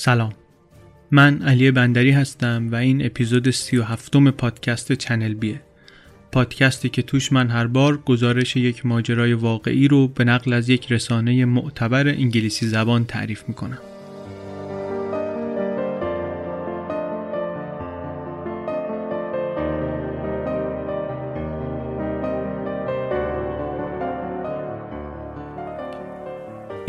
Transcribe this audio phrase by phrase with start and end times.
[0.00, 0.32] سلام.
[1.10, 5.60] من علی بندری هستم و این اپیزود سی و هفتم پادکست چنل بیه.
[6.32, 10.92] پادکستی که توش من هر بار گزارش یک ماجرای واقعی رو به نقل از یک
[10.92, 13.78] رسانه معتبر انگلیسی زبان تعریف می‌کنم.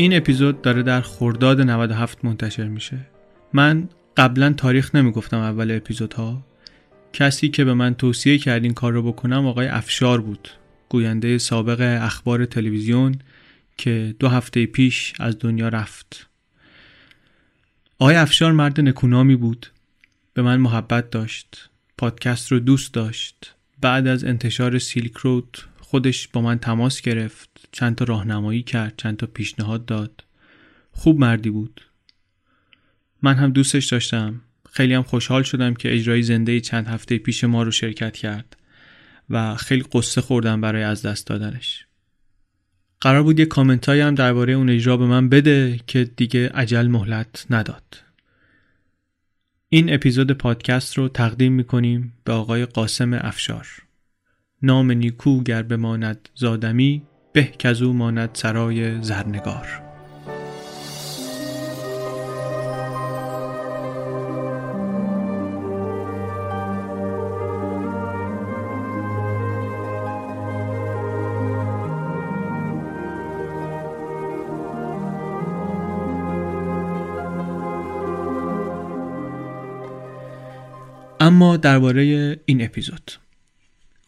[0.00, 2.98] این اپیزود داره در خرداد 97 منتشر میشه.
[3.52, 6.46] من قبلا تاریخ نمی‌گفتم اول اپیزودها.
[7.12, 10.48] کسی که به من توصیه کرد این کار رو بکنم آقای افشار بود.
[10.88, 13.18] گوینده سابق اخبار تلویزیون
[13.76, 16.28] که دو هفته پیش از دنیا رفت.
[17.98, 19.66] آقای افشار مرد نکونامی بود.
[20.34, 21.70] به من محبت داشت.
[21.98, 23.54] پادکست رو دوست داشت.
[23.80, 25.58] بعد از انتشار سیلک رود
[25.90, 30.24] خودش با من تماس گرفت چند تا راهنمایی کرد چند تا پیشنهاد داد.
[30.92, 31.80] خوب مردی بود.
[33.22, 34.40] من هم دوستش داشتم.
[34.72, 38.56] خیلی هم خوشحال شدم که اجرای زنده چند هفته پیش ما رو شرکت کرد
[39.30, 41.86] و خیلی قصه خوردم برای از دست دادنش.
[43.00, 47.46] قرار بود یه کامنت هم درباره اون اجرا به من بده که دیگه عجل مهلت
[47.50, 48.02] نداد.
[49.68, 53.66] این اپیزود پادکست رو تقدیم می‌کنیم به آقای قاسم افشار.
[54.62, 59.82] نام نیکو گر بماند زادمی به کزو ماند سرای زرنگار.
[81.20, 83.10] اما درباره این اپیزود.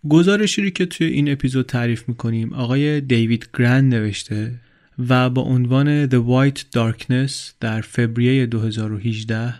[0.08, 4.52] گزارشی که توی این اپیزود تعریف می‌کنیم آقای دیوید گرند نوشته
[5.08, 9.54] و با عنوان The White Darkness در فوریه 2018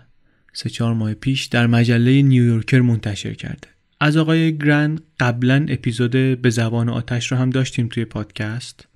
[0.52, 3.68] سه چهار ماه پیش در مجله نیویورکر منتشر کرده.
[4.00, 6.10] از آقای گرند قبلا اپیزود
[6.42, 8.88] به زبان آتش رو هم داشتیم توی پادکست.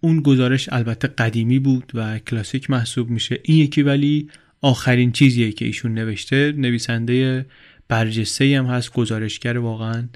[0.00, 3.40] اون گزارش البته قدیمی بود و کلاسیک محسوب میشه.
[3.42, 4.28] این یکی ولی
[4.60, 6.52] آخرین چیزیه که ایشون نوشته.
[6.56, 7.46] نویسنده
[7.88, 10.08] برجسته هم هست گزارشگر واقعا.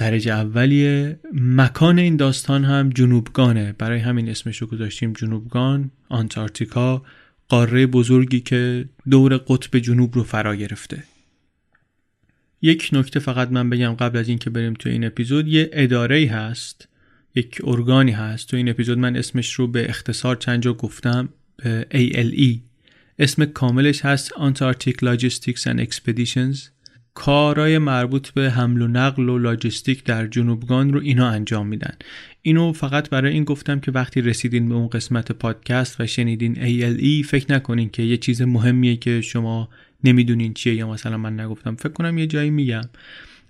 [0.00, 1.20] درجه اولیه.
[1.34, 3.72] مکان این داستان هم جنوبگانه.
[3.78, 7.02] برای همین اسمش رو گذاشتیم جنوبگان آنتارکتیکا
[7.48, 11.02] قاره بزرگی که دور قطب جنوب رو فرا گرفته.
[12.62, 16.88] یک نکته فقط من بگم قبل از اینکه بریم تو این اپیزود یه اداره هست
[17.34, 18.48] یک ارگانی هست.
[18.48, 21.28] تو این اپیزود من اسمش رو به اختصار چند جا گفتم.
[21.94, 22.58] ALE
[23.18, 26.79] اسم کاملش هست Antarctic Logistics and Expeditions.
[27.14, 31.94] کارای مربوط به حمل و نقل و لاجستیک در جنوبگان رو اینا انجام میدن.
[32.42, 37.26] اینو فقط برای این گفتم که وقتی رسیدین به اون قسمت پادکست و شنیدین ALE
[37.26, 39.68] فکر نکنین که یه چیز مهمیه که شما
[40.04, 41.74] نمی‌دونین چیه یا مثلا من نگفتم.
[41.74, 42.82] فکر کنم یه جایی میگم.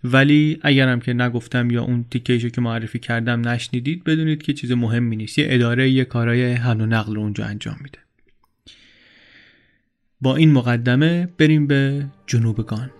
[0.04, 5.16] ولی اگرم که نگفتم یا اون تیکیشو که معرفی کردم نشنیدید بدونید که چیز مهمی
[5.16, 5.38] نیست.
[5.38, 7.98] یه اداره یه کارای حمل و نقل رو اونجا انجام میده.
[10.20, 12.90] با این مقدمه بریم به جنوبگان.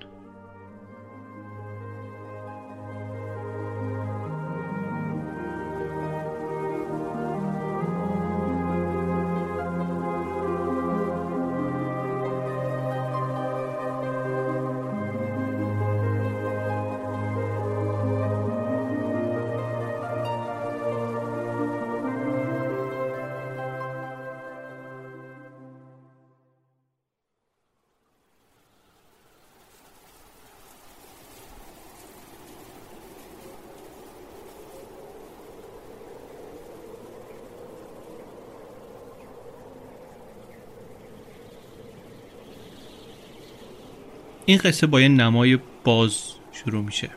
[44.51, 47.11] این قصه با یه نمای باز شروع میشه.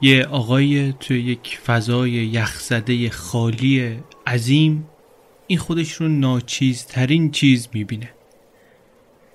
[0.00, 4.86] یه آقای توی یک فضای یخزده خالی عظیم
[5.46, 8.10] این خودش رو ناچیزترین چیز می‌بینه.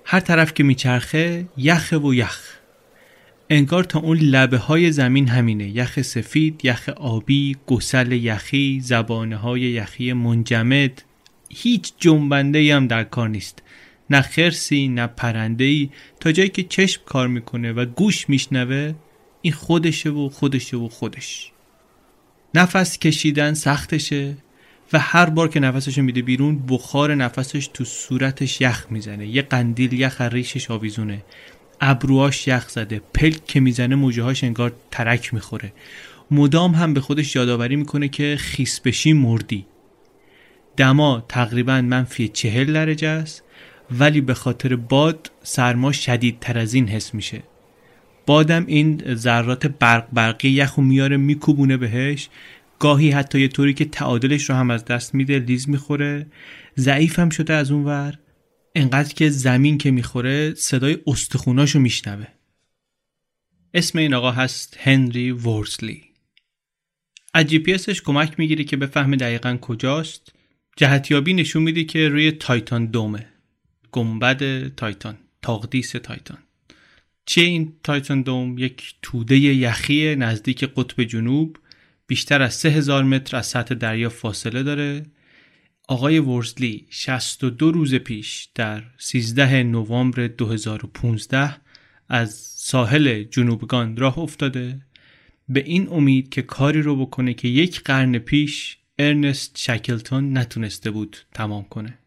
[0.04, 2.56] هر طرف که میچرخه یخ و یخ.
[3.50, 5.68] انگار تا اون لبه های زمین همینه.
[5.68, 11.02] یخ سفید، یخ آبی، گسل یخی، زبانه های یخی منجمد.
[11.48, 13.62] هیچ جنبنده هم در کار نیست.
[14.10, 15.90] نه خرسی نه پرنده ای
[16.20, 18.94] تا جایی که چشم کار می‌کنه و گوش میشنوه
[19.42, 21.52] این خودشه و خودشه و خودش.
[22.54, 24.36] نفس کشیدن سختشه
[24.92, 29.26] و هر بار که نفسش میده بیرون بخار نفسش تو صورتش یخ می‌زنه.
[29.26, 31.22] یه قندیل یخ ریشش آویزونه.
[31.80, 33.00] ابروهاش یخ زده.
[33.14, 35.72] پلک که می‌زنه موجه هاش انگار ترک می‌خوره.
[36.30, 39.66] مدام هم به خودش یادآوری می‌کنه که خیس بشی مردی.
[40.76, 43.42] دما تقریبا منفی چهل درجه است.
[43.98, 47.42] ولی به خاطر باد سرما شدیدتر از این حس میشه.
[48.26, 52.28] بادم این ذرات برق برقی یخو میاره میکوبونه بهش.
[52.78, 56.26] گاهی حتی یه طوری که تعادلش رو هم از دست میده لیز می‌خوره.
[56.78, 58.18] ضعیف هم شده از اون ور.
[58.74, 62.26] انقدر که زمین که می‌خوره صدای استخوناشو میشنوه.
[63.74, 66.02] اسم این آقا هست هنری ورسلی
[67.34, 70.32] از جی پی کمک می‌گیره که بفهمه دقیقا کجاست.
[70.76, 73.31] جهتیابی نشون میده که روی Titan Dome ه.
[73.92, 76.38] گنبد تایتان تاقدیس تایتان.
[77.26, 81.58] چیه این Titan Dome؟ یک توده یخی نزدیک قطب جنوب
[82.06, 85.06] بیشتر از 3000 متر از سطح دریا فاصله داره.
[85.88, 91.56] آقای ورسلی 62 روز پیش در 13 نوامبر 2015
[92.08, 94.80] از ساحل جنوبگان راه افتاده.
[95.48, 101.16] به این امید که کاری رو بکنه که یک قرن پیش ارنست شکلتون نتونسته بود
[101.34, 101.98] تمام کنه.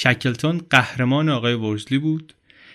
[0.00, 2.34] شکلتون قهرمان آقای ورزلی بود.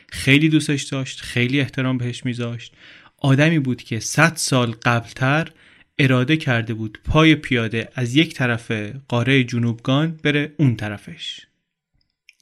[0.10, 2.74] خیلی دوستش داشت خیلی احترام بهش میذاشت.
[3.18, 5.52] آدمی بود که 100 سال قبلتر
[6.00, 8.72] اراده کرده بود پای پیاده از یک طرف
[9.08, 11.40] قاره جنوبگان بره اون طرفش.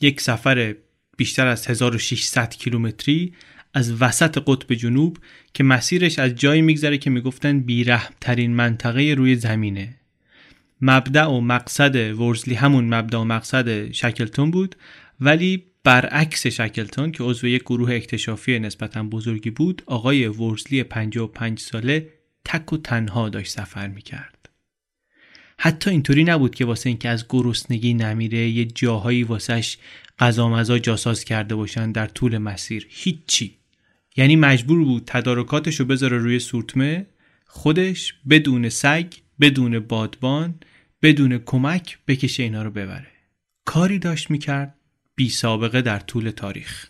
[0.02, 0.76] یک سفر
[1.18, 3.34] بیشتر از 1600 کیلومتری
[3.74, 5.18] از وسط قطب جنوب
[5.54, 10.01] که مسیرش از جایی میگذره که می‌گفتن بیرحم ترین منطقه روی زمینه.
[10.82, 14.76] مبدع و مقصد ورزلی همون مبدع و مقصد شکلتون بود
[15.20, 22.10] ولی برعکس شکلتون که عضو یک گروه اکتشافی نسبتا بزرگی بود آقای ورزلی 55 ساله
[22.46, 24.50] تک و تنها داشت سفر می‌کرد.
[25.58, 29.78] حتی اینطوری نبود که واسه اینکه از گرسنگی نمیره یه جاهایی واسش
[30.20, 32.88] غذا مزا جاساز کرده باشن در طول مسیر.
[32.90, 33.58] هیچی.
[34.18, 37.06] یعنی مجبور بود تدارکاتش رو بذاره روی سورتمه
[37.46, 39.06] خودش بدون سگ
[39.40, 40.56] بدون بادبان
[41.02, 43.08] بدون کمک بکشه اینا رو ببره.
[43.66, 44.76] کاری داشت می‌کرد
[45.16, 46.88] بی سابقه در طول تاریخ.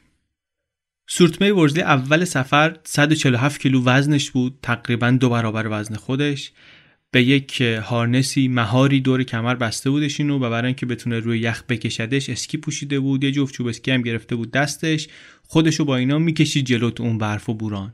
[1.08, 6.52] سورتمه ورزلی اول سفر 147 کیلو وزنش بود تقریبا دو برابر وزن خودش.
[7.12, 11.64] به یک هارنسی مهاری دور کمر بسته بودش اینو و برای اینکه بتونه روی یخ
[11.70, 15.08] بکشدش اسکی پوشیده بود یه جفت چوب اسکی هم گرفته بود دستش.
[15.44, 17.94] خودشو با اینا می‌کشید جلوت اون برف و بوران.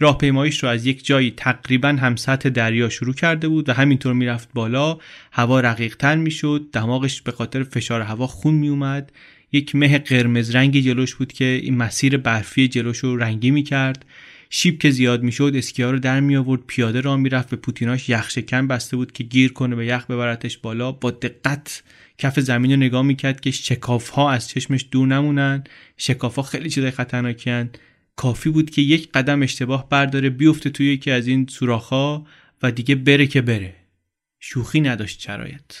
[0.00, 4.48] راهپیماییش رو از یک جایی تقریبا هم سطح دریا شروع کرده بود و همینطور می‌رفت
[4.54, 4.98] بالا.
[5.32, 6.68] هوا رقیقتر می‌شد.
[6.72, 9.12] دماغش به خاطر فشار هوا خون میومد
[9.52, 14.04] یک مه قرمز رنگی جلوش بود که این مسیر برفی جلوش رو رنگی می‌کرد.
[14.50, 17.50] شیب که زیاد می‌شد اسکیا رو در می آورد پیاده را می‌رفت.
[17.50, 20.92] به پوتیناش یخ شکن بسته بود که گیر کنه به یخ ببرتش بالا.
[20.92, 21.82] با دقت
[22.18, 25.64] کف زمین رو نگاه می‌کرد که شکاف ها از چشمش دور نمونن.
[25.96, 27.70] شکاف ها خیلی چیزای خطرناکیان
[28.18, 32.26] کافی بود که یک قدم اشتباه برداره بیفته توی یکی از این ها
[32.62, 33.74] و دیگه بره که بره.
[34.40, 35.74] شوخی نداشت شرایط.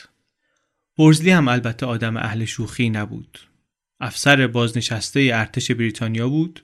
[0.98, 3.38] ورزلی هم البته آدم اهل شوخی نبود.
[4.00, 6.62] افسر بازنشسته ارتش بریتانیا بود.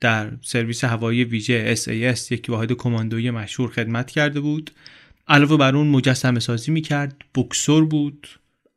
[0.00, 4.70] در سرویس هوایی ویژه SAS یک واحد کماندویی مشهور خدمت کرده بود.
[5.28, 8.28] علاوه بر اون مجسمه سازی می‌کرد بکسور بود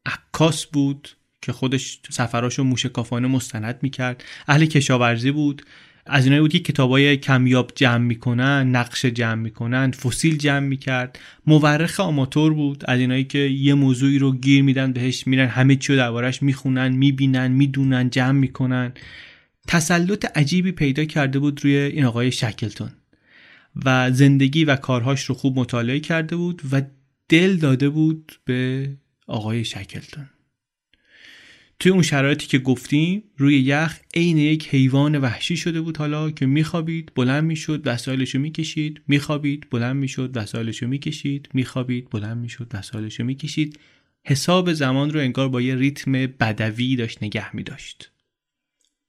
[0.05, 1.09] عکاس بود
[1.41, 4.23] که خودش سفراشو موشکافانه مستند می‌کرد.
[4.47, 5.65] اهل کشاورزی بود.
[6.05, 11.19] از اینایی بود که کتابای کمیاب جمع می‌کنن نقش جمع می‌کنن فسیل جمع می‌کرد.
[11.47, 15.93] مورخ آماتور بود از اینایی که یه موضوعی رو گیر میدن بهش میرن همه چی
[15.93, 18.93] رو دربارش می‌خونن می‌بینن می‌دونن جمع می‌کنن.
[19.67, 22.89] تسلط عجیبی پیدا کرده بود روی این آقای شکلتون
[23.85, 26.81] و زندگی و کارهاش رو خوب مطالعه کرده بود و
[27.29, 28.89] دل داده بود به
[29.27, 30.29] آقای شکلتون.
[31.79, 36.46] توی اون شرایطی که گفتیم روی یخ عین یک حیوان وحشی شده بود حالا که
[36.46, 39.01] میخوابید بلند می‌شد وسایلشو می‌کشید.
[39.08, 41.50] میخوابید بلند می‌شد وسایلشو می‌کشید.
[41.53, 43.79] میخوابید بلند می‌شد وسایلشو می‌کشید.
[44.25, 48.12] حساب زمان رو انگار با یه ریتم بدوی داشت نگه میداشت.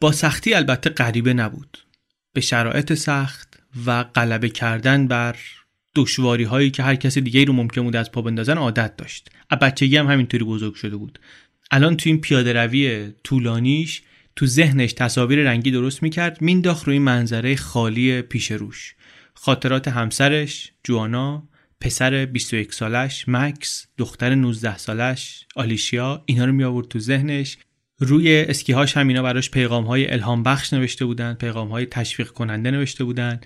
[0.00, 1.78] با سختی البته غریبه نبود.
[2.32, 5.36] به شرایط سخت و غلبه کردن بر
[5.94, 9.30] دشواری هایی که هر کسی دیگه رو ممکن بود از پا بندازن عادت داشت.
[9.60, 11.18] بچگی هم همینطوری بزرگ شده بود.
[11.70, 14.02] الان تو این پیاده روی طولانیش
[14.36, 18.94] تو ذهنش تصاویر رنگی درست می‌کرد مینداخت روی منظره خالی پیش روش.
[19.34, 21.48] خاطرات همسرش جوانا
[21.80, 27.58] پسر 21 سالش مکس دختر 19 سالش آلیشیا اینا رو می آورد تو ذهنش.
[27.98, 32.70] روی اسکیهاش هم اینا براش پیغام های الهام بخش نوشته بودن پیغام های تشویق کننده
[32.70, 33.40] نوشته بودن.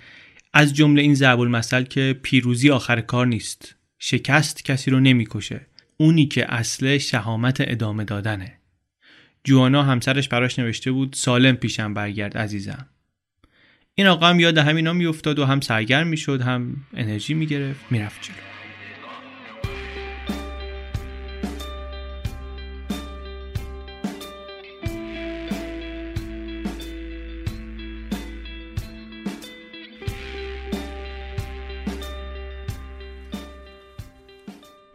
[0.53, 3.75] از جمله این ضرب المثل که پیروزی آخر کار نیست.
[3.99, 5.67] شکست کسی رو نمی‌کشه.
[6.01, 8.53] اونی که اصل شهامت ادامه دادنه.
[9.43, 12.87] جوانا همسرش براش نوشته بود سالم پیشم برگرد عزیزم.
[13.95, 18.50] این آقا هم یاد همینا میافتاد و هم سرگرم می‌شد هم انرژی می‌گرفت می‌رفت جلو.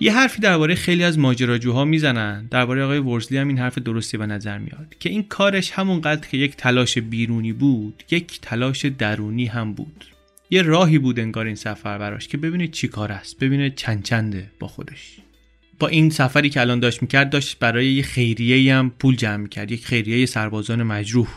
[0.06, 2.46] یه حرفی درباره خیلی از ماجراجوها می‌زنن.
[2.50, 6.36] درباره آقای ورزلی هم این حرف درستی به نظر میاد که این کارش همونقدر که
[6.36, 10.04] یک تلاش بیرونی بود یک تلاش درونی هم بود.
[10.50, 14.50] یه راهی بود انگار این سفر براش که ببینه چی کار است ببینه چند چنده
[14.60, 15.16] با خودش.
[15.78, 19.70] با این سفری که الان داشت می‌کرد داشت برای یه خیریه هم پول جمع می‌کرد
[19.70, 21.28] یک خیریه سربازان مجروح.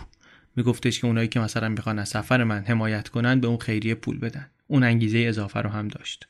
[0.56, 4.20] میگفتش که اونایی که مثلا می‌خوان از سفر من حمایت کنن به اون خیریه پول
[4.20, 4.48] بدن.
[4.68, 6.28] اون انگیزه اضافه رو هم داشت.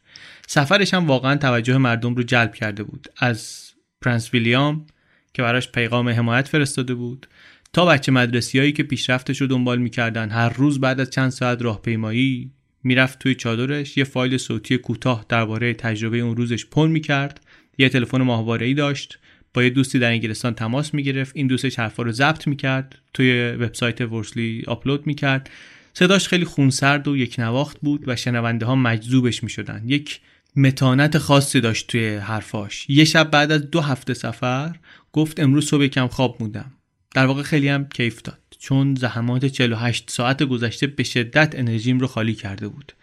[0.51, 3.07] سفرش هم واقعا توجه مردم رو جلب کرده بود.
[3.17, 3.69] از
[4.01, 4.85] پرنس ویلیام
[5.33, 7.27] که براش پیغام حمایت فرستاده بود
[7.73, 10.29] تا بچه مدرسیایی که پیشرفتش رو دنبال می‌کردن.
[10.29, 12.51] هر روز بعد از چند ساعت راهپیمایی
[12.83, 13.97] می‌رفت توی چادرش.
[13.97, 17.41] یه فایل صوتی کوتاه درباره تجربه اون روزش پر می‌کرد.
[17.77, 19.19] یه تلفن ماهواره داشت.
[19.53, 21.31] با یه دوستی در انگلستان تماس می‌گرفت.
[21.35, 22.99] این دوستش حرفا رو ضبط می‌کرد.
[23.13, 25.49] توی وبسایت ورسلی آپلود می‌کرد.
[25.93, 29.83] صداش خیلی خونسرد و یک نواخت بود و شنونده ها مجذوبش می‌شدن.
[29.85, 30.19] یک
[30.55, 32.85] متانت خاصی داشت توی حرفاش.
[32.89, 34.75] یه شب بعد از دو هفته سفر
[35.13, 36.71] گفت امروز صبح کم خواب موندم.
[37.15, 38.39] در واقع خیلی هم کیف داد.
[38.59, 42.93] چون زحمات 48 ساعت گذشته به شدت انرژیم رو خالی کرده بود.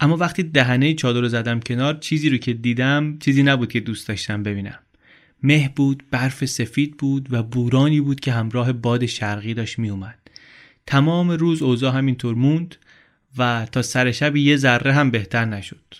[0.00, 4.08] اما وقتی دهنه چادر رو زدم کنار چیزی رو که دیدم چیزی نبود که دوست
[4.08, 4.78] داشتم ببینم.
[5.42, 10.18] مه بود برف سفید بود و بورانی بود که همراه باد شرقی داشت می اومد
[10.86, 12.76] تمام روز اوضاع همینطور موند
[13.38, 15.94] و تا سر شب یه ذره هم بهتر نشد.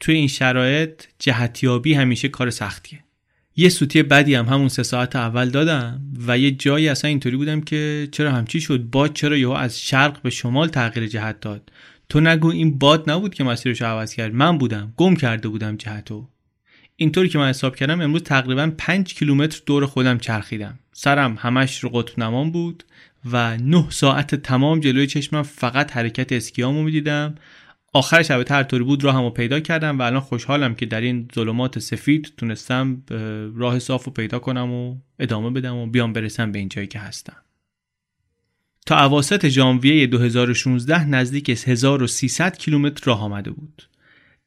[0.00, 3.04] توی این شرایط جهتیابی همیشه کار سختیه.
[3.56, 7.60] یه سوتی بدی هم همون سه ساعت اول دادم و یه جایی اصلا اینطوری بودم
[7.60, 11.72] که چرا همچی شد؟ باد چرا یهو از شرق به شمال تغییر جهت داد؟
[12.08, 14.34] تو نگو این باد نبود که مسیرش عوض کرد.
[14.34, 14.92] من بودم.
[14.96, 16.28] گم کرده بودم جهتو.
[16.96, 20.78] اینطوری که من حساب کردم امروز تقریبا 5 کیلومتر دور خودم چرخیدم.
[20.92, 22.84] سرم همش رو قطب نمان بود
[23.32, 27.34] و 9 ساعت تمام جلوی چشمم فقط حرکت اسکیامو می‌دیدم.
[27.92, 31.78] آخر شب هر طوری بود راهمو پیدا کردم و الان خوشحالم که در این ظلمات
[31.78, 33.02] سفید تونستم
[33.56, 36.98] راه صاف رو پیدا کنم و ادامه بدم و بیام برسم به این جایی که
[36.98, 37.36] هستم.
[38.86, 43.82] تا اواسط ژانویه 2016 نزدیک 1300 کیلومتر راه آمده بود.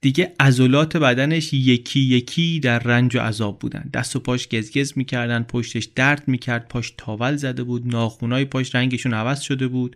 [0.01, 3.89] دیگه عضلات بدنش یکی یکی در رنج و عذاب بودن.
[3.93, 9.13] دست و پاش گزگز می‌کردن پشتش درد می‌کرد پاش تاول زده بود ناخونای پاش رنگشون
[9.13, 9.95] عوض شده بود.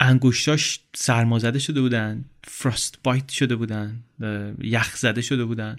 [0.00, 4.02] انگشتاش سرما زده شده بودن فراست بایت شده بودن
[4.62, 5.76] یخ زده شده بودن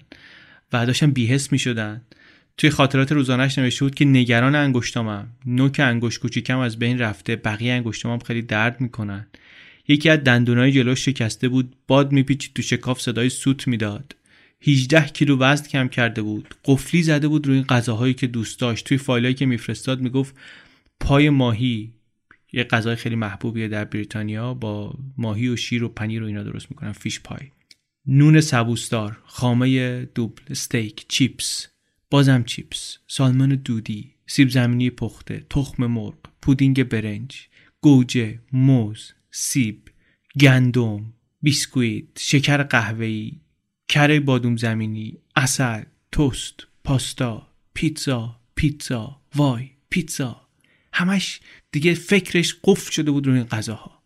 [0.72, 2.02] و داشتن بیهس می شدن
[2.58, 7.72] توی خاطرات روزانش نوشته بود که نگران انگشتامم نوک انگشت کوچیکم از بین رفته بقیه
[7.72, 9.26] انگشتامم خیلی درد می‌کنن.
[9.88, 14.16] یکی از دندونای جلوش شکسته بود باد میپیچید تو شکاف صدای سوت می‌داد.
[14.60, 18.86] 18 کیلو وزن کم کرده بود قفلی زده بود روی غذاهایی که دوست داشت.
[18.86, 20.34] توی فایلایی که میفرستاد می‌گفت
[21.00, 21.92] پای ماهی
[22.52, 26.70] یه غذای خیلی محبوبیه در بریتانیا با ماهی و شیر و پنیر و اینا درست
[26.70, 27.50] می‌کنن fish pie.
[28.06, 31.66] نون سبوسدار خامه دوبل استیک چیپس
[32.10, 37.48] بازم چیپس سالمون دودی سیب زمینی پخته تخم مرغ پودینگ برنج
[37.80, 39.88] گوجه موز سیب
[40.40, 41.12] گندم
[41.42, 43.32] بیسکویت شکر قهوه‌ای
[43.88, 50.45] کره بادوم زمینی اصل توست پاستا پیتزا پیتزا وای پیتزا.
[50.96, 51.40] همش
[51.72, 54.02] دیگه فکرش قفل شده بود روی این غذاها.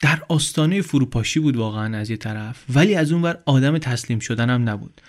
[0.00, 4.68] در آستانه فروپاشی بود واقعا از یه طرف ولی از اونور آدم تسلیم شدن هم
[4.68, 5.00] نبود.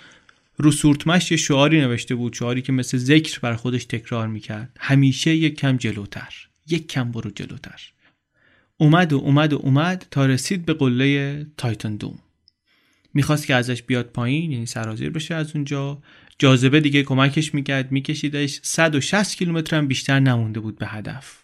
[0.57, 4.77] رو سورتمش یه شعاری نوشته بود شعاری که مثل ذکر بر خودش تکرار می‌کرد.
[4.79, 7.81] همیشه یک کم جلوتر یک کم برو جلوتر.
[8.77, 12.19] اومد و اومد و اومد تا رسید به قله تایتن دوم
[13.13, 16.01] می‌خواست که ازش بیاد پایین یعنی سرازیر بشه از اونجا.
[16.39, 18.59] جاذبه دیگه کمکش می‌کرد میکشیدش.
[18.63, 21.43] 160 کیلومتر هم بیشتر نمونده بود به هدف.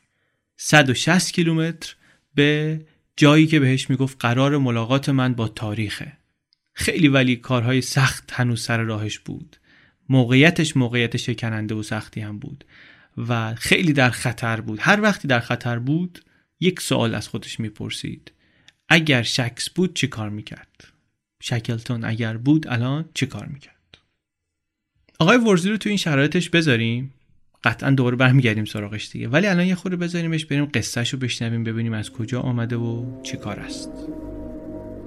[0.57, 1.95] 160 کیلومتر
[2.35, 2.81] به
[3.17, 6.17] جایی که بهش می‌گفت قرار ملاقات من با تاریخه.
[6.73, 9.57] خیلی ولی کارهای سخت هنوز سر راهش بود.
[10.09, 12.65] موقعیتش موقعیت شکننده و سختی هم بود
[13.17, 14.79] و خیلی در خطر بود.
[14.81, 16.19] هر وقتی در خطر بود
[16.59, 18.31] یک سوال از خودش می‌پرسید.
[18.89, 20.87] اگر شکس بود چی کار می‌کرد؟
[21.41, 23.80] شکلتون اگر بود الان چی کار می‌کرد؟
[25.21, 27.13] آقای ورزی رو تو این شرایطش بذاریم
[27.63, 31.93] قطعا دوباره برمیگردیم سراغش دیگه ولی الان یه خورده بذاریمش بریم قصهش رو بشنویم ببینیم
[31.93, 33.89] از کجا آمده و چی کار است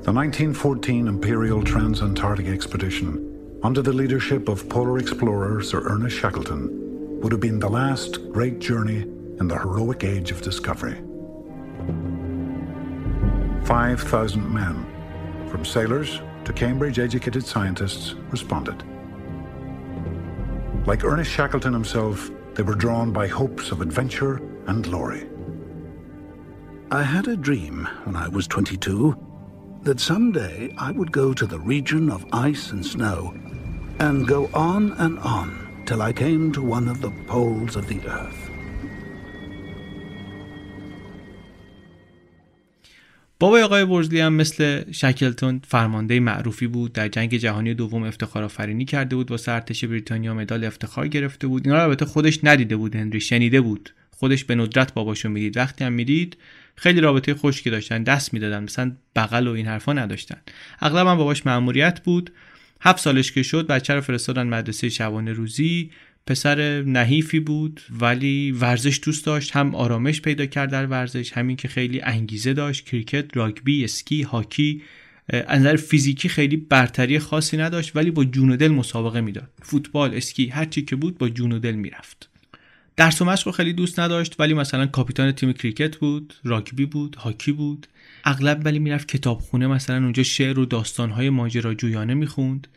[0.04, 3.18] The 1914 Imperial Trans-Antarctic Expedition
[3.62, 6.62] under the leadership of polar explorer Sir Ernest Shackleton
[7.20, 9.00] would have been the last great journey
[9.40, 10.96] in the heroic age of discovery.
[13.64, 14.76] 5,000 men,
[15.50, 18.93] from sailors to Cambridge educated scientists, responded.
[20.86, 25.26] Like Ernest Shackleton himself, they were drawn by hopes of adventure and glory.
[26.90, 29.16] I had a dream when I was 22
[29.82, 33.34] that someday I would go to the region of ice and snow
[33.98, 38.06] and go on and on till I came to one of the poles of the
[38.06, 38.43] earth.
[43.44, 46.92] بابای آقای ورزلی هم مثل شکلتون فرمانده معروفی بود.
[46.92, 49.30] در جنگ جهانی دوم افتخار آفرینی کرده بود.
[49.30, 51.66] واسه ارتش بریتانیا مدال افتخار گرفته بود.
[51.66, 53.20] اینا رو البته خودش ندیده بود هنری.
[53.20, 53.90] شنیده بود.
[54.10, 55.56] خودش به ندرت باباشو می‌دید.
[55.56, 56.36] وقتی هم می‌دید
[56.76, 58.62] خیلی رابطه خوشی داشتن دست می‌دادن.
[58.62, 60.36] مثلا بغل و این حرفا نداشتن.
[60.80, 62.32] اغلب هم باباش مأموریت بود.
[62.80, 65.90] هفت سالش که شد بچه رو فرستادن مدرسه شبانه روزی
[66.26, 69.56] پسر نحیفی بود ولی ورزش دوست داشت.
[69.56, 72.84] هم آرامش پیدا کرد در ورزش همین که خیلی انگیزه داشت.
[72.84, 74.82] کریکت راگبی اسکی هاکی
[75.28, 79.50] از نظر فیزیکی خیلی برتری خاصی نداشت ولی با جون و دل مسابقه می‌داد.
[79.62, 82.28] فوتبال اسکی هر چی که بود با جون و دل می‌رفت.
[82.96, 87.52] درس و مشق خیلی دوست نداشت ولی مثلا کاپیتان تیم کریکت بود راگبی بود هاکی
[87.52, 87.86] بود.
[88.24, 92.68] اغلب ولی می‌رفت کتابخونه مثلا اونجا شعر و داستانهای ماجراجویانه می‌خوند.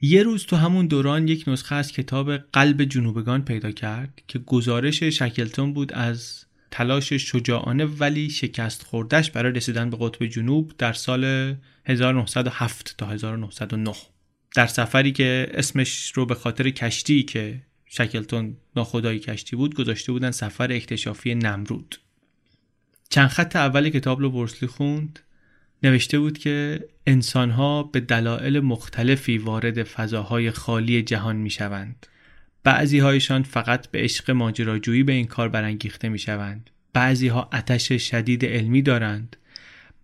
[0.00, 5.02] یه روز تو همون دوران یک نسخه از کتاب قلب جنوبگان پیدا کرد که گزارش
[5.02, 11.54] شکلتون بود از تلاش شجاعانه ولی شکست خوردش برای رسیدن به قطب جنوب در سال
[11.86, 13.92] 1907 تا 1909
[14.54, 20.30] در سفری که اسمش رو به خاطر کشتی که شکلتون ناخدایی کشتی بود گذاشته بودن
[20.30, 22.00] سفر اکتشافی نمرود.
[23.08, 25.20] چند خط اول کتاب رو برسلی خوند.
[25.82, 32.06] نوشته بود که انسانها به دلایل مختلفی وارد فضاهای خالی جهان می شوند.
[32.64, 36.70] بعضی هایشان فقط به عشق ماجراجویی به این کار برانگیخته می شوند.
[36.92, 39.36] بعضی ها آتش شدید علمی دارند.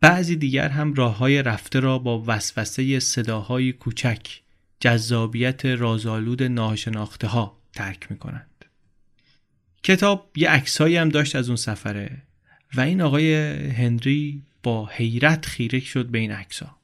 [0.01, 4.41] بعضی دیگر هم راه های رفته را با وسوسه صداهای کوچک
[4.81, 8.65] جذابیت رازآلود ناشناخته ها ترک می کنند.
[9.83, 12.23] کتاب یه عکسایی هم داشت از اون سفره
[12.75, 13.35] و این آقای
[13.71, 16.77] هنری با حیرت خیره شد به این عکسا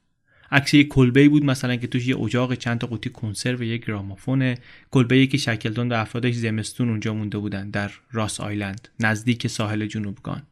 [0.51, 4.55] عکس یک کلبه بود مثلا که توش یه اجاق چند تا قوطی کنسرو یک گرامافون.
[4.91, 10.43] کلبه که شکلتون و افرادش زمستون اونجا مونده بودن در راس آیلند نزدیک ساحل جنوبگان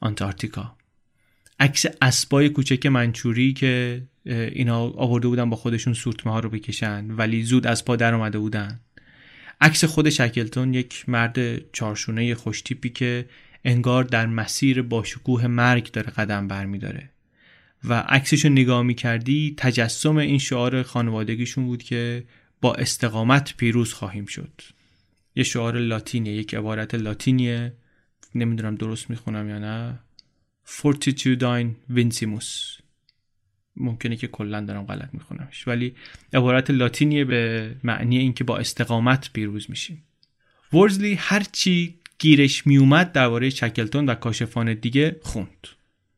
[0.00, 0.76] آنتارکتیکا.
[1.60, 7.42] عکس اسبای کوچک منچوری که اینا آورده بودن با خودشون سورتمه ها رو بکشن ولی
[7.42, 8.80] زود از پا در اومده بودن.
[9.60, 13.26] عکس خود شکلتون یک مرد چارشونه خوشتیپی که
[13.64, 17.10] انگار در مسیر با شکوه مرگ داره قدم برمیداره.
[17.84, 22.24] و عکسش رو نگاه می‌کردی تجسم این شعار خانوادگیشون بود که
[22.60, 24.62] با استقامت پیروز خواهیم شد.
[25.34, 27.72] یه شعار لاتینیه یک عبارت لاتینیه.
[28.34, 29.98] نمی‌دونم درست می‌خونم یا نه.
[30.64, 32.76] Fortitudine vincimus
[33.76, 35.68] ممکنه که کلا دارم غلط میخونمش.
[35.68, 35.94] ولی
[36.32, 40.02] عبارت لاتینیه به معنی اینکه با استقامت پیروز میشیم.
[40.72, 45.66] ورزلی هرچی گیرش میومد درباره شکلتون و کاشفان دیگه خوند.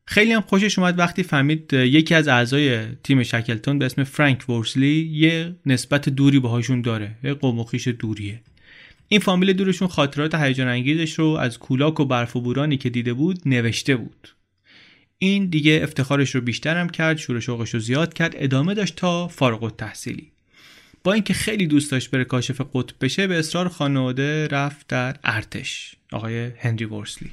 [0.05, 5.09] خیلی هم خوشش اومد وقتی فهمید یکی از اعضای تیم شکلتون به اسم فرانک ورسلی
[5.13, 7.65] یه نسبت دوری باهاشون داره یه قوم
[7.99, 8.41] دوریه.
[9.07, 13.13] این فامیل دورشون خاطرات هیجان انگیزش رو از کولاک و برف و بورانی که دیده
[13.13, 14.35] بود نوشته بود.
[15.17, 19.27] این دیگه افتخارش رو بیشتر هم کرد شور شوقش رو زیاد کرد ادامه داشت تا
[19.27, 20.32] فارغ التحصیلی
[21.03, 25.95] با اینکه خیلی دوست داشت بره کاشف قطب بشه به اصرار خانواده رفت در ارتش
[26.11, 27.31] آقای هنری ورسلی.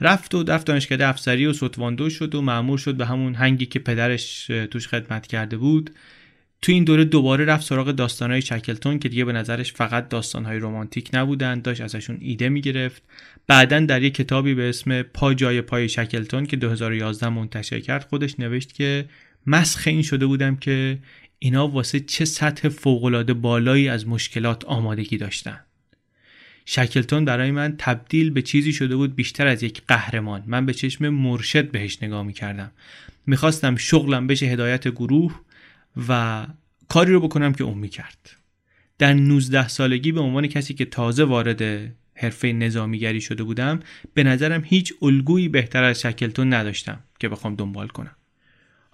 [0.00, 3.78] رفت و دفت دانشکده افسری و ستواندو شد و معمور شد به همون هنگی که
[3.78, 5.90] پدرش توش خدمت کرده بود.
[6.62, 11.10] تو این دوره دوباره رفت سراغ داستانهای شکلتون که دیگه به نظرش فقط داستانهای رمانتیک
[11.12, 13.02] نبودن داشت ازشون ایده می‌گرفت.
[13.46, 18.40] بعدا در یک کتابی به اسم پا جای پای شکلتون که 2011 منتشر کرد خودش
[18.40, 19.04] نوشت که
[19.46, 20.98] مسخ این شده بودم که
[21.38, 25.60] اینا واسه چه سطح فوقالعاده بالایی از مشکلات آمادگی داشتن؟
[26.64, 30.42] شکلتون برای من تبدیل به چیزی شده بود بیشتر از یک قهرمان.
[30.46, 32.70] من به چشم مرشد بهش نگاه می‌کردم.
[33.26, 35.40] می‌خواستم شغلم بشه هدایت گروه
[36.08, 36.46] و
[36.88, 38.30] کاری رو بکنم که اون می‌کرد.
[38.98, 43.80] در 19 سالگی به عنوان کسی که تازه وارد حرفه نظامیگری شده بودم
[44.14, 48.16] به نظرم هیچ الگویی بهتر از شکلتون نداشتم که بخوام دنبال کنم.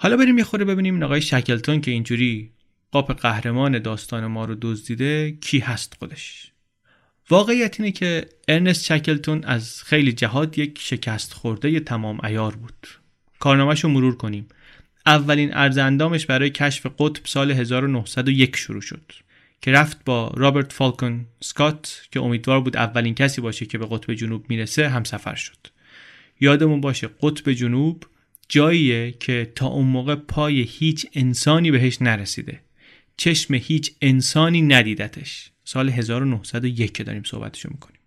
[0.04, 2.50] حالا بریم یه خوره ببینیم این آقای شکلتون که اینجوری
[2.90, 6.52] قاپ قهرمان داستان ما رو دزدیده کی هست خودش.
[7.30, 12.88] واقعیت اینه که ارنست شکلتون از خیلی جهات یک شکست خورده تمام ایار بود.
[13.38, 14.46] کارنامهش رو مرور کنیم.
[15.06, 19.12] اولین ارز اندامش برای کشف قطب سال 1901 شروع شد
[19.60, 24.14] که رفت با رابرت فالکون سکات که امیدوار بود اولین کسی باشه که به قطب
[24.14, 25.66] جنوب می‌رسه هم سفر شد.
[26.40, 28.04] یادمون باشه قطب جنوب
[28.48, 32.60] جاییه که تا اون موقع پای هیچ انسانی بهش نرسیده.
[33.16, 35.50] چشم هیچ انسانی ندیدتش.
[35.64, 37.98] سال 1901 که داریم صحبتشو می‌کنیم.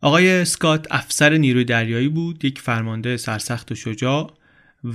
[0.00, 4.32] آقای سکات افسر نیروی دریایی بود یک فرمانده سرسخت و شجاع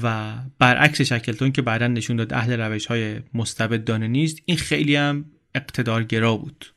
[0.04, 5.26] و برعکس شکلتون که بعدا نشون داد اهل روش های مستبدانه نیست این خیلی هم
[5.56, 6.74] اقتدارگرا بود.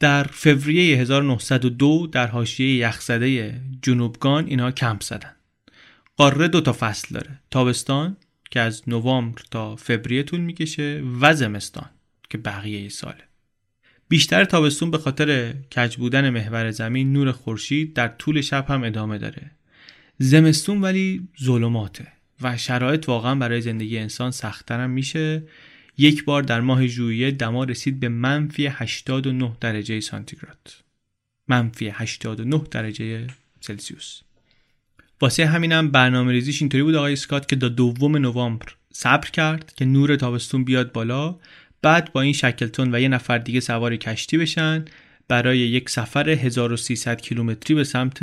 [0.00, 5.34] در فوریه 1902 در حاشیه یخزده جنوبگان اینها کمپ زدن.
[6.18, 7.38] قاره دو تا فصل داره.
[7.50, 8.16] تابستان
[8.50, 11.90] که از نوامبر تا فوریه طول می‌کشه و زمستان
[12.30, 13.24] که بقیه ساله.
[14.08, 19.18] بیشتر تابستون به خاطر کج بودن محور زمین نور خورشید در طول شب هم ادامه
[19.18, 19.50] داره.
[20.18, 22.06] زمستون ولی ظلماته
[22.42, 25.42] و شرایط واقعا برای زندگی انسان سختتر میشه.
[25.98, 30.72] یک بار در ماه ژوئیه دما رسید به منفی 89 درجه سانتیگراد.
[31.48, 33.26] منفی 89 درجه
[33.60, 34.20] سلسیوس.
[35.20, 39.84] واسه همینم برنامه ریزیش اینطوری بود آقای اسکات که تا دوم نوامبر صبر کرد که
[39.84, 41.36] نور تابستون بیاد بالا.
[41.82, 44.84] بعد با این شکلتون و یه نفر دیگه سوار کشتی بشن
[45.28, 48.22] برای یک سفر 1300 کیلومتری به سمت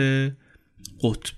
[1.02, 1.36] قطب.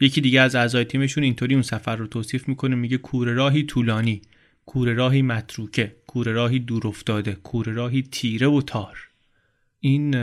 [0.00, 4.22] یکی دیگه از اعضای تیمشون اینطوری اون سفر رو توصیف می‌کنه میگه کوره راهی طولانی
[4.66, 9.08] کوره راهی متروکه کوره راهی دور افتاده کوره راهی تیره و تار.
[9.80, 10.14] این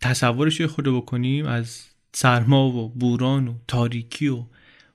[0.00, 4.44] تصورش خود بکنیم از سرما و بوران و تاریکی و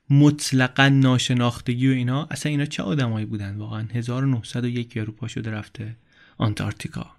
[0.10, 5.96] مطلقا ناشناختگی و اینا اصلا اینا چه آدمایی بودن واقعا؟ 1901 اروپا شده رفته
[6.38, 7.12] آنتارکتیکا.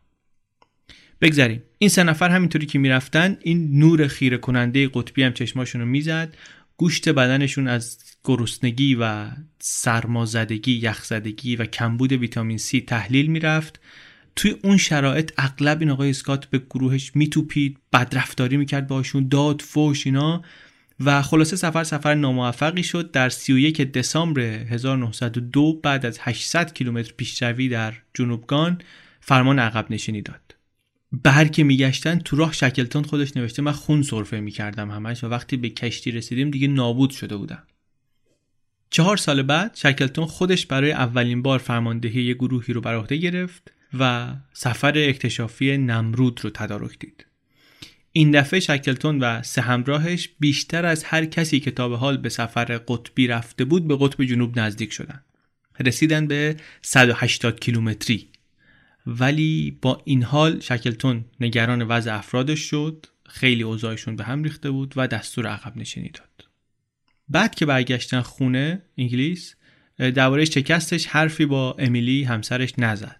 [1.20, 1.62] بگذاریم.
[1.78, 6.36] این سه نفر همینطوری که می‌رفتن این نور خیره کننده قطبی هم چشماشون رو می‌زد.
[6.76, 13.80] گوشت بدنشون از گرسنگی و سرمازدگی یخزدگی و کمبود ویتامین C تحلیل می‌رفت.
[14.36, 20.06] توی اون شرایط اغلب این آقای اسکات به گروهش میتوپید بدرفتاری می‌کرد باشون داد فوش
[20.06, 20.42] اینا.
[21.00, 23.10] و خلاصه سفر سفر ناموفقی شد.
[23.10, 28.80] در 31 دسامبر 1902 بعد از 800 کیلومتر پیشروی در جنوبگان
[29.20, 30.54] فرمان عقب نشینی داد.
[31.12, 35.56] بر که میگشتن تو راه شکلتون خودش نوشته من خون سرفه می‌کردم همش و وقتی
[35.56, 37.62] به کشتی رسیدیم دیگه نابود شده بودم.
[38.90, 43.72] چهار سال بعد شکلتون خودش برای اولین بار فرماندهی یه گروهی رو بر عهده گرفت.
[43.98, 47.26] و سفر اکتشافی نمرود رو تدارک دید.
[48.12, 52.28] این دفعه شکلتون و سه همراهش بیشتر از هر کسی که تا به حال به
[52.28, 55.20] سفر قطبی رفته بود به قطب جنوب نزدیک شدن.
[55.80, 58.28] رسیدن به 180 کیلومتری.
[59.06, 64.94] ولی با این حال شکلتون نگران وضع افرادش شد خیلی اوضاعشون به هم ریخته بود
[64.96, 66.48] و دستور عقب نشینی داد.
[67.28, 69.54] بعد که برگشتن خونه انگلیس
[69.98, 73.19] درباره شکستش حرفی با امیلی همسرش نزد.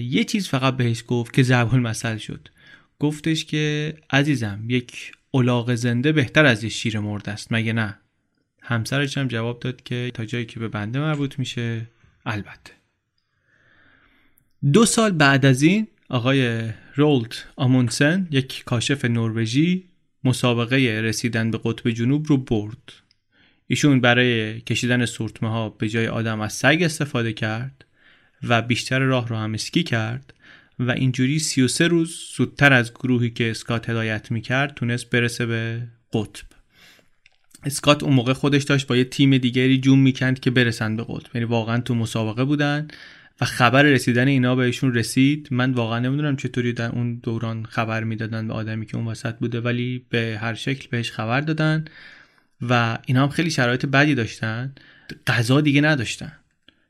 [0.00, 2.48] یه چیز فقط بهش گفت که ضرب المثل شد.
[2.98, 7.52] گفتش که عزیزم یک الاغ زنده بهتر از یه شیر مرده است.
[7.52, 7.98] مگه نه؟
[8.62, 11.86] همسرش هم جواب داد که تا جایی که به بنده مربوط میشه
[12.26, 12.72] البته.
[14.72, 19.88] دو سال بعد از این آقای رولت آمونسن یک کاشف نروژی
[20.24, 22.92] مسابقه رسیدن به قطب جنوب رو برد.
[23.66, 27.85] ایشون برای کشیدن سورتمه ها به جای آدم از سگ استفاده کرد.
[28.42, 30.34] و بیشتر راه رو هم اسکی کرد
[30.78, 36.44] و اینجوری 33 روز زودتر از گروهی که اسکات هدایت می‌کرد تونست برسه به قطب.
[37.64, 41.36] اسکات اون موقع خودش داشت با یه تیم دیگری جون می‌کند که برسن به قطب.
[41.36, 42.88] یعنی واقعا تو مسابقه بودن
[43.40, 45.48] و خبر رسیدن اینا بهشون رسید.
[45.50, 49.60] من واقعا نمی‌دونم چطوری در اون دوران خبر می‌دادن به آدمی که اون وسط بوده
[49.60, 51.84] ولی به هر شکل بهش خبر دادن
[52.62, 54.74] و اینا هم خیلی شرایط بدی داشتن.
[55.26, 56.32] غذا دیگه نداشتن.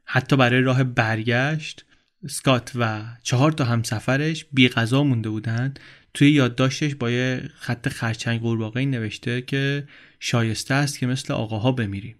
[0.07, 1.85] حتی برای راه برگشت
[2.29, 5.81] سکات و چهار تا همسفرش بی غذا مونده بودند.
[6.15, 9.89] توی یادداشتش با یه خط خرچنگ قورباغه نوشته که
[10.21, 12.17] شایسته است که مثل آقاها بمیریم.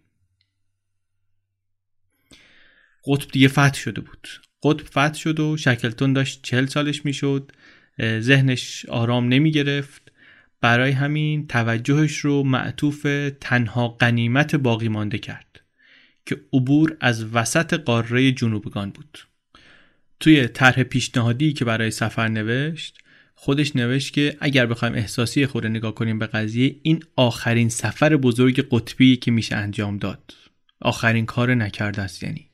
[3.07, 4.29] قطب دیگه فتح شده بود.
[4.63, 7.53] قطب فتح شد و شکلتون داشت چهل سالش می‌شد.
[8.03, 10.13] ذهنش آرام نمی گرفت
[10.61, 13.07] برای همین توجهش رو معطوف
[13.41, 15.61] تنها قنیمت باقی مانده کرد.
[16.27, 19.19] که عبور از وسط قاره جنوبگان بود.
[20.21, 22.99] توی طرح پیشنهادی که برای سفر نوشت
[23.35, 28.69] خودش نوشت که اگر بخوایم احساسی خود نگاه کنیم به قضیه این آخرین سفر بزرگ
[28.71, 30.35] قطبی که میشه انجام داد.
[30.81, 32.51] آخرین کار نکرده است یعنی.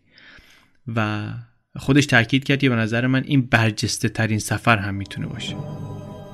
[0.96, 1.28] و
[1.76, 5.56] خودش تاکید کرد که به نظر من این برجسته ترین سفر هم می‌تونه باشه.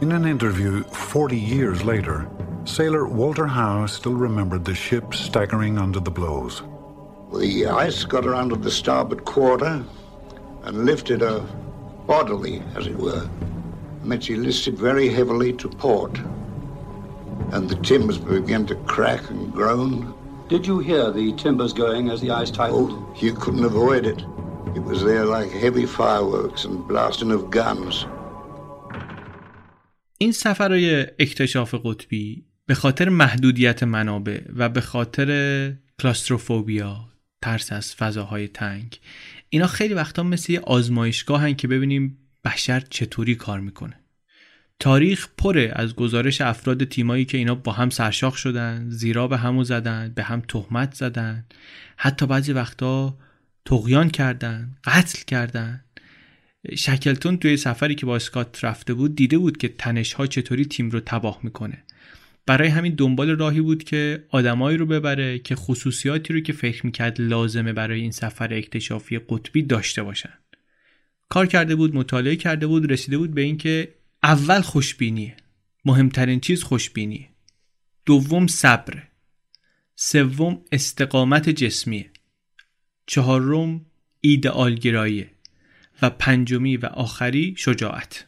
[0.00, 2.26] In an interview 40 years later,
[2.64, 6.62] sailor Walter Howe still remembered the ship staggering under the blows.
[7.33, 9.83] The ice got her under the starboard quarter
[10.63, 11.39] and lifted her
[12.07, 13.27] bodily, as it were.
[14.01, 16.17] And then she listed very heavily to port.
[17.51, 20.13] And the timbers began to crack and groan.
[20.49, 22.91] Did you hear the timbers going as the ice tightened?
[22.91, 24.19] Oh, you couldn't avoid it.
[24.75, 28.05] It was there like heavy fireworks and blasting of guns.
[30.17, 36.95] این سفرهای اکتشاف قطبی به خاطر محدودیت منابع و به خاطر کلاستروفوبیا
[37.42, 39.00] ترس از فضاهای تنگ.
[39.48, 44.00] اینا خیلی وقتا مثل یه آزمایشگاه هن که ببینیم بشر چطوری کار می‌کنه.
[44.80, 49.64] تاریخ پره از گزارش افراد تیمایی که اینا با هم سرشاخ شدن زیرا به همو
[49.64, 51.46] زدن به هم تهمت زدن.
[51.96, 53.18] حتی بعضی وقتا
[53.64, 55.84] تقیان کردن قتل کردن.
[56.76, 60.90] شکلتون توی سفری که با اسکات رفته بود دیده بود که تنش ها چطوری تیم
[60.90, 61.84] رو تباه می‌کنه.
[62.48, 67.20] برای همین دنبال راهی بود که آدمایی رو ببره که خصوصیاتی رو که فکر می‌کرد
[67.20, 70.32] لازمه برای این سفر اکتشافی قطبی داشته باشن.
[71.28, 75.36] کار کرده بود مطالعه کرده بود رسیده بود به اینکه اول خوشبینیه.
[75.84, 77.28] مهمترین چیز خوشبینیه.
[78.06, 79.02] دوم صبر
[79.96, 82.10] سوم استقامت جسمیه.
[83.06, 83.86] چهارم
[84.20, 85.30] ایدئالگراییه
[86.02, 88.26] و پنجمی و آخری شجاعت.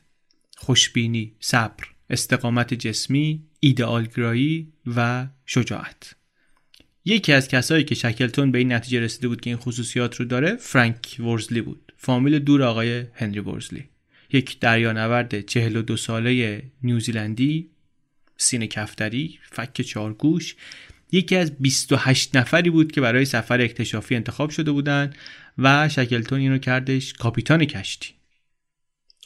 [0.56, 6.14] خوشبینی صبر استقامت جسمی ایدئالگرایی و شجاعت.
[7.04, 10.56] یکی از کسایی که شکلتون به این نتیجه رسیده بود که این خصوصیات رو داره
[10.56, 11.92] فرانک ورزلی بود.
[11.96, 13.84] فامیل دور آقای هنری ورزلی.
[14.32, 17.70] یک دریانورد 42 ساله نیوزیلندی
[18.36, 20.54] سینه کفتری فک چارگوش.
[21.12, 25.14] یکی از 28 نفری بود که برای سفر اکتشافی انتخاب شده بودند
[25.58, 28.14] و شکلتون اینو کردش کاپیتان کشتی.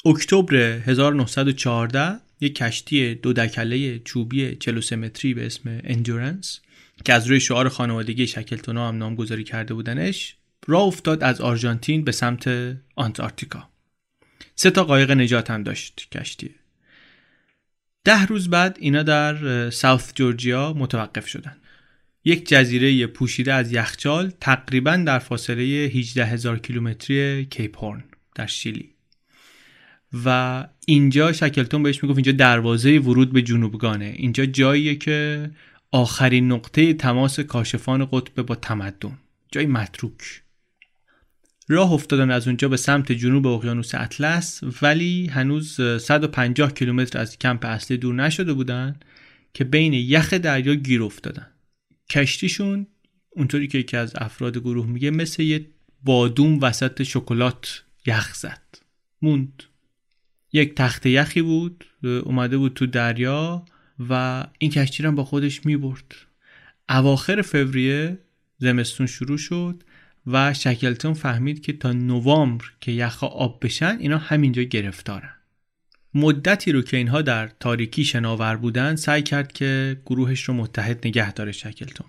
[0.07, 6.61] اکتبر 1914 یک کشتی دو دکله چوبی 43 متری به اسم اندورنس
[7.05, 12.13] که از روی شعار خانوادگی شکلتون هم نامگذاری کرده بودنش راه افتاد از آرژانتین به
[12.13, 13.69] سمت آنتارکتیکا.
[14.57, 16.55] سه تا قایق نجات هم داشت کشتی.
[18.05, 21.57] ده روز بعد اینا در ساوت جورجیا متوقف شدن.
[22.25, 28.94] یک جزیره پوشیده از یخچال تقریبا در فاصله 18 هزار کیلومتری کیپ هورن در شیلی.
[30.25, 34.15] و اینجا شکلتون بهش می‌گفت اینجا دروازه ورود به جنوبگانه.
[34.17, 35.51] اینجا جاییه که
[35.91, 39.19] آخرین نقطه تماس کاشفان قطب با تمدن.
[39.53, 40.43] جای متروک.
[41.69, 47.65] راه افتادن از اونجا به سمت جنوب اقیانوس اطلس ولی هنوز 150 کیلومتر از کمپ
[47.65, 48.97] اصلی دور نشده بودن
[49.55, 51.47] که بین یخ دریا گیر افتادن.
[52.11, 52.87] کشتیشون
[53.31, 55.67] اونطوری که یکی از افراد گروه میگه مثل یه
[56.05, 58.63] بادوم وسط شکلات یخ زد.
[59.23, 59.63] موند.
[60.55, 63.65] یک تخت یخی بود اومده بود تو دریا
[64.11, 66.15] و این کشتی رو با خودش می‌برد.
[66.89, 68.19] اواخر فوریه
[68.59, 69.83] زمستون شروع شد
[70.27, 75.35] و شکلتون فهمید که تا نوامبر که یخها آب بشن اینا همینجا گرفتارن.
[76.15, 81.33] مدتی رو که اینها در تاریکی شناور بودن سعی کرد که گروهش رو متحد نگه
[81.33, 82.07] داره شکلتون.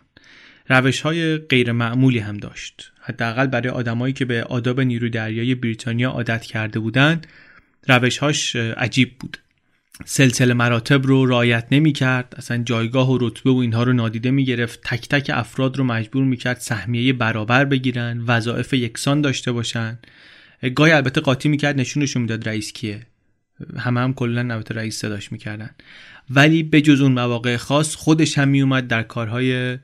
[0.69, 2.91] روش های غیر معمولی هم داشت.
[3.01, 7.27] حداقل برای آدمایی که به آداب نیروی دریایی بریتانیا عادت کرده بودند
[7.87, 9.37] روشهاش عجیب بود.
[10.05, 14.45] سلسله مراتب رو رعایت نمی کرد اصلا جایگاه و رتبه و اینها رو نادیده می
[14.45, 19.99] گرفت تک تک افراد رو مجبور می کرد سهمیه برابر بگیرن وظایف یکسان داشته باشن.
[20.75, 23.07] گاهی البته قاطی می کرد نشونشون می‌داد رئیس کیه.
[23.77, 25.69] همه هم کلا البته رئیس صداش می‌کردن.
[26.29, 29.77] ولی به جز اون مواقع خاص خودش هم میومد در کارهای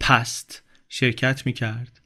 [0.00, 2.00] پست شرکت می‌کرد.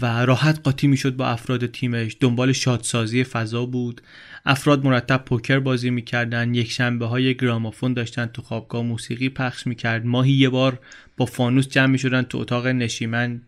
[0.00, 2.16] و راحت قاطی می‌شد با افراد تیمش.
[2.20, 4.00] دنبال شادسازی فضا بود.
[4.44, 10.06] افراد مرتب پوکر بازی می‌کردن یک شنبه های گرامافون داشتن تو خوابگاه موسیقی پخش می‌کرد.
[10.06, 10.78] ماهی یه بار
[11.16, 13.42] با فانوس جمع می‌شدن تو اتاق نشیمن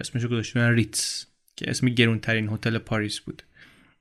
[0.00, 3.42] اسمشو گذاشتن ریتس که اسم گرونترین هتل پاریس بود.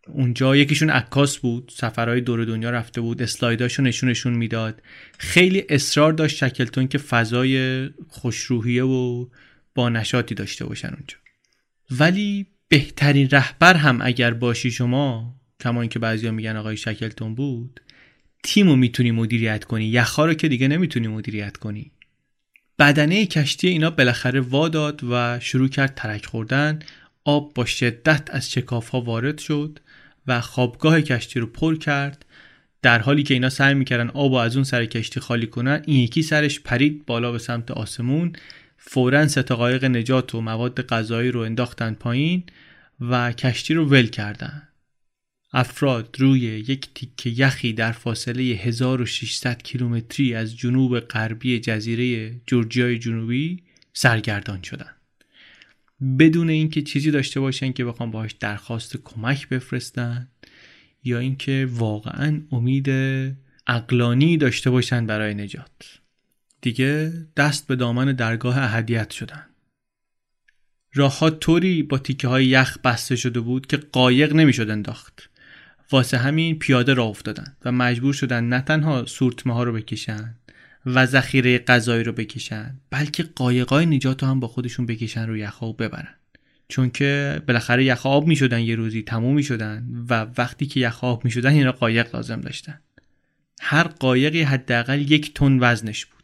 [0.07, 4.81] اونجا یکیشون عکاس بود سفرهای دور دنیا رفته بود اسلایداشو نشونشون می‌داد.
[5.17, 9.25] خیلی اصرار داشت شکلتون که فضای خوشروحیه و
[9.75, 11.17] با نشاطی داشته باشن اونجا.
[11.91, 17.81] ولی بهترین رهبر هم اگر باشی شما کما اینکه بعضیا میگن آقای شکلتون بود
[18.43, 19.85] تیمو می‌تونی مدیریت کنی.
[19.85, 21.91] یخها رو که دیگه نمی‌تونی مدیریت کنی.
[22.79, 26.79] بدنه کشتی اینا بالاخره وا داد و شروع کرد ترک خوردن.
[27.23, 29.79] آب با شدت از چکاف ها وارد شد
[30.27, 32.25] و خوابگاه کشتی رو پر کرد.
[32.81, 35.99] در حالی که اینا سعی می‌کردن آب و از اون سر کشتی خالی کنن این
[35.99, 38.33] یکی سرش پرید بالا به سمت آسمون.
[38.77, 42.43] فورا ستقایق نجات و مواد غذایی رو انداختن پایین
[42.99, 44.67] و کشتی رو ول کردن
[45.53, 53.63] افراد روی یک تیکه یخی در فاصله 1600 کیلومتری از جنوب غربی جزیره جورجیای جنوبی
[53.93, 54.95] سرگردان شدند.
[56.19, 60.27] بدون اینکه چیزی داشته باشن که بخوام باهاش درخواست کمک بفرستن
[61.03, 62.89] یا اینکه واقعا امید
[63.67, 65.99] اقلانی داشته باشن برای نجات
[66.65, 69.45] دیگه دست به دامن درگاه اهدیت شدن.
[70.93, 75.29] راهها طوری با تیکه های یخ بسته شده بود که قایق نمی‌شد انداخت.
[75.91, 80.35] واسه همین پیاده را افتادن و مجبور شدن نه تنها سورتمه ها رو بکشن
[80.85, 85.67] و ذخیره غذایی رو بکشن بلکه قایقای نجات رو هم با خودشون بکشن رو یخها
[85.67, 86.15] و ببرن.
[86.67, 91.25] چون که بالاخره یخ آب می‌شدن یه روزی تموم می‌شدن و وقتی که یخ آب
[91.25, 92.79] می‌شدن اینا قایق لازم داشتن.
[93.61, 96.14] هر قایقی حداقل یک تن وزنش بود.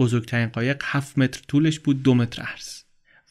[0.00, 2.80] بزرگترین قایق هفت متر طولش بود دو متر عرض.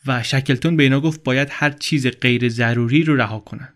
[0.07, 3.69] و شکلتون به اینا گفت باید هر چیز غیر ضروری رو رها کنن.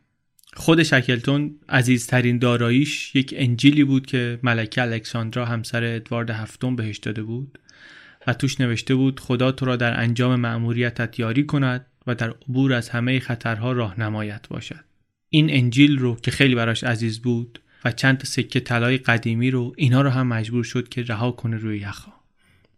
[0.55, 7.23] خود شکلتون عزیزترین داراییش یک انجیلی بود که ملکه الکساندرا همسر ادوارد هفتم بهش داده
[7.23, 7.59] بود
[8.27, 12.73] و توش نوشته بود خدا تو را در انجام مأموریتت یاری کند و در عبور
[12.73, 14.83] از همه خطرها راهنمایت باشد.
[15.29, 20.01] این انجیل رو که خیلی براش عزیز بود و چند سکه طلای قدیمی رو اینا
[20.01, 22.22] رو هم مجبور شد که رها کنه روی یخا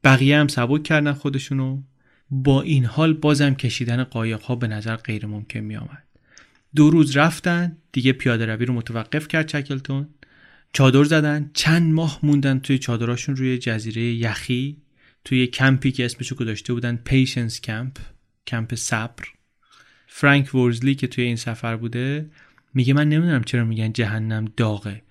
[0.06, 1.82] بقیه هم سبک کردن خودشونو.
[2.30, 6.04] با این حال بازم کشیدن قایق ها به نظر غیر ممکن می آمد.
[6.76, 10.10] دو روز رفتن دیگه پیاده روی رو متوقف کرد چکلتون
[10.74, 14.78] چادر زدن چند ماه موندن توی چادراشون روی جزیره یخی.
[15.24, 17.98] توی کمپی که اسمشو گذاشته بودن Patience Camp
[18.48, 19.24] کمپ صبر.
[20.08, 22.30] فرانک ورسلی که توی این سفر بوده
[22.74, 25.02] میگه من نمی‌دونم چرا میگن جهنم داغه.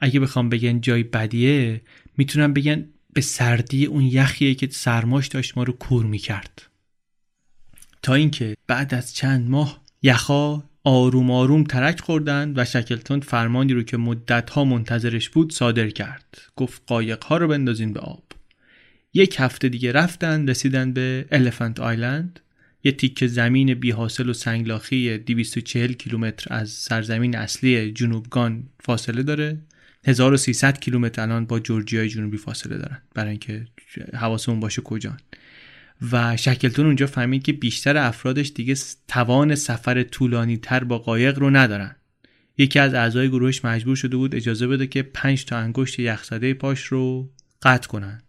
[0.00, 1.80] اگه بخوام بگم جای بدیه
[2.16, 6.62] می‌تونم بگم به سردی اون یخیه که سرماش داشت ما رو کور می‌کرد.
[8.02, 13.82] تا اینکه بعد از چند ماه یخا آروم آروم ترک خوردن و شکلتون فرمانی رو
[13.82, 16.38] که مدتها منتظرش بود صادر کرد.
[16.56, 18.24] گفت قایق ها رو بندازین به آب.
[19.14, 22.40] یک هفته دیگه رفتن رسیدن به الفنت آیلند
[22.84, 29.58] یه تیک زمین بی حاصل و سنگلاخی 240 کیلومتر از سرزمین اصلی جنوبگان فاصله داره.
[30.04, 33.02] 1300 کیلومتر الان با جورجیای جنوبی فاصله دارن.
[33.14, 33.66] برای اینکه
[34.14, 35.18] حواسمون باشه کجان.
[36.12, 38.74] و شکلتون اونجا فهمید که بیشتر افرادش دیگه
[39.08, 41.96] توان سفر طولانی تر با قایق رو ندارن.
[42.58, 46.84] یکی از اعضای گروهش مجبور شده بود اجازه بده که 5 تا انگشت یخزده پاش
[46.84, 47.30] رو
[47.62, 48.22] قطع کنن.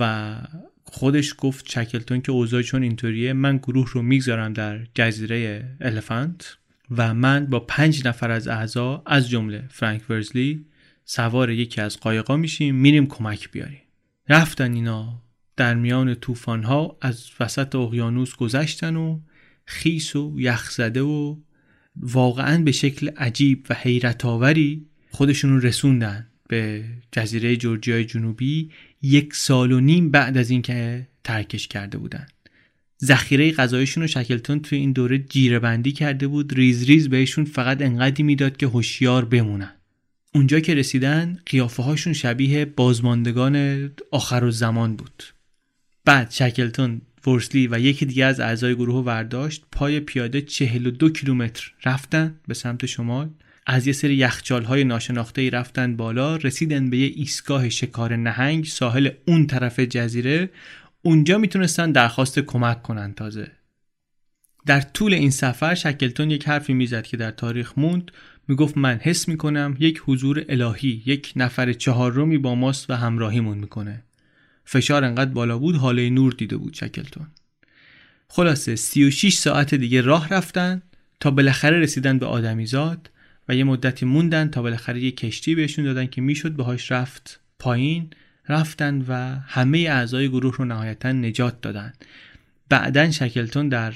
[0.00, 0.36] و
[0.84, 6.56] خودش گفت شکلتون که اوضاع چون اینطوریه من گروه رو می‌گذارم در جزیره الفانت
[6.90, 10.66] و من با پنج نفر از اعضا از جمله فرانک ورزلی
[11.12, 13.80] سوار یکی از قایقا میشیم میریم کمک بیاریم.
[14.28, 15.22] رفتن اینا
[15.56, 19.20] در میان طوفان ها از وسط اقیانوس گذشتن و
[19.64, 21.36] خیس و یخزده و
[21.96, 28.70] واقعا به شکل عجیب و حیرت آوری خودشون رسوندن به جزیره جورجیای جنوبی
[29.02, 32.26] یک سال و نیم بعد از اینکه ترکش کرده بودن.
[33.04, 37.82] ذخیره غذایشون رو شکلتون توی این دوره جیره بندی کرده بود ریز ریز بهشون فقط
[37.82, 39.79] انقدری می‌داد که هوشیار بمونن.
[40.34, 45.22] اونجا که رسیدن قیافه هاشون شبیه بازماندگان آخرالزمان بود.
[46.04, 52.34] بعد شکلتون ورسلی و یکی دیگه از اعضای گروه ورداشت پای پیاده 42 کیلومتر رفتن
[52.48, 53.30] به سمت شمال.
[53.66, 58.64] از یه سری یخچال های ناشناخته ای رفتن بالا رسیدن به یه ایستگاه شکار نهنگ
[58.64, 60.50] ساحل اون طرف جزیره.
[61.02, 63.50] اونجا می‌تونستن درخواست کمک کنن تازه.
[64.66, 68.10] در طول این سفر شکلتون یک حرفی می‌زد که در تاریخ موند
[68.50, 74.02] می‌گفت من حس می‌کنم یک حضور الهی یک نفر چهارمی با ماست و همراهیمون می‌کنه.
[74.64, 77.26] فشار انقدر بالا بود حاله نور دیده بود شکلتون.
[78.28, 80.82] خلاصه 36 ساعت دیگه راه رفتن
[81.20, 83.10] تا بالاخره رسیدن به آدمیزاد
[83.48, 88.10] و یه مدتی موندن تا بالاخره یه کشتی بهشون دادن که می‌شد باهاش رفت پایین.
[88.48, 91.92] رفتن و همه اعضای گروه رو نهایتا نجات دادن.
[92.68, 93.94] بعدا شکلتون در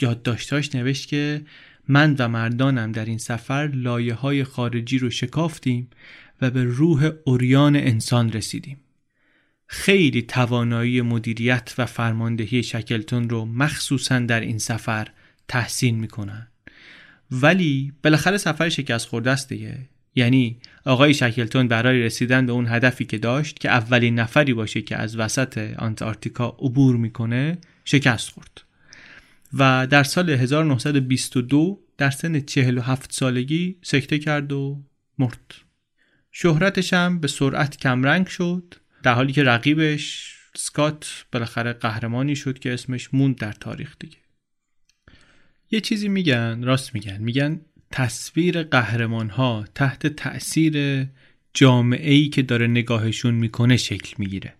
[0.00, 1.42] یادداشتاش نوشت که
[1.88, 5.90] من و مردانم در این سفر لایه های خارجی رو شکافتیم
[6.40, 8.76] و به روح اوریان انسان رسیدیم.
[9.66, 15.08] خیلی توانایی مدیریت و فرماندهی شکلتون رو مخصوصا در این سفر
[15.48, 16.48] تحسین می‌کنن.
[17.30, 19.78] ولی بالاخره سفر شکست خورده است دیگه.
[20.14, 24.96] یعنی آقای شکلتون برای رسیدن به اون هدفی که داشت که اولین نفری باشه که
[24.96, 28.65] از وسط آنتارکتیکا عبور می‌کنه شکست خورد.
[29.52, 34.84] و در سال 1922 در سن 47 سالگی سکته کرد و
[35.18, 35.54] مرد.
[36.32, 42.74] شهرتش هم به سرعت کمرنگ شد در حالی که رقیبش سکات بالاخره قهرمانی شد که
[42.74, 44.16] اسمش موند در تاریخ دیگه.
[45.70, 47.22] یه چیزی میگن راست میگن.
[47.22, 51.06] میگن تصویر قهرمان ها تحت تأثیر
[51.54, 54.54] جامعه ای که داره نگاهشون می‌کنه شکل می‌گیره.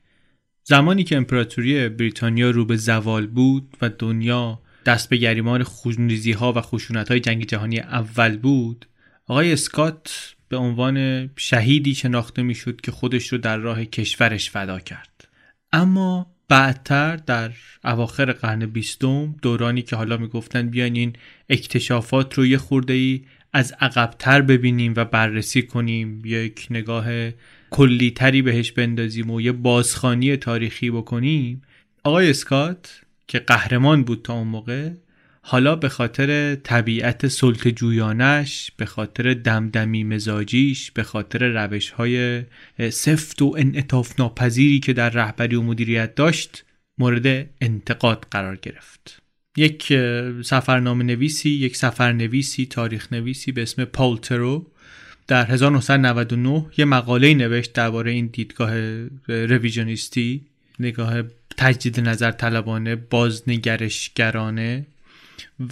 [0.65, 6.53] زمانی که امپراتوری بریتانیا رو به زوال بود و دنیا دست به گریمان خونریزی ها
[6.53, 8.87] و خشونت های جنگ جهانی اول بود
[9.27, 15.29] آقای اسکات به عنوان شهیدی شناخته می‌شد که خودش رو در راه کشورش فدا کرد.
[15.73, 17.53] اما بعدتر در
[17.85, 21.13] اواخر قرن بیستم دورانی که حالا می‌گفتن بیاین این
[21.49, 27.07] اکتشافات رو یه خورده ای از عقبتر ببینیم و بررسی کنیم یک نگاه
[27.71, 31.63] کلیتری بهش بندازیم و یه بازخانی تاریخی بکنیم
[32.05, 34.91] آقای اسکات که قهرمان بود تا اون موقع
[35.49, 42.43] حالا به خاطر طبیعت سلط جویانش به خاطر دمدمی مزاجیش به خاطر روش های
[42.91, 46.65] سفت و انعطاف ناپذیری که در رهبری و مدیریت داشت
[46.99, 49.23] مورد انتقاد قرار گرفت.
[49.57, 49.93] یک
[50.43, 54.67] سفرنامه نویسی یک سفرنویسی تاریخ نویسی به اسم پالترو
[55.27, 58.71] در 1999 یه مقاله نوشت درباره این دیدگاه
[59.29, 60.47] رویژنیستی
[60.81, 61.23] نگاه
[61.57, 64.87] تجدید نظر طلبانه بازنگرشگرانه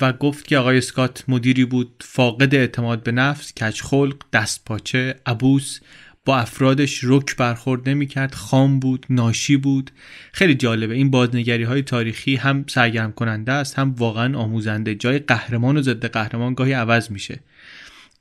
[0.00, 5.80] و گفت که آقای اسکات مدیری بود فاقد اعتماد به نفس کچخلق دستپاچه عبوس
[6.24, 9.90] با افرادش رک برخورد نمی‌کرد خام بود ناشی بود.
[10.32, 14.94] خیلی جالبه این بازنگری های تاریخی هم سرگرم کننده است هم واقعا آموزنده.
[14.94, 17.40] جای قهرمان و ضد قهرمان گاهی عوض میشه.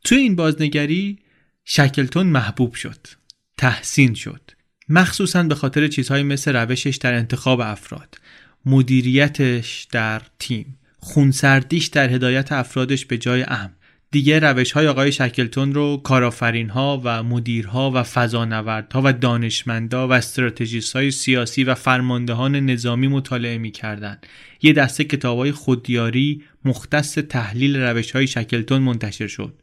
[0.03, 1.19] توی این بازنگری
[1.65, 3.07] شکلتون محبوب شد
[3.57, 4.41] تحسین شد.
[4.95, 8.17] مخصوصا به خاطر چیزهایی مثل روشش در انتخاب افراد
[8.65, 13.73] مدیریتش در تیم خونسردیش در هدایت افرادش به جای امن
[14.11, 20.13] دیگه روش های آقای شکلتون رو کارافرین ها و مدیرها و فضانوردها و دانشمندا و
[20.13, 24.17] استراتژیست های سیاسی و فرماندهان نظامی مطالعه می کردن.
[24.61, 29.53] یه دسته کتاب های خودیاری مختص تحلیل روش های شکلتون منتشر شد.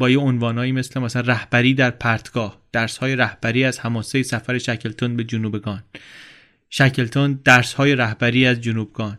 [0.00, 5.16] با یه عنوانهایی مثل مثلا رهبری در پرتگاه درس های رهبری از هماسه سفر شکلتون
[5.16, 5.82] به جنوبگان
[6.70, 9.18] شکلتون درس های رهبری از جنوبگان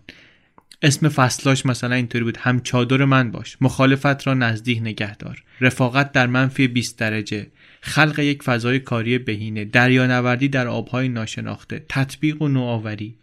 [0.82, 5.44] اسم فصلاش مثلا اینطوری بود هم چادر من باش مخالفت را نزدیک نگهدار.
[5.62, 7.48] رفاقت در منفی 20 درجه.
[7.82, 9.66] خلق یک فضای کاری بهینه.
[9.66, 11.86] دریانوردی در آبهای ناشناخته.
[11.90, 13.16] تطبیق و نوآوری.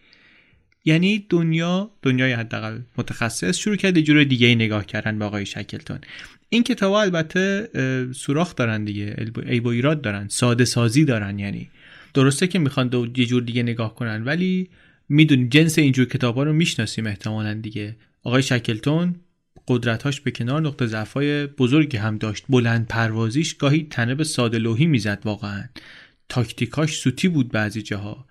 [0.89, 5.47] یعنی دنیا دنیای حداقل متخصص شروع کرد یه جور دیگه ای نگاه کردن به آقای
[5.47, 5.99] شکلتون.
[6.49, 7.69] این کتاب البته
[8.13, 9.15] سوراخ دارن دیگه
[9.47, 11.69] عیب و ایراد دارن ساده سازی دارن یعنی
[12.15, 14.69] درسته که می‌خوان یه جور دیگه نگاه کنن ولی
[15.09, 17.97] می‌دونیم جنس اینجور کتاب ها رو می‌شناسیم احتمالا دیگه.
[18.23, 19.15] آقای شکلتون
[19.69, 22.45] قدرتاش به کنار نقطه ضعفای بزرگی هم داشت.
[22.49, 25.65] بلند پروازیش گاهی تنه به ساده لوحی می‌زد واقعا.
[26.29, 28.28] تاکتیکاش سوتی بود بعضی جاها.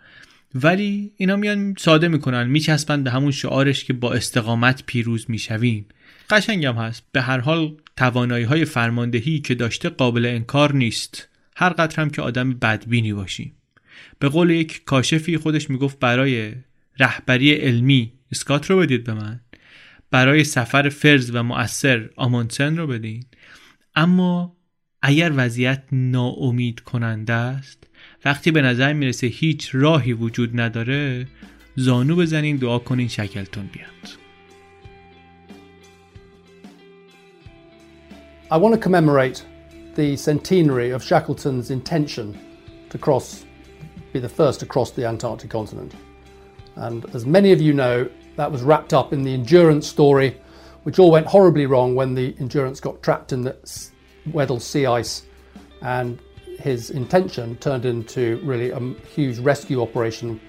[0.56, 5.86] ولی اینا میان ساده می‌کنن میچسبن به همون شعارش که با استقامت پیروز می‌شویم
[6.30, 7.04] قشنگم هست.
[7.12, 11.30] به هر حال توانایی های فرماندهی که داشته قابل انکار نیست.
[11.56, 13.54] هر قدر هم که آدم بدبینی باشیم
[14.20, 16.54] به قول یک کاشفی خودش می‌گفت برای
[17.00, 19.40] رهبری علمی اسکات رو بدید به من.
[20.12, 23.24] برای سفر فرز و مؤثر آمونسن رو بدین.
[23.96, 24.58] اما
[25.02, 27.87] اگر وضعیت ناامید کننده است
[28.25, 31.27] وقتی به نظر میرسه هیچ راهی وجود نداره
[31.77, 34.23] زانو بزنین دعا کنین شکلتون بیاد
[38.51, 39.43] I want to commemorate
[39.95, 42.39] the centenary of Shackleton's intention
[42.91, 43.47] to cross,
[44.13, 45.95] be the first to cross the Antarctic continent.
[46.77, 50.39] And as many of you know, that was wrapped up in the Endurance story,
[50.83, 53.57] which all went horribly wrong when the Endurance got trapped in the
[54.27, 55.23] Weddell sea ice.
[55.81, 56.19] And
[56.60, 58.80] his intention turned into really a
[59.16, 60.40] huge rescue operation,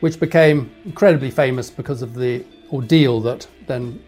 [0.00, 4.02] which became incredibly famous because of the ordeal that then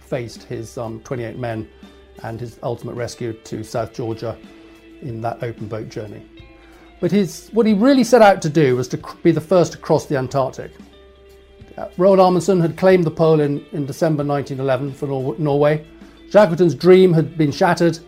[0.00, 1.68] faced his um, 28 men
[2.22, 4.36] and his ultimate rescue to South Georgia
[5.02, 6.24] in that open boat journey.
[7.00, 9.78] But his, what he really set out to do was to be the first to
[9.78, 10.72] cross the Antarctic.
[11.76, 15.84] Uh, Roald Amundsen had claimed the pole in, in December 1911 for Nor- Norway.
[16.30, 17.98] Shackleton's dream had been shattered,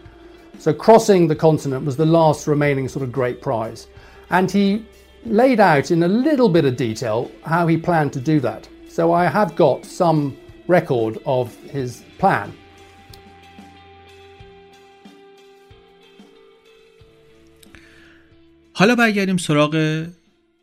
[0.60, 3.88] so crossing the continent was the last remaining sort of great prize.
[4.30, 4.86] And he
[5.26, 8.68] laid out in a little bit of detail how he planned to do that.
[8.90, 10.38] So I have got some
[10.68, 12.54] record of his plan.
[18.74, 20.06] حالا برگردیم سراغ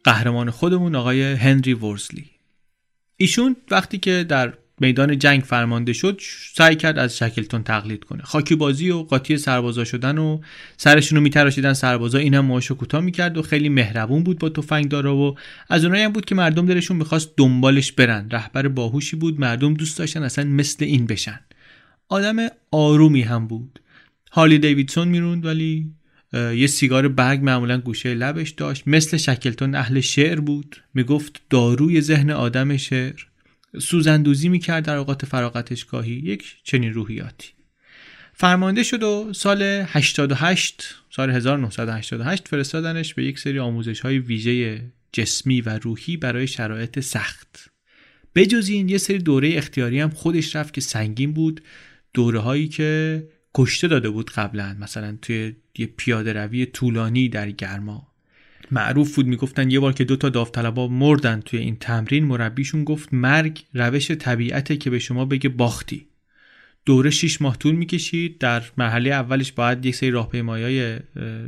[0.04, 2.30] قهرمان خودمون آقای هنری ورزلی
[3.16, 6.21] ایشون وقتی که در میدان جنگ فرمانده شد
[6.55, 8.23] سعی کرد از شکلتون تقلید کنه.
[8.23, 10.41] خاکی بازی و قاطی سربازا شدن و
[10.77, 15.15] سرشون رو میتراشیدن سربازا این هم کوتاه می‌کرد و خیلی مهربون بود با تفنگ دارا
[15.15, 15.35] و
[15.69, 18.29] از اونایی هم بود که مردم دلشون می‌خواست دنبالش برن.
[18.31, 21.39] رهبر باهوشی بود مردم دوست داشتن اصلا مثل این بشن.
[22.09, 22.35] آدم
[22.71, 23.79] آرومی هم بود.
[24.31, 25.91] هالی دیویدسون می‌روند ولی
[26.33, 28.83] یه سیگار برگ معمولا گوشه لبش داشت.
[28.87, 30.83] مثل شکلتون اهل شعر بود.
[30.93, 33.32] می‌گفت داروی ذهن آدم شعر.
[33.79, 37.47] سوزندوزی می‌کرد در اوقات فراغتش گاهی یک چنین روحیاتی.
[38.33, 45.61] فرمانده شد و سال 88 سال 1988 فرستادنش به یک سری آموزش های ویژه جسمی
[45.61, 47.69] و روحی برای شرایط سخت.
[48.35, 51.61] بجز این یه سری دوره اختیاری هم خودش رفت که سنگین بود.
[52.13, 53.23] دوره هایی که
[53.55, 58.12] کشته داده بود قبلا مثلا توی یه پیاده روی طولانی در گرما.
[58.73, 63.13] معروف بود می‌گفتن یه بار که دو تا داوطلبا مردن توی این تمرین مربیشون گفت
[63.13, 66.07] مرگ روش طبیعته که به شما بگه باختی.
[66.85, 68.37] دوره 6 ماه طول می‌کشید.
[68.37, 70.95] در مرحله اولش باید یک سری راهپیمایی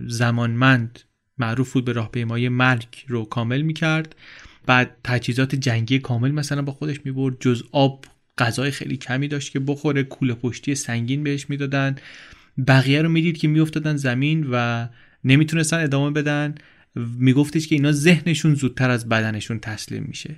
[0.08, 1.00] زمانمند
[1.38, 4.16] معروف بود به راهپیمایی مرگ رو کامل می‌کرد.
[4.66, 7.38] بعد تجهیزات جنگی کامل مثلا با خودش می‌برد.
[7.40, 8.06] جز آب
[8.38, 10.04] غذای خیلی کمی داشت که بخوره.
[10.04, 11.96] کوله پشتی سنگین بهش می‌دادن.
[12.68, 14.88] بقیه رو می‌دید که میافتادن زمین و
[15.24, 16.56] نمی‌تونستن ادامه بدن.
[16.96, 20.36] میگفتش که اینا ذهنشون زودتر از بدنشون تسلیم میشه.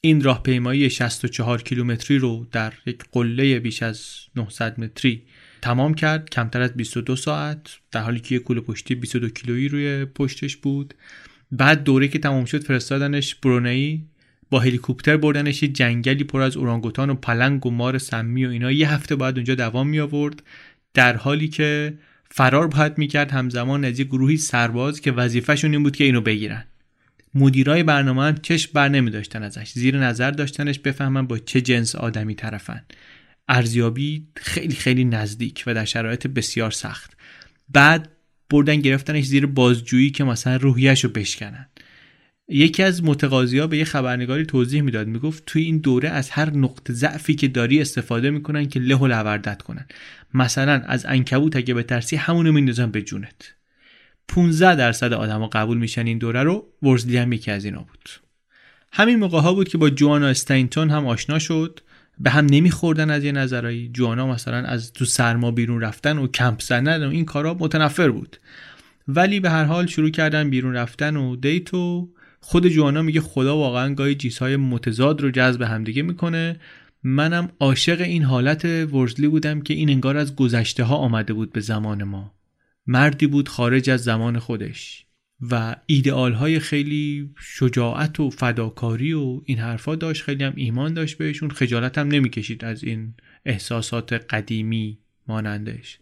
[0.00, 4.06] این راهپیمایی 64 کیلومتری رو در یک قله بیش از
[4.36, 5.22] 900 متری
[5.62, 6.30] تمام کرد.
[6.30, 7.60] کمتر از 22 ساعت
[7.92, 10.94] در حالی که یک کوله پشتی 22 کیلویی روی پشتش بود.
[11.52, 14.04] بعد دوره که تمام شد فرستادنش برونئی.
[14.50, 18.92] با هلیکوپتر بردنش جنگلی پر از اورانگوتان و پلنگ و مار سمی و اینا یه
[18.92, 20.42] هفته بعد اونجا دوام می آورد
[20.94, 21.98] در حالی که
[22.30, 26.64] فرار باید می‌کرد همزمان از یه گروهی سرباز که وظیفهشون این بود که اینو بگیرن.
[27.34, 29.72] مدیرای برنامه هم چشم بر نمی داشتن ازش.
[29.72, 32.82] زیر نظر داشتنش بفهمن با چه جنس آدمی طرفن.
[33.48, 37.16] ارزیابی خیلی خیلی نزدیک و در شرایط بسیار سخت.
[37.68, 38.08] بعد
[38.50, 41.66] بردن گرفتنش زیر بازجویی که مثلا روحیش رو بشکنن.
[42.48, 45.06] یکی از متقاضی ها به یه خبرنگاری توضیح می‌داد.
[45.06, 49.06] می‌گفت توی این دوره از هر نقطه ضعفی که داری استفاده می‌کنن که له و
[49.06, 49.86] لوردت کنن.
[50.34, 53.54] مثلا از انکبوت اگه به ترسی همونو میندازن به جونت.
[54.28, 56.66] 15 درصد آدما قبول میشن این دوره رو.
[56.82, 58.10] ورزلی هم یکی از اینا بود.
[58.92, 61.80] همین موقع ها بود که با جوانا استینتون هم آشنا شد.
[62.18, 63.90] به هم نمیخوردن از یه نظرایی.
[63.92, 68.36] جوانا مثلا از تو سرما بیرون رفتن و کمپ زدن و این کارا متنفر بود.
[69.08, 72.08] ولی به هر حال شروع کردن بیرون رفتن و دیت و
[72.40, 76.56] خود جوانا میگه خدا واقعا گاهی چیزهای متضاد رو جذب همدیگه می‌کنه.
[77.02, 81.60] منم عاشق این حالت ورزلی بودم که این انگار از گذشته ها آمده بود به
[81.60, 82.34] زمان ما.
[82.86, 85.04] مردی بود خارج از زمان خودش
[85.50, 91.18] و ایدئال های خیلی شجاعت و فداکاری و این حرفا داشت خیلی هم ایمان داشت
[91.18, 91.50] بهشون.
[91.50, 93.14] خجالت هم نمی‌کشید از این
[93.46, 95.98] احساسات قدیمی مانندش.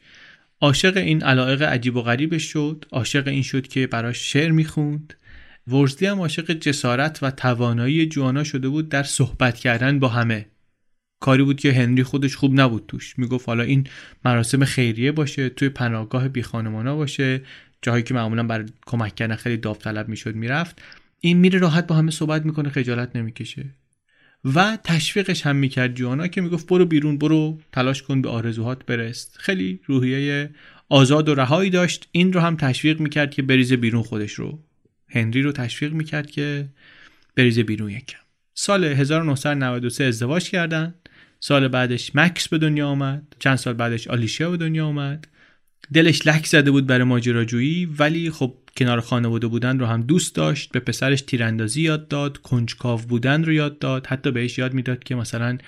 [0.60, 2.84] عاشق این علایق عجیب و غریبش شد.
[2.92, 5.14] عاشق این شد که براش شعر می‌خوند.
[5.68, 10.46] ورزلی هم عاشق جسارت و توانایی جوانا شده بود در صحبت کردن با همه.
[11.20, 13.18] کاری بود که هنری خودش خوب نبود توش.
[13.18, 13.86] می‌گفت حالا این
[14.24, 17.42] مراسم خیریه باشه توی پناهگاه بی خانمانا باشه
[17.82, 20.82] جایی که معمولا برای کمک کردن خیلی داوطلب می‌شد می‌رفت.
[21.20, 23.64] این میره راحت با همه صحبت می‌کنه خجالت نمی‌کشه.
[24.54, 29.36] و تشویقش هم می‌کرد جوانا که می‌گفت برو بیرون برو تلاش کن به آرزوهات برست.
[29.40, 30.50] خیلی روحیه
[30.88, 32.08] آزاد و رهایی داشت.
[32.12, 34.58] این رو هم تشویق می‌کرد که بریزه بیرون خودش رو.
[35.08, 36.68] هنری رو تشویق می‌کرد که
[37.36, 38.18] بریزه بیرون یکم.
[38.54, 40.94] سال 1993 ازدواج کردن.
[41.40, 43.36] سال بعدش مکس به دنیا آمد.
[43.38, 45.28] چند سال بعدش آلیشیا به دنیا آمد.
[45.92, 50.72] دلش لک زده بود برای ماجراجویی ولی خب کنار خانواده بودن رو هم دوست داشت.
[50.72, 54.06] به پسرش تیراندازی یاد داد کنجکاو بودن رو یاد داد.
[54.06, 55.58] حتی بهش یاد می‌داد که مثلا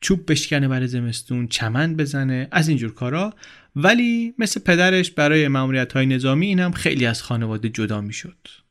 [0.00, 3.34] چوب بشکنه برای زمستون چمن بزنه از اینجور کارا.
[3.76, 8.63] ولی مثل پدرش برای معمولیت های نظامی این هم خیلی از خانواده جدا می‌شد.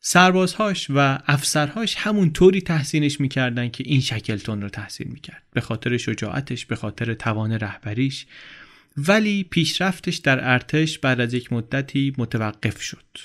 [0.00, 5.42] سربازهاش و افسرهاش همون طوری تحسینش می‌کردن که این شکلتون رو تحسین می‌کرد.
[5.52, 8.26] به خاطر شجاعتش به خاطر توان رهبریش.
[8.96, 13.18] ولی پیشرفتش در ارتش بعد از یک مدتی متوقف شد.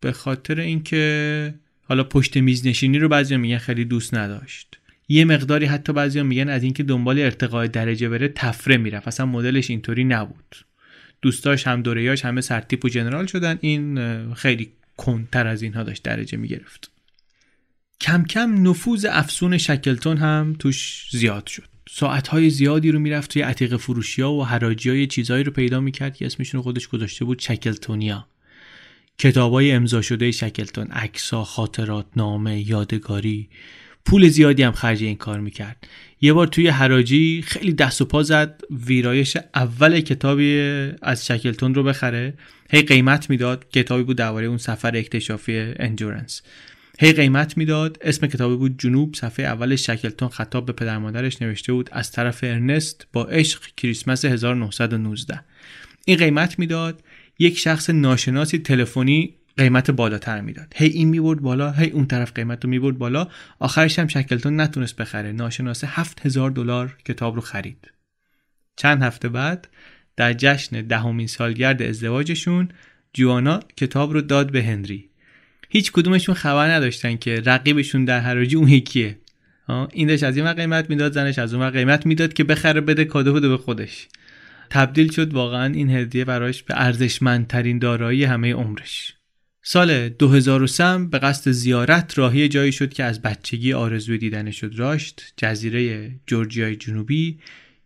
[0.00, 1.54] به خاطر اینکه
[1.84, 4.78] حالا پشت میز نشینی رو بعضی میگن خیلی دوست نداشت.
[5.08, 9.08] یه مقداری حتی بعضی میگن از اینکه دنبال ارتقای درجه بره تفره می‌رفت.
[9.08, 10.56] اصلا مدلش اینطوری نبود.
[11.22, 13.58] دوستاش هم دورهاش همه سرتیپ و جنرال شدن.
[13.60, 16.90] این خیلی کنتر از اینها داشت درجه می‌گرفت.
[18.00, 21.68] کم کم نفوذ افسون شکلتون هم توش زیاد شد.
[21.90, 26.16] ساعتهای زیادی رو می‌رفت توی عتیق فروشی ها و حراجی های چیزهایی رو پیدا می‌کرد
[26.16, 28.26] که اسمشون خودش گذاشته بود شکلتونیا.
[29.18, 33.48] کتابای امضا شده شکلتون عکسا خاطرات نامه یادگاری.
[34.06, 35.86] پول زیادی هم خرج این کار می‌کرد.
[36.20, 40.60] یه بار توی حراجی خیلی دست و پا زد ویرایش اول کتابی
[41.02, 42.34] از شکلتون رو بخره.
[42.70, 46.42] هی قیمت می‌داد کتابی بود درباره اون سفر اکتشافی اندورنس
[46.98, 49.14] هی قیمت می‌داد اسم کتابی بود جنوب.
[49.14, 54.24] صفحه اول شکلتون خطاب به پدر مادرش نوشته بود از طرف ارنست با عشق کریسمس
[54.24, 55.40] 1919
[56.04, 57.02] این قیمت می‌داد.
[57.38, 60.72] یک شخص ناشناسی تلفنی قیمت بالاتر می‌داد.
[60.76, 63.28] هی این می‌برد بالا هی اون طرف قیمت رو می‌برد بالا.
[63.58, 65.32] آخرش هم شکلتون نتونست بخره.
[65.32, 67.90] ناشناسه هفت هزار دلار کتاب رو خرید.
[68.76, 69.68] چند هفته بعد
[70.16, 72.68] در جشن دهمین سالگرد ازدواجشون
[73.12, 75.10] جوانا کتاب رو داد به هنری.
[75.68, 79.18] هیچ کدومشون خبر نداشتن که رقیبشون در حراجی اون یکیه.
[79.92, 83.32] این داشت از این قیمت می‌داد زنش از اون قیمت می‌داد که بخره بده کادو
[83.32, 84.08] بده به خودش.
[84.70, 89.14] تبدیل شد واقعا این هدیه براش به ارزشمندترین دارایی همه عمرش.
[89.66, 96.10] سال 2003 به قصد زیارت راهی جایی شد که از بچگی آرزوی دیدنش راشت جزیره
[96.26, 97.38] جورجیای جنوبی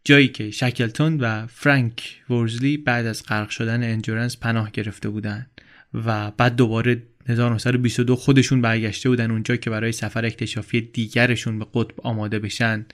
[0.04, 5.50] جایی که شکلتون و فرانک ورزلی بعد از غرق شدن انجورنس پناه گرفته بودند
[5.94, 12.00] و بعد دوباره 1922 خودشون برگشته بودن اونجا که برای سفر اکتشافی دیگرشون به قطب
[12.02, 12.86] آماده بشن.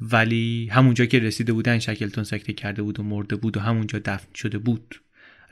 [0.00, 4.34] ولی همونجا که رسیده بودن شکلتون سکته کرده بود و مرده بود و همونجا دفن
[4.34, 5.00] شده بود.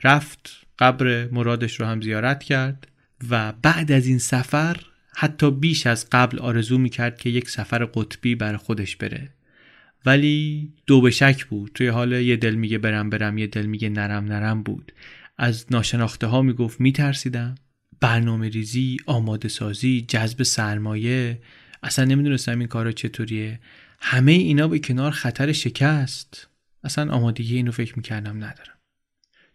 [0.03, 0.49] رفت
[0.79, 2.87] قبر مرادش رو هم زیارت کرد
[3.29, 4.77] و بعد از این سفر
[5.15, 9.29] حتی بیش از قبل آرزو می‌کرد که یک سفر قطبی بر خودش بره.
[10.05, 11.71] ولی دو به شک بود.
[11.73, 14.91] توی حال یه دل میگه برم برم یه دل میگه نرم نرم بود.
[15.37, 17.55] از ناشناخته ها می‌گفت میترسیدم.
[17.99, 21.41] برنامه ریزی آماده سازی جذب سرمایه
[21.83, 23.59] اصلا نمی‌دونستم این کارا چطوریه.
[23.99, 26.47] همه اینا به کنار خطر شکست.
[26.83, 28.80] اصلا آمادگی اینو فکر می‌کردم ندارم.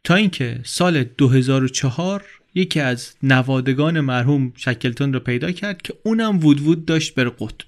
[0.06, 6.60] تا اینکه سال 2004 یکی از نوادگان مرحوم شکلتون رو پیدا کرد که اونم وود
[6.60, 7.66] وود داشت بر قطب.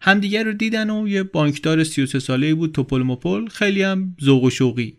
[0.00, 4.96] همدیگه رو دیدن و یه بانکدار 33 ساله بود توپل خیلی هم ذوق و شوقی.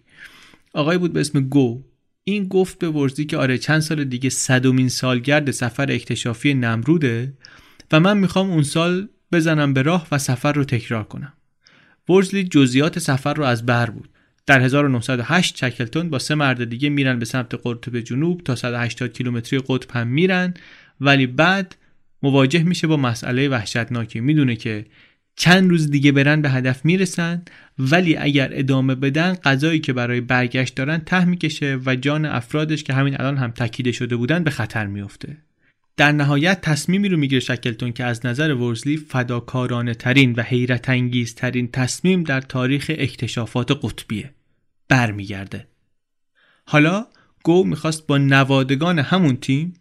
[0.74, 1.84] آقای بود به اسم گو.
[2.24, 7.34] این گفت به ورزی که آره چند سال دیگه صدومین سالگرد سفر اکتشافی نمروده
[7.92, 11.34] و من می‌خوام اون سال بزنم به راه و سفر رو تکرار کنم.
[12.10, 14.10] ورزلی جزئیات سفر رو از بر بود.
[14.46, 19.60] در 1908 چکلتون با سه مرد دیگه میرن به سمت قطب جنوب تا 180 کیلومتری
[19.68, 20.54] قطب هم میرن.
[21.02, 21.76] ولی بعد
[22.24, 24.20] مواجه میشه با مسئله وحشتناکی.
[24.20, 24.86] می‌دونه که
[25.36, 27.42] چند روز دیگه برن به هدف می‌رسن
[27.80, 32.94] ولی اگر ادامه بدن غذایی که برای برگشت دارن ته می‌کشه و جان افرادش که
[32.94, 35.38] همین الان هم تکیده شده بودن به خطر میفته
[36.00, 41.36] در نهایت تصمیمی رو می‌گیره شکلتون که از نظر ورزلی فداکارانه ترین و حیرت انگیز
[41.36, 44.34] ترین تصمیم در تاریخ اکتشافات قطبیه.
[44.90, 45.68] برمیگرده.
[46.66, 47.08] حالا
[47.44, 49.74] گو می‌خواست با نوادگان همون تیم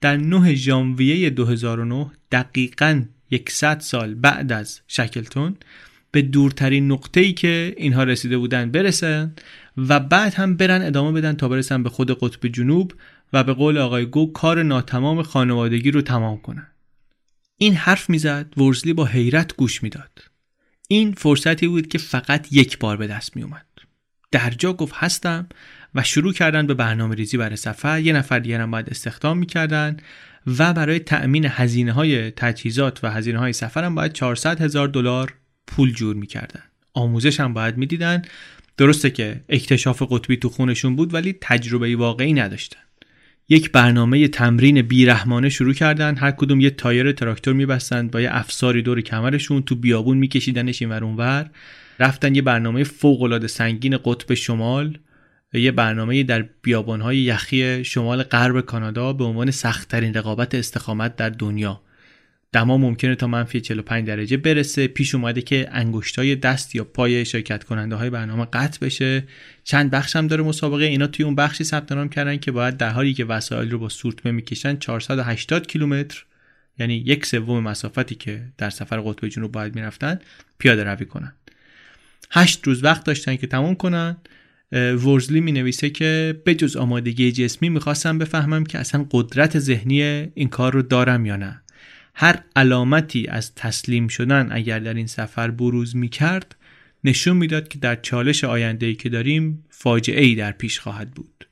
[0.00, 3.02] در 9 ژانویه 2009 دقیقا
[3.48, 5.56] 100 سال بعد از شکلتون
[6.10, 9.34] به دورترین نقطه ای که اینها رسیده بودن برسن
[9.76, 12.92] و بعد هم برن ادامه بدن تا برسن به خود قطب جنوب
[13.34, 16.66] و به قول آقای گو کار ناتمام خانوادگی رو تمام کنن.
[17.56, 20.22] این حرف می‌زد ورزلی با حیرت گوش می‌داد.
[20.88, 23.66] این فرصتی بود که فقط یک بار به دست می اومد
[24.30, 25.48] در جا گفت هستم
[25.94, 28.00] و شروع کردن به برنامه ریزی برای سفر.
[28.00, 29.96] یه نفر دیگر هم باید استخدام می‌کردن
[30.46, 35.34] و برای تأمین هزینه های تجهیزات و هزینه های سفر هم باید 400 هزار دلار
[35.66, 36.62] پول جور می‌کردن.
[36.92, 38.22] آموزش هم باید می‌دیدن.
[38.76, 42.80] درسته که اکتشاف قطبی تو خونشون بود ولی تجربه واقعی نداشتن.
[43.48, 46.16] یک برنامه تمرین بیرحمانه شروع کردن.
[46.16, 50.90] هر کدوم یه تایر تراکتور میبستند با یه افساری دور کمرشون تو بیابون میکشیدنش این
[50.90, 51.50] ور
[51.98, 54.98] رفتن یه برنامه فوق العاده سنگین قطب شمال
[55.54, 61.80] یه برنامه در بیابانهای یخی شمال غرب کانادا به عنوان سختترین رقابت استقامت در دنیا.
[62.52, 64.86] دما ممکنه تا منفی 45 درجه برسه.
[64.86, 69.24] پیش اومده که انگشتای دست یا پای شرکت کننده های برنامه قطع بشه.
[69.64, 70.84] چند بخش هم داره مسابقه.
[70.84, 73.88] اینا توی اون بخشی ثبت نام کردن که باید در حالی که وسایل رو با
[73.88, 76.24] سورتمه می‌کشن 480 کیلومتر
[76.78, 80.18] یعنی یک سوم مسافتی که در سفر قطب جنوب باید می‌رفتن
[80.58, 81.32] پیاده روی کنن.
[82.30, 84.16] هشت روز وقت داشتن که تموم کنن.
[84.72, 90.02] ورزلی می نویسه که بجز آمادگی جسمی می‌خواستم بفهمم که اصلا قدرت ذهنی
[90.34, 91.60] این کار رو دارم یا نه.
[92.14, 96.56] هر علامتی از تسلیم شدن اگر در این سفر بروز می کرد
[97.04, 101.46] نشون می‌داد که در چالش آینده ای که داریم فاجعه در پیش خواهد بود.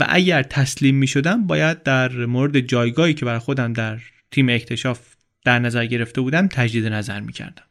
[0.00, 5.00] و اگر تسلیم می شدم باید در مورد جایگاهی که برای خودم در تیم اکتشاف
[5.44, 7.64] در نظر گرفته بودم تجدید نظر می کردم.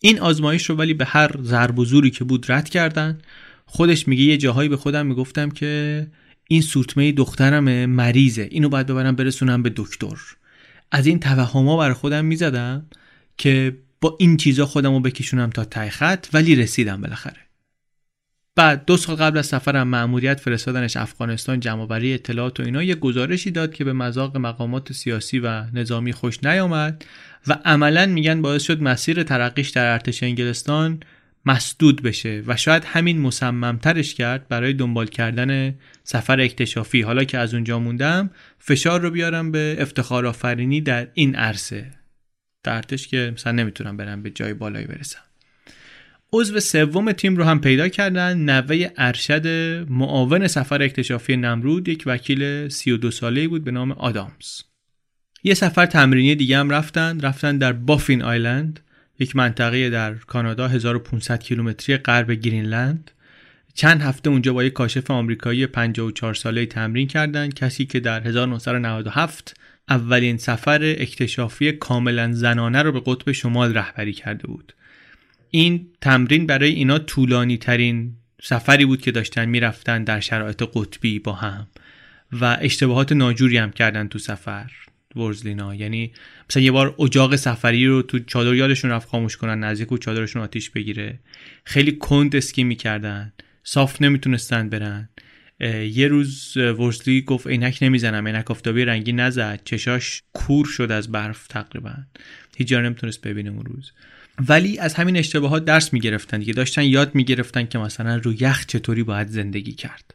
[0.00, 3.18] این آزمایش رو ولی به هر ضرب و زوری که بود رد کردن.
[3.66, 6.06] خودش میگه یه جاهایی به خودم می‌گفتم که
[6.48, 8.48] این سورتمه دخترم مریضه.
[8.50, 10.16] اینو باید ببرم برسونم به دکتر.
[10.92, 12.86] از این توهما بر خودم می‌زدم
[13.36, 17.48] که با این چیزا خودم رو بکشونم تا ته خط ولی رسیدم بالاخره.
[18.58, 22.82] بعد دو سال قبل از سفرم مأموریت فرستادنش افغانستان جمعآوری اطلاعات و اینا.
[22.82, 27.04] یه گزارشی داد که به مذاق مقامات سیاسی و نظامی خوش نیامد
[27.46, 31.00] و عملا میگن باعث شد مسیر ترقیش در ارتش انگلستان
[31.46, 35.74] مسدود بشه و شاید همین مصممترش کرد برای دنبال کردن
[36.04, 37.02] سفر اکتشافی.
[37.02, 41.97] حالا که از اونجا موندم فشار رو بیارم به افتخار آفرینی در این عرصه.
[42.62, 45.20] در ارتش که مثلا نمی‌تونم برم به جای بالایی برسم
[46.32, 49.46] عضو سوم تیم رو هم پیدا کردن نوه ارشد
[49.90, 54.62] معاون سفر اکتشافی نمرود یک وکیل 32 ساله بود به نام آدامز.
[55.44, 58.80] یه سفر تمرینی دیگه هم رفتن رفتن در بافین آیلند
[59.18, 63.10] یک منطقه در کانادا 1500 کیلومتری غرب گرینلند.
[63.74, 69.54] چند هفته اونجا با یک کاشف آمریکایی 54 ساله تمرین کردند کسی که در 1997
[69.90, 74.72] اولین سفر اکتشافی کاملا زنانه رو به قطب شمال رهبری کرده بود.
[75.50, 78.12] این تمرین برای اینا طولانی ترین
[78.42, 81.66] سفری بود که داشتن می‌رفتن در شرایط قطبی با هم
[82.32, 84.70] و اشتباهات ناجوری هم کردن تو سفر
[85.16, 85.74] ورزلینا.
[85.74, 86.12] یعنی
[86.50, 90.42] مثلا یه بار اجاق سفری رو تو چادر یادشون رفت خاموش کنن نزدیک و چادرشون
[90.42, 91.18] آتیش بگیره.
[91.64, 93.32] خیلی کند اسکی می‌کردن.
[93.64, 95.08] صاف نمی‌تونستن برن.
[95.60, 99.60] یه روز ورزلی گفت عینک نمی‌زنم عینک آفتابی رنگی نزد.
[99.64, 101.94] چشاش کور شد از برف تقریبا.
[102.56, 103.92] هیچ جا نمی‌تونست ببینه اون روز.
[104.48, 106.52] ولی از همین اشتباهات درس می‌گرفتن دیگه.
[106.52, 110.14] داشتن یاد می‌گرفتن که مثلا رو یخ چطوری باید زندگی کرد.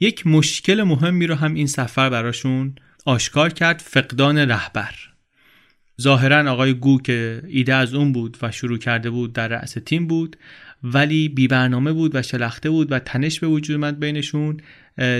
[0.00, 4.94] یک مشکل مهمی رو هم این سفر براشون آشکار کرد فقدان رهبر.
[6.00, 10.06] ظاهرا آقای گو که ایده از اون بود و شروع کرده بود در رأس تیم
[10.06, 10.36] بود
[10.84, 14.56] ولی بی برنامه بود و شلخته بود و تنش به وجود اومد بینشون.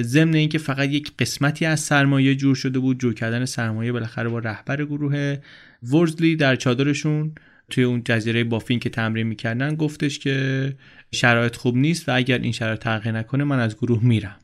[0.02, 4.38] ضمن اینکه فقط یک قسمتی از سرمایه جور شده بود جور کردن سرمایه بالاخره با
[4.38, 5.36] رهبر گروه
[5.82, 7.32] ورزلی در چادرشون
[7.70, 10.76] توی اون جزیره بافین که تمرین می‌کردن گفتش که
[11.12, 14.36] شرایط خوب نیست و اگر این شرایط تغییر نکنه من از گروه میرم.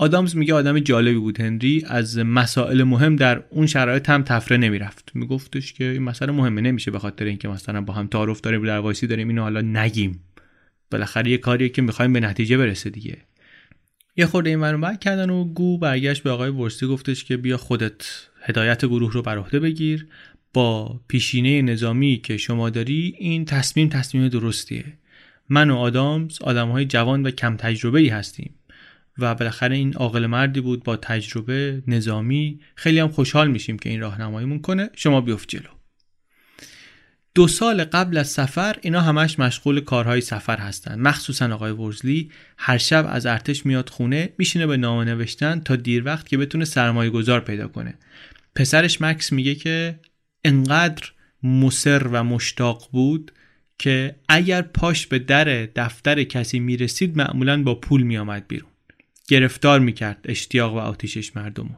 [0.00, 5.10] آدامز میگه آدم جالبی بود هنری از مسائل مهم در اون شرایط هم تفره نمی‌رفت.
[5.14, 8.78] میگفتش که این مسئله مهمه نمیشه به خاطر اینکه مثلا با هم تعارف داریم در
[8.78, 10.20] وایسی داریم اینو حالا نگیم.
[10.90, 13.16] بالاخره یه کاریه که می‌خوایم به نتیجه برسه دیگه.
[14.16, 18.28] یه خورده این برون کردن و گو برگشت به آقای ورسی گفتش که بیا خودت
[18.42, 20.06] هدایت گروه رو بر عهده بگیر.
[20.54, 24.84] با پیشینه نظامی که شما داری این تصمیم تصمیم درستیه.
[25.48, 28.54] من و آدامز آدم های جوان و کم تجربه ای هستیم.
[29.20, 32.60] و بالاخره این عاقل مردی بود با تجربه نظامی.
[32.74, 34.90] خیلی هم خوشحال میشیم که این راهنماییمون کنه.
[34.96, 35.70] شما بیفت جلو.
[37.34, 41.00] دو سال قبل از سفر اینا همش مشغول کارهای سفر هستن.
[41.00, 46.04] مخصوصا آقای ورزلی هر شب از ارتش میاد خونه میشینه به نامه نوشتن تا دیر
[46.04, 47.94] وقت که بتونه سرمایه گذار پیدا کنه.
[48.54, 50.00] پسرش مکس میگه که
[50.44, 51.08] انقدر
[51.42, 53.32] مصر و مشتاق بود
[53.78, 58.69] که اگر پاش به در دفتر کسی می‌رسید معمولا با پول میآمد بیرون.
[59.30, 61.76] گرفتار می‌کرد اشتیاق و آتیشش مردمو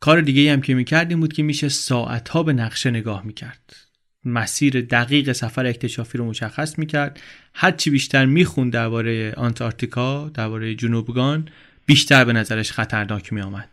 [0.00, 3.76] کار دیگه هم که می‌کرد این بود که میشه ساعتها به نقشه نگاه می‌کرد.
[4.24, 7.20] مسیر دقیق سفر اکتشافی رو مشخص می‌کرد.
[7.54, 11.48] هرچی بیشتر می‌خوند درباره آنتارکتیکا درباره جنوبگان
[11.86, 13.70] بیشتر به نظرش خطرناک میآمد.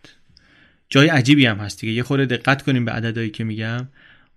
[0.90, 1.94] جای عجیبی هم هست دیگه.
[1.94, 3.88] یه خورده دقت کنیم به عددهایی که میگم.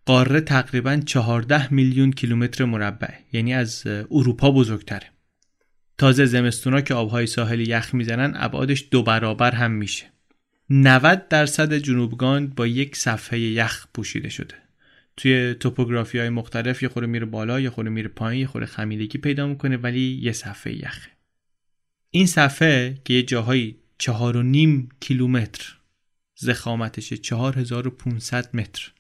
[0.07, 5.16] قاره تقریبا 14 میلیون کیلومتر مربع یعنی از اروپا بزرگتره.
[5.99, 10.05] تازه زمستونا که آبهای ساحلی یخ می‌زنن ابعادش دو برابر هم میشه.
[10.71, 14.55] 90 درصد جنوبگان با یک صفحه یخ پوشیده شده.
[15.17, 19.19] توی توپوگرافی های مختلف یه خوره میره بالا یه خوره میره پایین یه خوره خمیدگی
[19.19, 21.11] پیدا می‌کنه ولی یه صفحه یخه.
[22.11, 25.77] این صفحه که یه جاهایی چهار و نیم کیلومتر
[26.35, 28.93] زخامتشه 4500 متر.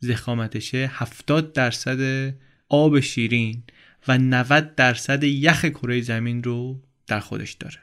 [0.00, 2.34] زخامتشه 70 درصد
[2.68, 3.62] آب شیرین
[4.08, 7.78] و 90 درصد یخ کره زمین رو در خودش داره.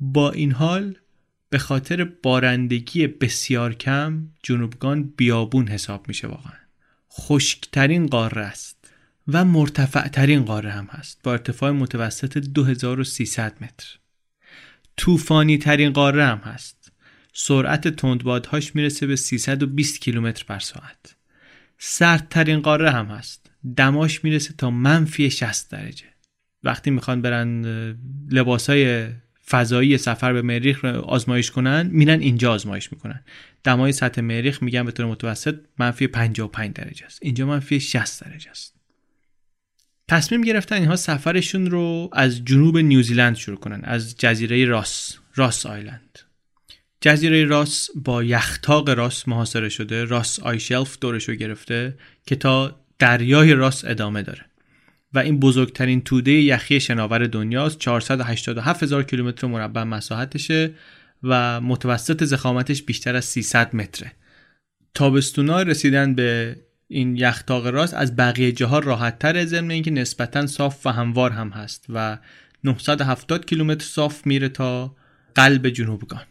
[0.00, 0.96] با این حال
[1.50, 6.52] به خاطر بارندگی بسیار کم جنوبگان بیابون حساب میشه واقعا.
[7.12, 8.92] خشکترین قاره است
[9.28, 11.20] و مرتفع ترین قاره هم هست.
[11.22, 13.98] با ارتفاع متوسط 2300 متر.
[14.96, 16.92] طوفانی ترین قاره هم هست.
[17.32, 21.16] سرعت تندبادهاش می‌رسه به 320 کیلومتر بر ساعت.
[21.78, 23.45] سردترین قاره هم هست.
[23.76, 26.06] دماش می‌رسه تا منفی 60 درجه.
[26.62, 27.64] وقتی می‌خوان برن
[28.30, 29.08] لباسای
[29.48, 33.24] فضایی سفر به مریخ رو آزمایش کنن میرن اینجا آزمایش می‌کنن.
[33.64, 37.18] دمای سطح مریخ میگن به طور متوسط منفی 55 درجه است.
[37.22, 38.76] اینجا منفی 60 درجه است.
[40.08, 46.18] تصمیم گرفتن اینها سفرشون رو از جنوب نیوزیلند شروع کنن از جزیره راس راس آیلند.
[47.00, 53.54] جزیره راس با یختاق راس محاصره شده راس آیشلف دورش رو گرفته که تا دریای
[53.54, 54.44] راس ادامه داره.
[55.14, 57.78] و این بزرگترین توده یخی شناور دنیاست.
[57.78, 60.70] 487 هزار کیلومتر مربع مساحتشه
[61.22, 64.12] و متوسط زخامتش بیشتر از 300 متره.
[64.94, 66.56] تابستونا رسیدن به
[66.88, 71.48] این یختاق راست از بقیه جاها راحت تره ضمن اینکه نسبتا صاف و هموار هم
[71.48, 72.18] هست و
[72.64, 74.96] 970 کیلومتر صاف میره تا
[75.34, 76.22] قلب جنوبگان.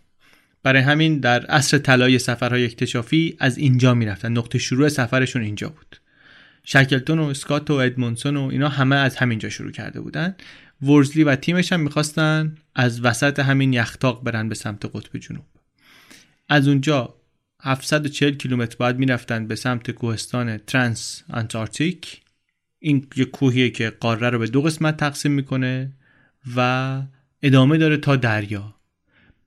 [0.63, 4.31] برای همین در عصر طلای سفرهای اکتشافی از اینجا می‌رفتن.
[4.31, 5.97] نقطه شروع سفرشون اینجا بود.
[6.65, 10.35] شکلتون و اسکات و آموندسن و اینا همه از همینجا شروع کرده بودن.
[10.81, 15.45] ورزلی و تیمش هم می‌خواستن از وسط همین یختاق برن به سمت قطب جنوب.
[16.49, 17.15] از اونجا
[17.61, 22.21] 740 کیلومتر بعد می‌رفتن به سمت کوهستان ترانس انتارکتیک
[22.79, 25.93] این یه کوهیه که قاره رو به دو قسمت تقسیم می‌کنه
[26.55, 27.01] و
[27.41, 28.75] ادامه داره تا دریا.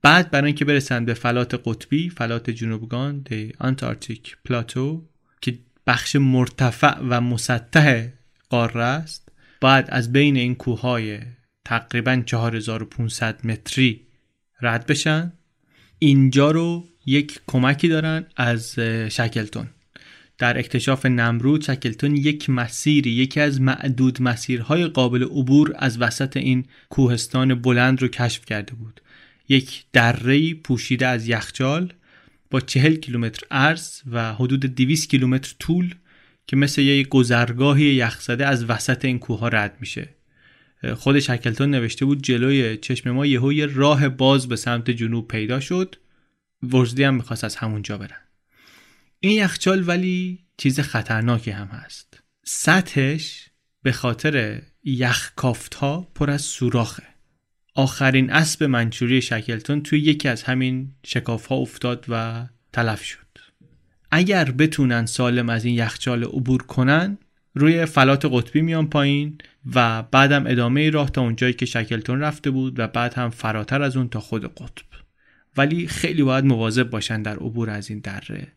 [0.01, 5.08] بعد برای اینکه برسن به فلات قطبی فلات جنوبگان the Antarctic Plateau
[5.89, 8.07] بخش مرتفع و مسطح
[8.49, 9.29] قاره است.
[9.61, 11.19] بعد از بین این کوههای
[11.65, 14.01] تقریبا 4500 متری
[14.61, 15.33] رد بشن.
[15.99, 18.79] اینجا رو یک کمکی دارن از
[19.09, 19.67] شکلتون.
[20.37, 26.65] در اکتشاف نمرود شکلتون یک مسیری یکی از معدود مسیرهای قابل عبور از وسط این
[26.89, 29.01] کوهستان بلند رو کشف کرده بود.
[29.49, 31.93] یک دره پوشیده از یخچال.
[32.51, 35.95] با چهل کیلومتر عرض و حدود 200 کیلومتر طول
[36.47, 40.09] که مثل یک گذرگاهی یخزده از وسط این کوه ها رد میشه.
[40.95, 45.59] خود شکلتون نوشته بود جلوی چشم ما یهو یه راه باز به سمت جنوب پیدا
[45.59, 45.95] شد.
[46.63, 48.21] ورزدی هم می‌خواست از همونجا برن.
[49.19, 52.23] این یخچال ولی چیز خطرناکی هم هست.
[52.43, 53.49] سطحش
[53.83, 55.31] به خاطر یخ
[55.75, 57.08] ها پر از سوراخه.
[57.75, 63.19] آخرین اسب منچوری شکلتون توی یکی از همین شکاف ها افتاد و تلف شد.
[64.11, 67.17] اگر بتونن سالم از این یخچال عبور کنن
[67.55, 69.37] روی فلات قطبی میان پایین
[69.75, 73.97] و بعدم ادامه راه تا اونجایی که شکلتون رفته بود و بعد هم فراتر از
[73.97, 74.85] اون تا خود قطب.
[75.57, 78.47] ولی خیلی باید مواظب باشن در عبور از این دره.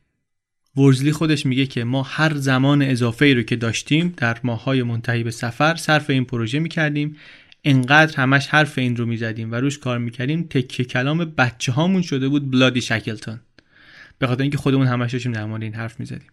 [0.76, 5.24] ورزلی خودش میگه که ما هر زمان اضافه ای رو که داشتیم در ماهای منتهی
[5.24, 7.16] به سفر صرف این پروژه می‌کردیم
[7.64, 12.28] انقدر همش حرف این رو می‌زدیم و روش کار می‌کردیم تکه کلام بچه هامون شده
[12.28, 13.40] بود بلادی شکلتون.
[14.18, 16.28] به خاطر اینکه خودمون همش داشتیم در مورد این حرف می‌زدیم.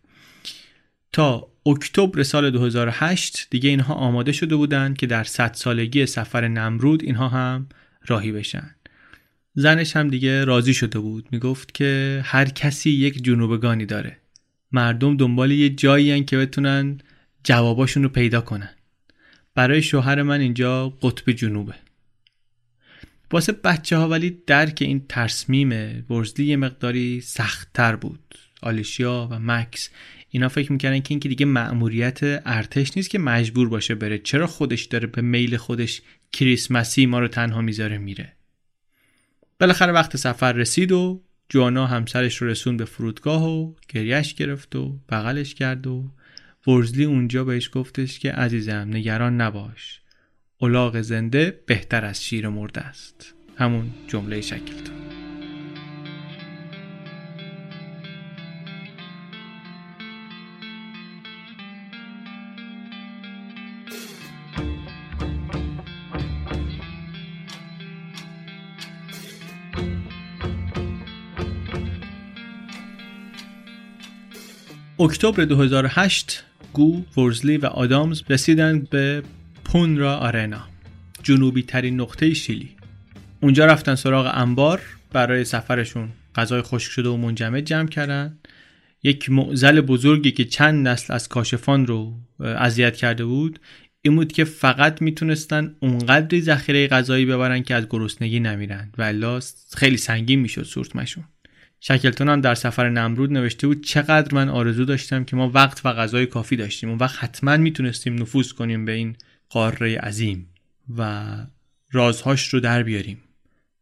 [1.14, 7.04] تا اکتبر سال 2008 دیگه اینها آماده شده بودند که در 100 سالگی سفر نمرود
[7.04, 7.70] اینها هم
[8.08, 8.76] راهی بشن.
[9.54, 11.28] زنش هم دیگه راضی شده بود.
[11.32, 14.18] می‌گفت که هر کسی یک جنوبگانی داره.
[14.72, 16.98] مردم دنبال یه جایی که بتونن
[17.44, 18.70] جواباشون رو پیدا کنن.
[19.60, 21.76] برای شوهر من اینجا قطب جنوبه.
[23.32, 25.70] واسه بچه ها ولی درک این تصمیم
[26.10, 28.36] برزلی یه مقداری سختتر بود.
[28.62, 29.89] آلیشیا و مکس
[30.30, 34.18] اینا فکر می‌کردن که اینکه دیگه مأموریت ارتش نیست که مجبور باشه بره.
[34.18, 36.01] چرا خودش داره به میل خودش
[36.34, 38.34] کریسمسی ما رو تنها می‌ذاره میره؟
[39.60, 44.99] بالاخره وقت سفر رسید و جوانا همسرش رو رسون به فرودگاه و گریش گرفت و
[45.10, 46.12] بغلش کرد و
[46.70, 50.01] ورزلی اونجا بهش گفتش که عزیزم نگران نباش.
[50.61, 53.36] الاغ زنده بهتر از شیر مرده است.
[53.57, 54.91] همون جمله شکل تو
[75.03, 79.24] اکتبر 2008 گو، ورزلی و آدامز رسیدند به
[79.63, 80.67] پونرا آرنا
[81.24, 82.70] جنوبی ترین نقطه شیلی.
[83.41, 84.82] اونجا رفتن سراغ انبار
[85.13, 88.38] برای سفرشون غذای خشک شده و منجمد جمع کردن.
[89.03, 93.59] یک معزل بزرگی که چند نسل از کاشفان رو اذیت کرده بود
[94.01, 99.41] این بود که فقط می‌تونستن اونقدری ذخیره غذایی ببرن که از گرسنگی نمیرن و
[99.76, 101.24] خیلی سنگین می‌شد سورتمشون.
[101.80, 105.94] شکلتون هم در سفر نمرود نوشته بود چقدر من آرزو داشتم که ما وقت و
[105.94, 106.90] غذای کافی داشتیم.
[106.90, 109.16] اون وقت حتما می‌تونستیم نفوذ کنیم به این
[109.50, 110.48] قاره عظیم
[110.98, 111.28] و
[111.92, 113.18] رازهاش رو در بیاریم.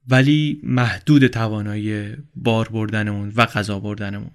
[0.09, 4.31] ولی محدود توانایی بار بردنمون و غذا بردنمون.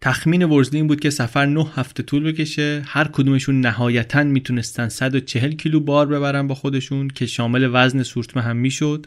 [0.00, 2.82] تخمین ورزلی این بود که سفر نه هفته طول بکشه.
[2.86, 8.56] هر کدومشون نهایتا می‌تونستن 140 کیلو بار ببرن با خودشون که شامل وزن سورتمه هم
[8.56, 9.06] می‌شد.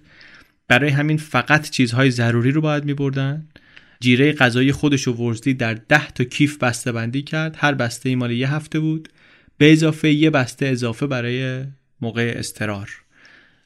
[0.67, 3.47] برای همین فقط چیزهای ضروری رو باید میبردن.
[3.99, 7.55] جیره غذایی خودش و ورزلی در ده تا کیف بسته بندی کرد.
[7.57, 9.09] هر بسته ای مال یه هفته بود.
[9.57, 11.63] به اضافه یه بسته اضافه برای
[12.01, 12.89] موقع استرار.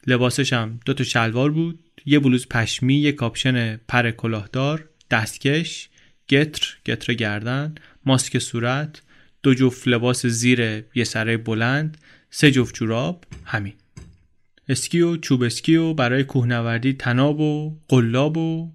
[0.07, 5.89] لباسش هم دو تا شلوار بود یه بلوز پشمی یه کاپشن پر کلاهدار دستکش
[6.29, 7.75] گتر گتر گردن
[8.05, 9.01] ماسک صورت
[9.43, 11.97] دو جفت لباس زیر یه سره بلند
[12.29, 13.73] سه جفت جوراب همین.
[14.69, 18.71] اسکی و چوب اسکی و برای کوهنوردی طناب و قلاب و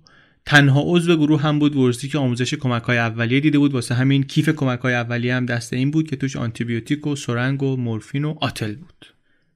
[0.49, 3.75] تنها عضو گروه هم بود ورزلی که آموزش کمک های اولیه دیده بود.
[3.75, 7.63] واسه همین کیف کمک های اولیه هم دست این بود که توش آنتیبیوتیک و سرنگ
[7.63, 9.07] و مورفین و آتل بود.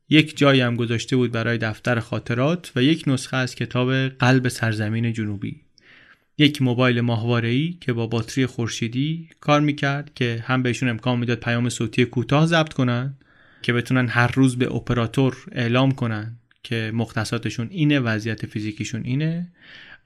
[0.09, 5.12] یک جایی هم گذاشته بود برای دفتر خاطرات و یک نسخه از کتاب قلب سرزمین
[5.12, 5.61] جنوبی.
[6.38, 11.68] یک موبایل ماهواره‌ای که با باتری خورشیدی کار می‌کرد که هم بهشون امکان می‌داد پیام
[11.68, 13.14] صوتی کوتاه ضبط کنن
[13.62, 19.49] که بتونن هر روز به اپراتور اعلام کنن که مختصاتشون اینه وضعیت فیزیکیشون اینه.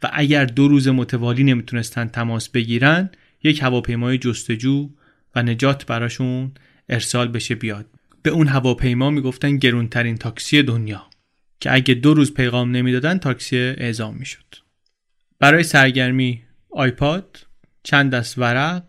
[0.03, 3.11] و اگر دو روز متوالی نمی‌تونستن تماس بگیرن
[3.42, 4.90] یک هواپیمای جستجو
[5.34, 6.53] و نجات براشون
[6.88, 7.86] ارسال بشه بیاد.
[8.22, 11.07] به اون هواپیما می‌گفتن گرونترین تاکسی دنیا
[11.61, 14.55] که اگه دو روز پیغام نمی‌دادن تاکسی اعزام می‌شد.
[15.38, 17.47] برای سرگرمی آیپاد
[17.82, 18.84] چند دست ورق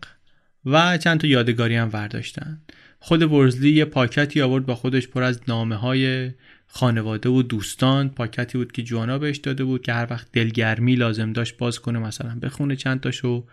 [0.64, 2.62] و چند تا یادگاری هم ورداشتن.
[2.98, 6.30] خود ورزلی یه پاکتی آورد با خودش پر از نامه های
[6.68, 11.32] خانواده و دوستان پاکتی بود که جوانا بهش داده بود که هر وقت دلگرمی لازم
[11.32, 13.44] داشت باز کنه مثلا بخونه چند تاشو.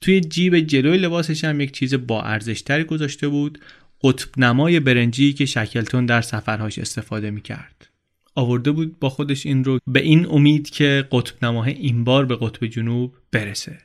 [0.00, 3.58] توی جیب جلوی لباسش هم یک چیز با ارزشتری گذاشته بود.
[4.02, 7.88] قطب نمای برنجی که شکلتون در سفرهاش استفاده می‌کرد.
[8.34, 12.36] آورده بود با خودش این رو به این امید که قطب نماه این بار به
[12.40, 13.78] قطب جنوب برسه.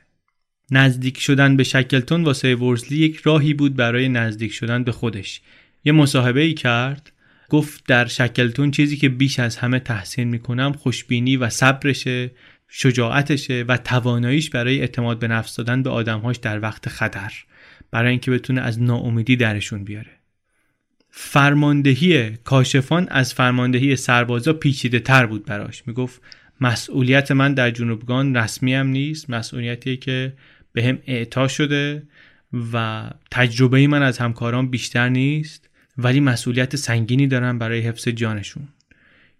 [0.70, 5.40] نزدیک شدن به شکلتون واسه ورزلی یک راهی بود برای نزدیک شدن به خودش.
[5.84, 7.12] یه مصاحبه ای کرد.
[7.52, 12.30] گفت در شکلتون چیزی که بیش از همه تحسین می‌کنم خوشبینی و صبرشه
[12.68, 17.32] شجاعتشه و تواناییش برای اعتماد به نفس دادن به آدمهاش در وقت خطر
[17.90, 20.10] برای اینکه بتونه از ناامیدی درشون بیاره.
[21.10, 25.82] فرماندهی کاشفان از فرماندهی سربازا پیچیده تر بود براش.
[25.86, 26.22] می‌گفت
[26.60, 30.32] مسئولیت من در جنوبگان رسمی هم نیست مسئولیتی که
[30.72, 32.02] به هم اعطا شده
[32.72, 35.68] و تجربه من از همکاران بیشتر نیست.
[35.98, 38.68] ولی مسئولیت سنگینی دارن برای حفظ جانشون.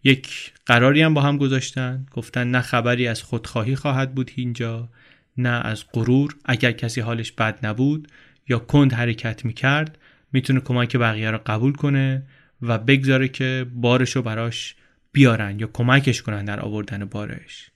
[0.04, 2.06] یک قراری هم با هم گذاشتن.
[2.10, 4.88] گفتن نه خبری از خودخواهی خواهد بود اینجا
[5.36, 6.36] نه از غرور.
[6.44, 8.08] اگر کسی حالش بد نبود
[8.48, 9.98] یا کند حرکت می‌کرد
[10.32, 12.22] می‌تونه کمک بقیه رو قبول کنه
[12.62, 14.74] و بگذاره که بارش رو براش
[15.12, 17.70] بیارن یا کمکش کنن در آوردن بارش.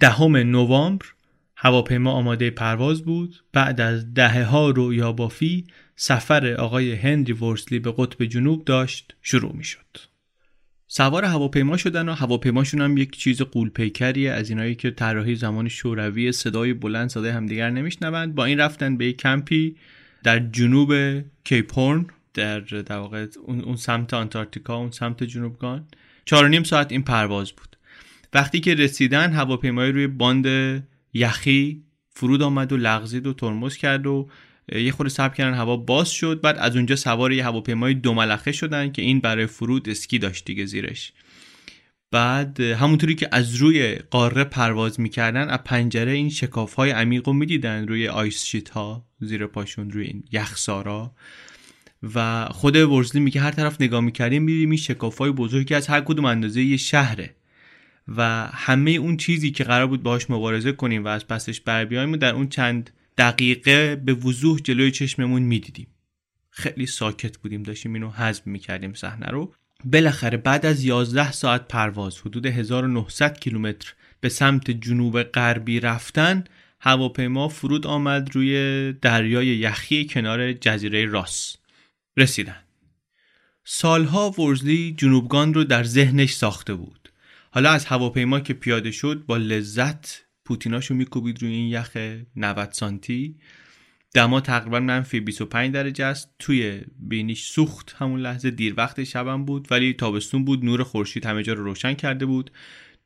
[0.00, 1.06] دهم نوامبر
[1.56, 3.44] هواپیما آماده پرواز بود.
[3.52, 4.72] بعد از دهه ها
[5.12, 5.66] بافی
[6.00, 9.96] سفر آقای هنری ورسلی به قطب جنوب داشت شروع می شد.
[10.86, 16.32] سوار هواپیما شدن و هواپیماشون هم یک چیز قولپیکریه از اینایی که طراحی زمان شوروی
[16.32, 19.76] صدای بلند صدای همدیگر نمیشنوند با این رفتن به یک کمپی
[20.22, 20.94] در جنوب
[21.44, 25.88] کیپ هورن در در واقع اون سمت آنتارکتیکا اون سمت جنوبگان
[26.24, 27.76] چهار نیم ساعت این پرواز بود
[28.34, 30.46] وقتی که رسیدن هواپیمای روی باند
[31.12, 34.28] یخی فرود آمد و لغزید و ترمز کرد و
[34.72, 36.40] یه خورده صبر کردن هوا باز شد.
[36.40, 40.44] بعد از اونجا سوار یه هواپیمای دو ملخه شدن که این برای فرود اسکی داشت
[40.44, 41.12] دیگه زیرش.
[42.10, 47.32] بعد همونطوری که از روی قاره پرواز می‌کردن از پنجره این شکاف های عمیق رو
[47.32, 51.12] می‌دیدن روی ice sheet ها زیر پاشون روی این یخسارا.
[52.14, 56.00] و خود ورزلی میگه هر طرف نگاه می‌کردیم می‌بینیم این شکاف های بزرگی از هر
[56.00, 57.34] کدوم اندازه یه شهره.
[58.16, 62.16] و همه اون چیزی که قرار بود باهاش مبارزه کنیم و از پسش بر بیایم
[62.16, 65.86] در اون چند دقیقه به وضوح جلوی چشممون می‌دیدیم.
[66.50, 69.54] خیلی ساکت بودیم داشتیم اینو حزم می‌کردیم صحنه رو.
[69.84, 76.44] بالاخره بعد از 11 ساعت پرواز حدود 1900 کیلومتر به سمت جنوب غربی رفتن
[76.80, 81.56] هواپیما فرود آمد روی دریای یخی کنار جزیره راس.
[82.16, 82.62] رسیدن.
[83.64, 87.12] سالها ورزلی جنوبگان رو در ذهنش ساخته بود.
[87.50, 91.96] حالا از هواپیما که پیاده شد با لذت پوتیناشو میکوبید روی این یخ
[92.36, 93.36] 90 سانتی.
[94.14, 96.34] دما تقریبا منفی 25 درجه است.
[96.38, 97.96] توی بینیش سوخت.
[97.98, 99.68] همون لحظه دیر وقت شبم بود.
[99.70, 100.64] ولی تابستون بود.
[100.64, 102.50] نور خورشید همه جا رو روشن کرده بود.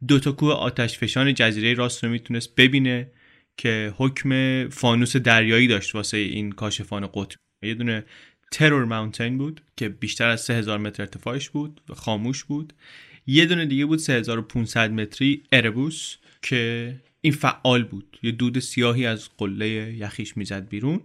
[0.09, 3.11] دو تا کوه آتش فشان جزیره راست رو می‌تونست ببینه
[3.57, 7.38] که حکم فانوس دریایی داشت واسه این کاشفان قطب.
[7.62, 8.05] یه دونه
[8.53, 12.72] ترور ماونتین بود که بیشتر از 3000 متر ارتفاعش بود و خاموش بود.
[13.26, 16.95] یه دونه دیگه بود 3500 متری اربوس که
[17.25, 18.18] این فعال بود.
[18.23, 19.66] یه دود سیاهی از قله
[19.99, 21.01] یخیش می‌زد بیرون.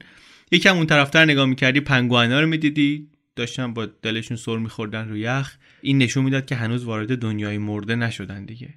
[0.52, 3.08] یکم اون طرفتر نگاه می‌کردی پنگوانا رو می‌دیدی.
[3.36, 5.56] داشتن با دلشون سر میخوردن رو یخ.
[5.82, 8.74] این نشون می‌داد که هنوز وارد دنیای مرده نشدن دیگه.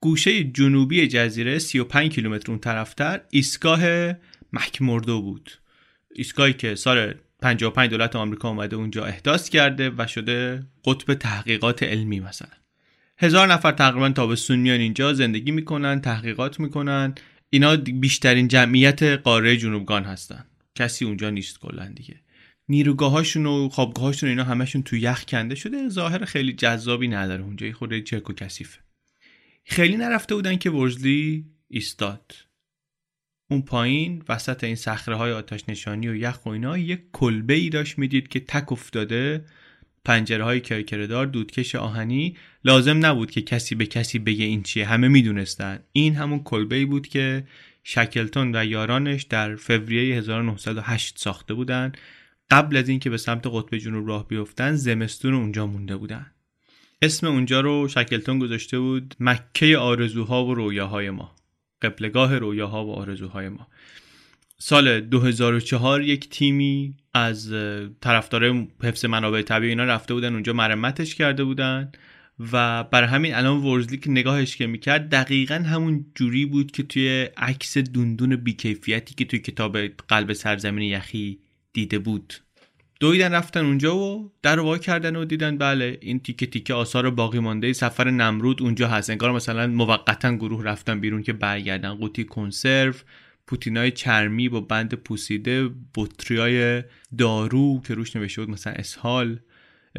[0.00, 4.12] گوشه جنوبی جزیره 35 کیلومتر اون طرفتر ایستگاه
[4.52, 5.50] مکمردو بود.
[6.14, 12.20] ایستگاهی که سال 55 دولت آمریکا اومده اونجا احداث کرده و شده قطب تحقیقات علمی
[12.20, 12.63] مثلا.
[13.18, 17.14] هزار نفر تقریبا تابستون میان اینجا زندگی می‌کنن تحقیقات می‌کنن.
[17.50, 20.44] اینا بیشترین جمعیت قاره جنوبگان هستن.
[20.74, 22.20] کسی اونجا نیست کلا دیگه.
[22.68, 25.88] نیروگاهاشون و خوابگاهاشون اینا همشون تو یخ کنده شده.
[25.88, 27.42] ظاهر خیلی جذابی نداره.
[27.42, 28.78] اونجا خود چرک و کثیفه.
[29.64, 32.32] خیلی نرفته بودن که ورزلی ایستاد.
[33.50, 37.68] اون پایین وسط این صخره های آتش نشانی و یخ و اینا یک کلبه ای
[37.68, 39.44] داشت می‌دید که تک افتاده.
[40.04, 44.86] پنجره های کرکردار دودکش آهنی لازم نبود که کسی به کسی بگه این چیه.
[44.86, 45.78] همه می‌دونستن.
[45.92, 47.44] این همون کلبه بود که
[47.84, 51.92] شکلتون و یارانش در فوریه 1908 ساخته بودن.
[52.50, 56.26] قبل از اینکه به سمت قطب جنوب راه بیفتن زمستون اونجا مونده بودن.
[57.02, 61.36] اسم اونجا رو شکلتون گذاشته بود مکه آرزوها و رویاهای ما.
[61.82, 63.68] قبلگاه رویاها و آرزوهای ما.
[64.58, 67.54] سال 2004 یک تیمی از
[68.00, 71.92] طرفدار حفظ منابع طبیعی اینا رفته بودن اونجا مرمتش کرده بودن
[72.52, 77.28] و برای همین الان ورزلی که نگاهش که می‌کرد دقیقا همون جوری بود که توی
[77.36, 81.38] عکس دوندون بیکیفیتی که توی کتاب قلب سرزمین یخی
[81.72, 82.34] دیده بود.
[83.00, 87.38] دویدن رفتن اونجا و در وا کردن و دیدن بله این تیکه تیکه آثار باقی
[87.38, 87.72] مانده.
[87.72, 89.10] سفر نمرود اونجا هست.
[89.10, 91.94] انگار مثلا موقتا گروه رفتن بیرون که برگردن.
[91.94, 92.94] قوطی کنسرو
[93.46, 96.82] پوتینای چرمی با بند پوسیده بطریای
[97.18, 99.40] دارو که روش نوشته بود مثلا اسهال.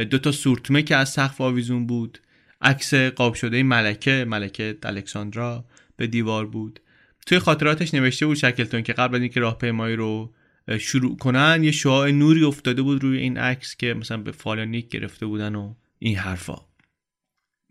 [0.09, 2.19] دو تا سورتمه که از سقف آویزون بود.
[2.61, 5.65] عکس قاب شده ملکه ملکه الکساندرا
[5.95, 6.79] به دیوار بود.
[7.25, 10.33] توی خاطراتش نوشته بود شکلتون که قبل از اینکه راهپیمایی رو
[10.79, 15.25] شروع کنن یه شعاع نوری افتاده بود روی این عکس که مثلا به فالانیک گرفته
[15.25, 16.57] بودن و این حرفا.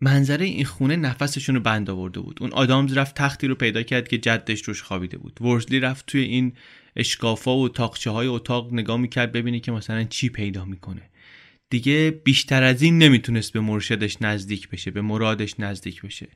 [0.05, 2.37] منظره این خونه نفسشون رو بند آورده بود.
[2.41, 5.41] اون آدامز رفت تختی رو پیدا کرد که جدش روش خوابیده بود.
[5.41, 6.53] ورزلی رفت توی این
[6.95, 11.01] اشکافا و تاقچه های اتاق نگاه می‌کرد ببینه که مثلا چی پیدا می‌کنه.
[11.69, 16.27] دیگه بیشتر از این نمی‌تونست به مرشدش نزدیک بشه به مرادش نزدیک بشه.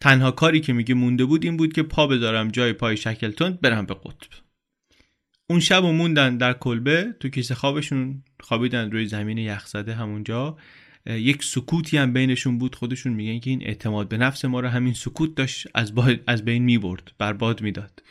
[0.00, 3.86] تنها کاری که میگه مونده بود این بود که پا بذارم جای پای شکلتون برم
[3.86, 4.30] به قطب.
[5.50, 10.56] اون شب و موندن در کلبه تو کیسه خوابشون خوابیدن روی زمین یخزده همونجا.
[11.06, 14.94] یک سکوتی هم بینشون بود خودشون میگن که این اعتماد به نفس ما رو همین
[14.94, 15.92] سکوت داشت از,
[16.26, 18.02] از بین می‌برد برباد می‌داد.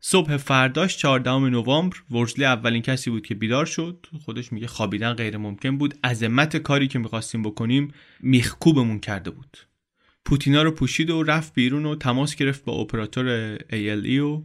[0.00, 4.06] صبح فرداش 14 نوامبر ورزلی اولین کسی بود که بیدار شد.
[4.24, 5.94] خودش میگه خوابیدن غیر ممکن بود.
[6.04, 9.56] عظمت کاری که می‌خواستیم بکنیم میخکوبمون کرده بود.
[10.24, 14.42] پوتینا رو پوشید و رفت بیرون و تماس گرفت با اپراتور ALE و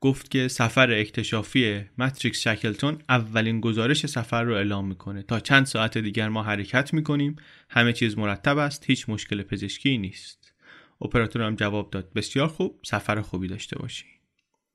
[0.00, 5.22] گفت که سفر اکتشافی ماتریکس شکلتون اولین گزارش سفر رو اعلام می‌کنه.
[5.22, 7.36] تا چند ساعت دیگر ما حرکت می‌کنیم.
[7.70, 8.84] همه چیز مرتب است.
[8.86, 10.52] هیچ مشکل پزشکی نیست.
[11.00, 12.12] اپراتور هم جواب داد.
[12.12, 12.80] بسیار خوب.
[12.82, 14.04] سفر خوبی داشته باشی.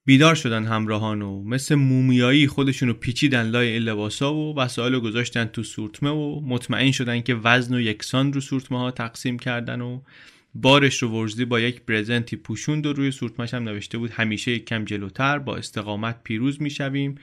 [0.06, 5.64] بیدار شدن همراهان و مثل مومیایی خودشونو پیچیدن لای لباسا و وسایل رو گذاشتن تو
[5.64, 10.02] سورتمه و مطمئن شدن که وزن و یکسان رو سورتمه ها تقسیم کردن و
[10.54, 14.66] بارش رو ورزلی با یک برزنتی پوشوند و روی سورتمش هم نوشته بود همیشه یک
[14.66, 17.16] کم جلوتر با استقامت پیروز می‌شویم.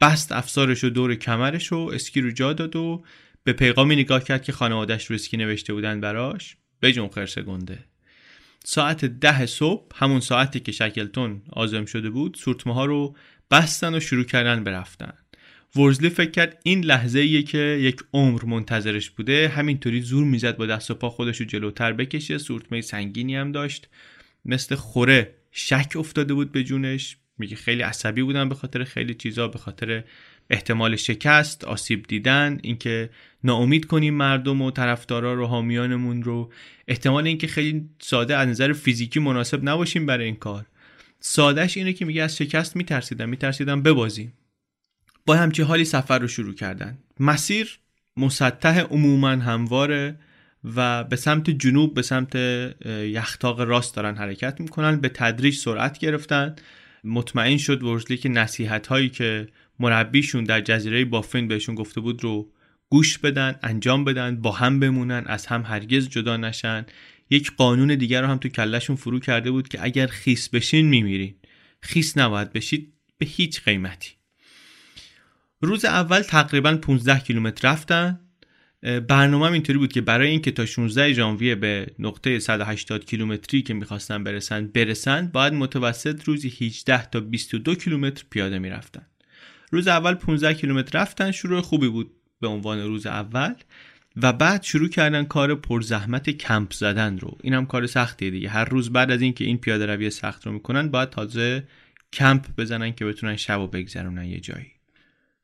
[0.00, 3.04] بست افسارش رو دور کمرش و اسکی رو جا داد و
[3.44, 6.56] به پیغامی نگاه کرد که خانوادش رو اسکی نوشته بودن براش.
[6.82, 7.78] بجون خرسه گنده.
[8.64, 13.16] ساعت ده صبح همون ساعتی که شکلتون آزم شده بود سورتمه ها رو
[13.50, 15.12] بستن و شروع کردن برفتن
[15.76, 20.66] ورزلی فکر کرد این لحظه ایه که یک عمر منتظرش بوده همینطوری زور می‌زد با
[20.66, 22.38] دست و پا خودش رو جلوتر بکشه.
[22.38, 23.88] سورتمه سنگینی هم داشت.
[24.44, 27.16] مثل خوره شک افتاده بود به جونش.
[27.38, 30.04] میگه خیلی عصبی بودن به خاطر خیلی چیزا به خاطر
[30.50, 33.10] احتمال شکست آسیب دیدن اینکه
[33.44, 36.52] ناامید کنیم مردم و طرفدارا رو حامیانمون رو.
[36.88, 40.66] احتمال اینکه خیلی ساده از نظر فیزیکی مناسب نباشیم برای این کار.
[41.20, 43.28] سادهش اینه که میگه از شکست میترسیدم.
[43.28, 44.32] میترسیدم ببازیم.
[45.26, 46.98] با همچی حالی سفر رو شروع کردن.
[47.20, 47.78] مسیر
[48.16, 50.18] مسطح عموما همواره
[50.64, 52.36] و به سمت جنوب به سمت
[52.86, 55.00] یختاق راست دارن حرکت می‌کنن.
[55.00, 56.56] به تدریج سرعت گرفتن.
[57.04, 59.48] مطمئن شد ورزلی که نصیحت هایی که
[59.78, 62.52] مربیشون در جزیره بافین بهشون گفته بود رو
[62.88, 66.86] گوش بدن انجام بدن با هم بمونن از هم هرگز جدا نشن.
[67.30, 71.34] یک قانون دیگر رو هم تو کلشون فرو کرده بود که اگر خیس بشین میمیرین.
[71.80, 74.10] خیس نباید بشید به هیچ قیمتی.
[75.60, 78.20] روز اول تقریبا 15 کیلومتر رفتن.
[79.08, 84.24] برنامه اینطوری بود که برای اینکه تا 16 ژانویه به نقطه 180 کیلومتری که می‌خواستن
[84.24, 89.06] برسن برسن باید متوسط روزی 18 تا 22 کیلومتر پیاده می‌رفتن.
[89.70, 92.10] روز اول 15 کیلومتر رفتن شروع خوبی بود
[92.40, 93.54] به عنوان روز اول
[94.16, 97.38] و بعد شروع کردن کار پرزحمت کمپ زدن رو.
[97.42, 98.48] این هم کار سختیه دیگه.
[98.48, 101.64] هر روز بعد از اینکه این پیاده روی سخت رو می‌کنن باید تازه
[102.12, 104.79] کمپ بزنن که بتونن شب و بگذرونن یه جایی.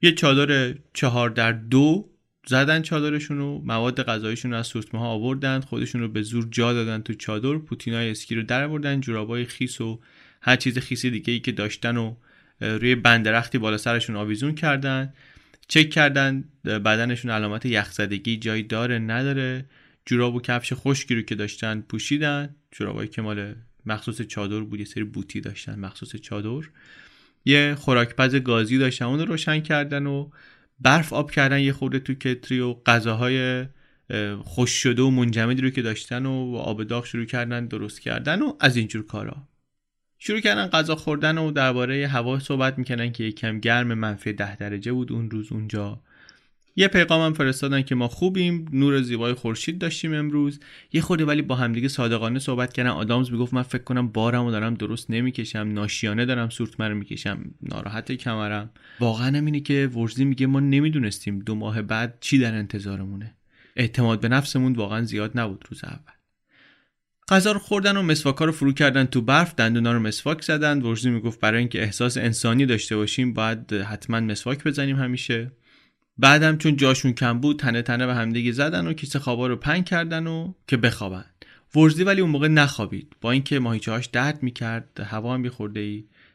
[0.03, 2.11] یه چادر چهار در دو
[2.47, 6.73] زدن چادرشون رو مواد غذاییشون رو از سورتمه ها آوردن خودشون رو به زور جا
[6.73, 10.01] دادن تو چادر پوتینای اسکی رو در آوردن جورابای خیس و
[10.41, 12.15] هر چیز خیسی دیگه ای که داشتن و
[12.61, 15.13] روی بندرختی بالا سرشون آویزون کردن
[15.69, 19.65] چک کردن بدنشون علامت یخزدگی جایی داره نداره.
[20.07, 23.55] جوراب و کفش خشکی رو که داشتن پوشیدن جورابایی که مال
[23.87, 26.69] مخصوص چادر بود یه سری بوتی داشتن مخصوص چادر.
[27.47, 30.31] یه خوراکپز گازی داشتن اون رو روشن کردن و
[30.81, 33.67] برف آب کردن یه خورده تو کتری و غذاهای
[34.45, 38.53] خوش شده و منجمدی رو که داشتن و آب داغ شروع کردن درست کردن و
[38.61, 39.49] از اینجور کارا.
[40.19, 44.93] شروع کردن غذا خوردن و درباره هوا صحبت می‌کنن که یکم گرم منفی ده درجه
[44.93, 46.03] بود اون روز اونجا.
[46.79, 50.61] یه پیغام هم فرستادن که ما خوبیم نور زیبای خورشید داشتیم امروز.
[50.93, 52.91] یه خورده ولی با همدیگه صادقانه صحبت کردن.
[52.91, 57.45] آدامز می‌گفت من فکر کنم بارمو دارم درست نمی‌کشم ناشیانه دارم سورت رو می‌کشم.
[57.63, 58.71] ناراحت کمرم.
[59.01, 63.35] واقعا اینه که ورزی میگه ما نمی‌دونستیم دو ماه بعد چی در انتظارمونه.
[63.77, 66.17] اعتماد به نفسمون واقعا زیاد نبود روز اول.
[67.29, 70.83] غذا رو خوردن و مسواکا رو فرو کردن تو برف دندونا رو مسواک زدن.
[70.83, 75.51] ورزی می‌گفت برای اینکه احساس انسانی داشته باشیم باید حتما مسواک بزنیم همیشه.
[76.19, 79.85] بعدم چون جاشون کم بود تنه تنه به همدیگه زدن و کیسه خوابا رو پنگ
[79.85, 81.25] کردن و که بخوابن.
[81.75, 83.17] ورزلی ولی اون موقع نخوابید.
[83.21, 85.51] با اینکه ماهیچه هاش درد می‌کرد هوا هم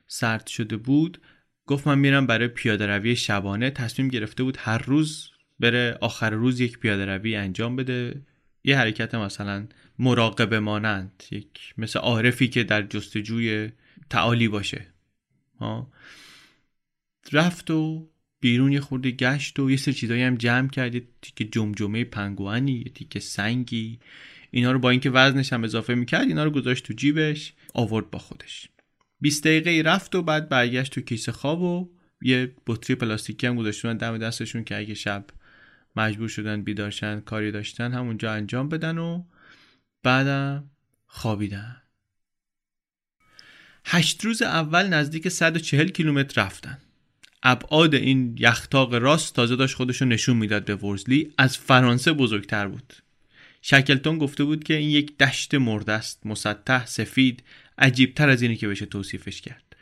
[0.07, 1.21] سرد شده بود.
[1.65, 3.69] گفت من میرم برای پیاده روی شبانه.
[3.69, 5.29] تصمیم گرفته بود هر روز
[5.59, 8.21] بره آخر روز یک پیاده روی انجام بده.
[8.63, 9.67] یه حرکت مثلا
[9.99, 13.71] مراقبه مانند یک مثل عارفی که در جستجوی
[14.09, 14.87] تعالی باشه.
[15.59, 15.91] ها؟
[17.31, 18.10] رفت و
[18.41, 22.71] بیرون یه خورده گشت و یه سر چیزایی هم جمع کرد یه تیکه جمجمه پنگوانی
[22.71, 23.99] یه تیکه سنگی.
[24.51, 28.19] اینا رو با اینکه وزنش هم اضافه می‌کرد اینا رو گذاشت تو جیبش آورد با
[28.19, 28.69] خودش.
[29.21, 31.89] 20 دقیقه رفت و بعد برگشت تو کیسه خواب و
[32.21, 35.25] یه بطری پلاستیکی هم گذاشتن دم دستشون که اگه شب
[35.95, 39.23] مجبور شدن بیدارشن کاری داشتن همونجا انجام بدن و
[40.03, 40.69] بعدم
[41.07, 41.81] خوابیدن.
[43.85, 46.77] هشت روز اول نزدیک 140 کیلومتر رفتن.
[47.43, 51.31] ابعاد این یختاق راست تازه داشت خودشو نشون می‌داد به ورزلی.
[51.37, 52.93] از فرانسه بزرگتر بود.
[53.61, 57.43] شکلتون گفته بود که این یک دشت مرده است مسطح سفید
[57.77, 59.75] عجیبتر از اینی که بشه توصیفش کرد.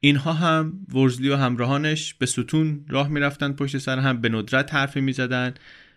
[0.00, 5.00] اینها هم ورزلی و همراهانش به ستون راه می‌رفتن پشت سر هم به ندرت حرفی
[5.00, 5.54] می‌زدن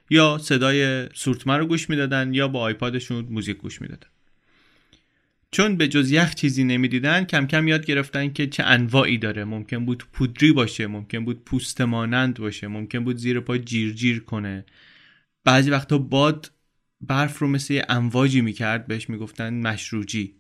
[0.10, 4.08] یا صدای سورتمه رو گوش می‌دادن یا با آیپادشون موزیک گوش می‌دادن.
[5.54, 9.44] چون به جز یخ چیزی نمی‌دیدن کم کم یاد گرفتن که چه انواعی داره.
[9.44, 14.20] ممکن بود پودری باشه ممکن بود پوست مانند باشه ممکن بود زیر پا جیر جیر
[14.20, 14.66] کنه.
[15.44, 16.52] بعضی وقتا باد
[17.02, 20.36] برف رو مثل یه امواجی می‌کرد بهش می‌گفتن مشروجی.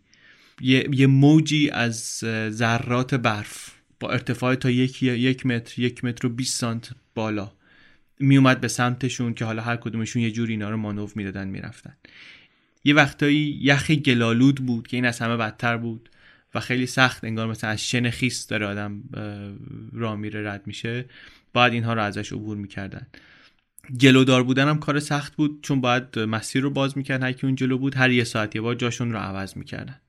[0.61, 6.29] یه،, یه موجی از ذرات برف با ارتفاع تا یک, یک متر یک متر و
[6.29, 7.51] 20 سانت بالا
[8.19, 11.93] میومد به سمتشون که حالا هر کدومشون یه جور اینا رو مانوف می‌دادن می‌رفتن.
[12.83, 16.09] یه وقتایی یخ گلالود بود که این از همه بدتر بود
[16.55, 19.03] و خیلی سخت انگار مثلا از شن خیس داره آدم
[19.93, 21.05] را میره رد میشه.
[21.53, 23.07] باید اینها رو ازش عبور می‌کردن.
[23.97, 27.27] جلودار بودن هم کار سخت بود چون باید مسیر رو باز می‌کردن.
[27.27, 29.99] هر اون جلو بود هر یه ساعت یه بار جاشون رو عوض می‌کردن.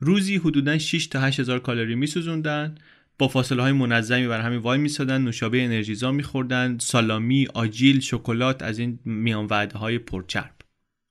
[0.00, 2.74] روزی حدودا 6 تا 8 هزار کالری میسوزوندن.
[3.18, 5.22] با فاصله های منظمی بر همین وای میسادن.
[5.22, 6.78] نوشابه انرژیزا میخوردن.
[6.78, 10.57] سالامی آجیل شکلات از این میان وعده های پرچرب.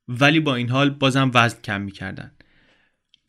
[0.07, 2.31] ولی با این حال بازم وزن کم می‌کردن.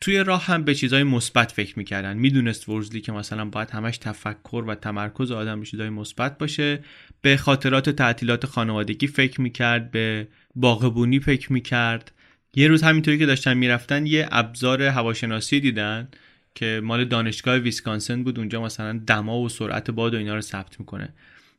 [0.01, 2.17] توی راه هم به چیزهای مثبت فکر می‌کردن.
[2.17, 6.79] می‌دونست ورزلی که مثلا باید همش تفکر و تمرکز آدم به چیزهای مثبت باشه.
[7.21, 9.91] به خاطرات تعطیلات خانوادگی فکر می‌کرد.
[9.91, 12.11] به باغبونی فکر می‌کرد.
[12.55, 16.07] یه روز همینطوری که داشتن می‌رفتن یه ابزار هواشناسی دیدن
[16.55, 18.39] که مال دانشگاه ویسکانسن بود.
[18.39, 21.13] اونجا مثلا دما و سرعت باد و اینا رو ثبت می‌کنه.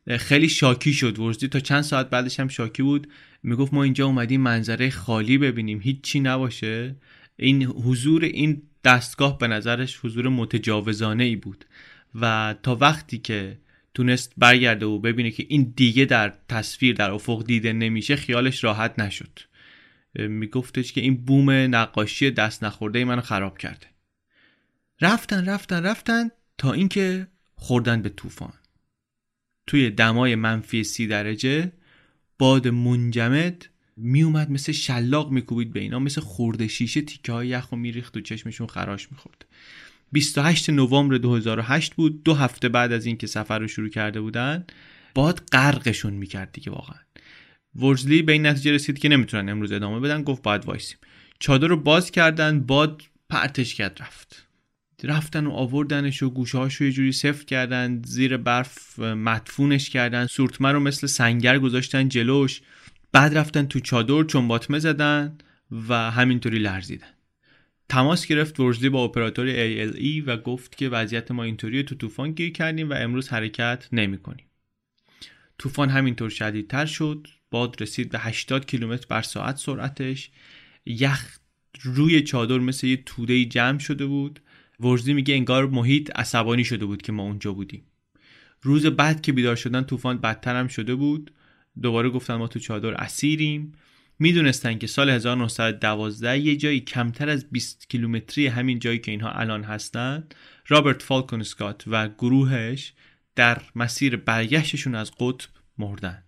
[0.07, 1.19] خیلی شاکی شد.
[1.19, 3.07] ورزدی تا چند ساعت بعدش هم شاکی بود.
[3.43, 5.81] می‌گفت ما اینجا اومدیم منظره خالی ببینیم.
[5.81, 6.95] هیچی نباشه.
[7.37, 11.65] این حضور این دستگاه به نظرش حضور متجاوزانه ای بود.
[12.15, 13.57] و تا وقتی که
[13.93, 18.99] تونست برگرده و ببینه که این دیگه در تصویر در افق دیده نمیشه خیالش راحت
[18.99, 19.39] نشد.
[20.15, 23.87] میگفتش که این بوم نقاشی دست نخورده منو خراب کرده.
[25.01, 28.53] رفتن رفتن رفتن تا اینکه خوردن به طوفان.
[29.71, 31.71] توی دمای منفی سی درجه
[32.39, 33.65] باد منجمد
[33.97, 38.21] میومد مثل شلاق میکوبید به اینا مثل خورده شیشه تیکه های یخ و میریخت و
[38.21, 39.45] چشمشون خراش می‌خورد.
[40.11, 44.65] 28 نوامبر 2008 بود دو هفته بعد از اینکه سفر رو شروع کرده بودن
[45.15, 46.99] باد غرقشون می‌کرد دیگه واقعا.
[47.75, 50.97] ورزلی به این نتیجه رسید که نمی‌تونن امروز ادامه بدن گفت باید وایسیم.
[51.39, 54.47] چادر رو باز کردن باد پرتش کرد رفت.
[55.03, 60.25] رفتن و آوردنش و گوشه رو یه جوری سفت کردن زیر برف مدفونش کردن.
[60.27, 62.61] سورتمه رو مثل سنگر گذاشتن جلوش.
[63.11, 65.37] بعد رفتن تو چادر چون باطمه زدن
[65.89, 67.07] و همینطوری لرزیدن.
[67.89, 72.51] تماس گرفت ورزلی با اپراتور ALE و گفت که وضعیت ما اینطوری تو طوفان گیر
[72.51, 74.45] کردیم و امروز حرکت نمی کنیم.
[75.57, 77.27] طوفان همینطور شدیدتر شد.
[77.51, 80.31] باد رسید به 80 کیلومتر بر ساعت سرعتش.
[80.85, 81.37] یخ
[81.81, 84.39] روی چادر مثل یه توده جمع شده بود.
[84.81, 87.83] ورزی میگه انگار محیط عصبانی شده بود که ما اونجا بودیم.
[88.61, 91.31] روز بعد که بیدار شدن طوفان بدتر هم شده بود.
[91.81, 93.71] دوباره گفتن ما تو چادر اسیریم.
[94.19, 99.63] می‌دونستن که سال 1912 یه جایی کمتر از 20 کیلومتری همین جایی که اینها الان
[99.63, 100.27] هستن.
[100.67, 102.93] رابرت فالکون اسکات و گروهش
[103.35, 106.23] در مسیر برگشتشون از قطب مردن.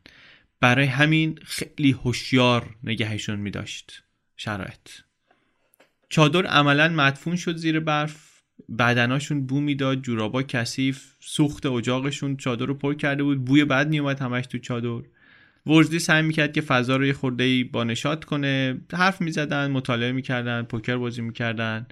[0.60, 4.04] برای همین خیلی هوشیار نگهشون میداشت.
[4.38, 4.90] شرایط.
[6.10, 8.33] چادر عملا مدفون شد زیر برف.
[8.80, 14.20] بدناشون بو می‌داد جورابا کثیف سوخت اجاقشون چادر رو پر کرده بود بوی بد میومد
[14.20, 15.02] همش تو چادر.
[15.66, 18.82] ورزدی سعی می‌کرد که فضا رو یه خورده با نشات کنه.
[18.94, 21.88] حرف می‌زدن مطالعه می‌کردن پوکر بازی می‌کردن.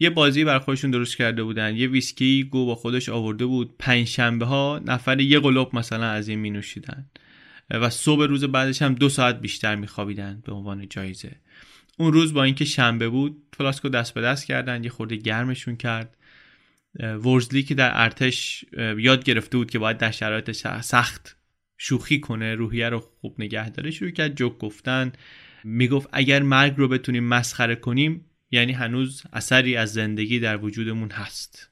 [0.00, 1.76] یه بازی بر خودشون درست کرده بودن.
[1.76, 3.74] یه ویسکی گو با خودش آورده بود.
[3.78, 7.06] پنج شنبه ها نفر یه قلوب مثلا از این می نوشیدن
[7.70, 11.36] و صبح روز بعدش هم دو ساعت بیشتر میخوابیدن به عنوان جایزه.
[11.98, 16.16] اون روز با اینکه شنبه بود فلاسکو دست به دست کردن یه خورده گرمشون کرد.
[17.00, 18.64] ورزلی که در ارتش
[18.98, 20.50] یاد گرفته بود که باید در شرایط
[20.80, 21.36] سخت
[21.78, 25.12] شوخی کنه روحیه رو خوب نگه داره شروع کرد جوک گفتن.
[25.64, 31.70] می‌گفت اگر مرگ رو بتونیم مسخره کنیم یعنی هنوز اثری از زندگی در وجودمون هست.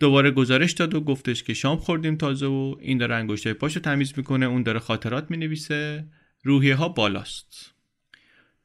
[0.00, 4.12] دوباره گزارش داد و گفتش که شام خوردیم تازه و این داره انگشتای پاشو تمیز
[4.16, 6.08] می‌کنه اون داره خاطرات می‌نویسه.
[6.42, 7.75] روحیه ها بالاست.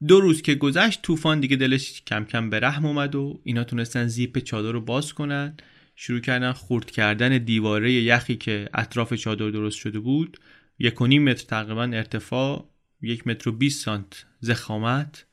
[0.08, 4.08] دو روز که گذشت طوفان دیگه دلش کم کم به رحم اومد و اینا تونستن
[4.08, 5.58] زیپ چادر رو باز کنن.
[5.96, 10.38] شروع کردن خورد کردن دیواره یخی که اطراف چادر درست شده بود.
[10.80, 12.70] یک و نیم متر تقریبا ارتفاع
[13.02, 15.26] یک متر و 20 سانت زخامت.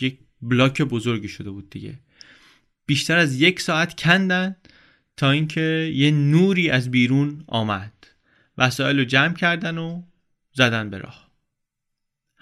[0.00, 1.98] یک بلاک بزرگی شده بود دیگه.
[2.86, 4.56] بیشتر از یک ساعت کندن
[5.16, 7.92] تا اینکه یه نوری از بیرون آمد.
[8.58, 10.02] وسایل رو جمع کردن و
[10.52, 11.23] زدن به راه.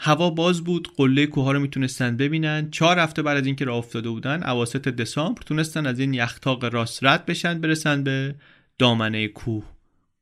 [0.04, 2.70] هوا باز بود قله کوه رو می‌تونستن ببینن.
[2.70, 7.04] چهار هفته بعد از اینکه راه افتاده بودن اواسط دسامبر تونستن از این یختاق راست
[7.04, 8.34] رد بشن برسن به
[8.78, 9.64] دامنه کوه.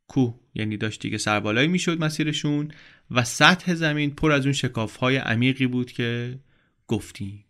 [0.08, 2.70] کوه یعنی داشت دیگه سربالایی می‌شد مسیرشون
[3.10, 6.38] و سطح زمین پر از اون شکاف های عمیقی بود که
[6.86, 7.44] گفتیم.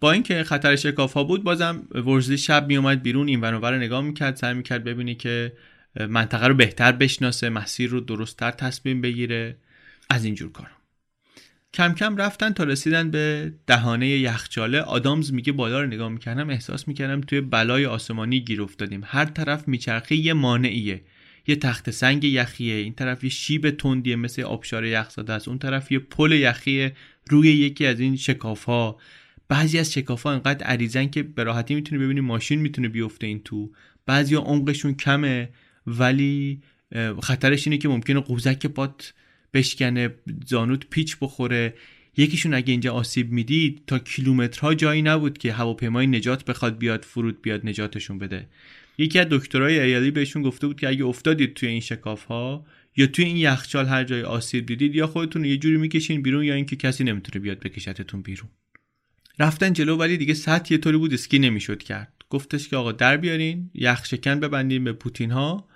[0.00, 4.00] با اینکه خطر شکاف ها بود بازم ورزلی شب می اومد بیرون این ور نگاه
[4.00, 5.52] می‌کرد سعی می‌کرد ببینی که
[6.08, 9.56] منطقه رو بهتر بشناسه مسیر رو درستتر تصمیم بگیره.
[10.10, 10.70] از اینجور کار
[11.74, 14.80] کم کم رفتن تا رسیدن به دهانه یخچاله.
[14.80, 19.00] آدامز میگه بالا رو نگاه می‌کردم احساس می‌کردم توی بلای آسمانی گیر افتادیم.
[19.04, 21.02] هر طرف میچرخه یه مانعیه.
[21.46, 25.48] یه تخت سنگ یخیه این طرف یه شیب تندیه مثل آبشار یخزاده است.
[25.48, 26.92] اون طرف یه پل یخیه
[27.28, 28.98] روی یکی از این شکاف ها
[29.48, 33.42] بعضی از شکاف ها انقدر عریضن که به راحتی می‌تونی ببینی ماشین می‌تونه بیفته این
[33.42, 33.70] تو.
[34.06, 35.48] بعضی عمقشون کمه
[35.86, 36.60] ولی
[37.22, 39.14] خطرش اینه که ممکنه قوزک پات
[39.54, 40.14] بشکنه
[40.46, 41.74] زانوت پیچ بخوره.
[42.16, 47.42] یکیشون اگه اینجا آسیب می‌دید تا کیلومترها جایی نبود که هواپیمای نجات بخواد بیاد فرود
[47.42, 48.48] بیاد نجاتشون بده.
[48.98, 52.66] یکی از دکترای ایالی بهشون گفته بود که اگه افتادید توی این شکاف ها
[52.96, 56.54] یا توی این یخچال هر جای آسیب دیدید یا خودتون یه جوری می‌کشین بیرون یا
[56.54, 58.48] اینکه کسی نمی‌تونه بیاد بکشتتون بیرون.
[59.38, 62.12] رفتن جلو ولی دیگه سطح یه طوری بود اسکی نمی‌شد کرد.
[62.30, 65.68] گفتش که آقا در بیارین یخ شکن ببندین به پوتین ها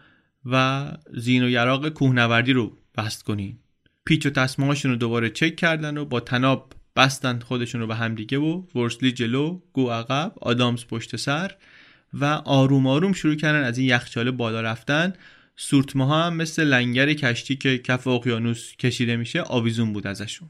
[0.46, 3.58] و زین و یراق کوهنوردی رو بست کنین.
[4.04, 8.62] پیچ و رو دوباره چک کردن و با تناب بستن خودشون رو به همدیگه و
[8.74, 11.52] ورسلی جلو گو عقب آدامز پشت سر
[12.14, 15.12] و آروم آروم شروع کردن از این یخچاله بالا رفتن.
[15.56, 20.48] سورتمه ها هم مثل لنگر کشتی که کف اقیانوس کشیده میشه آویزون بود ازشون.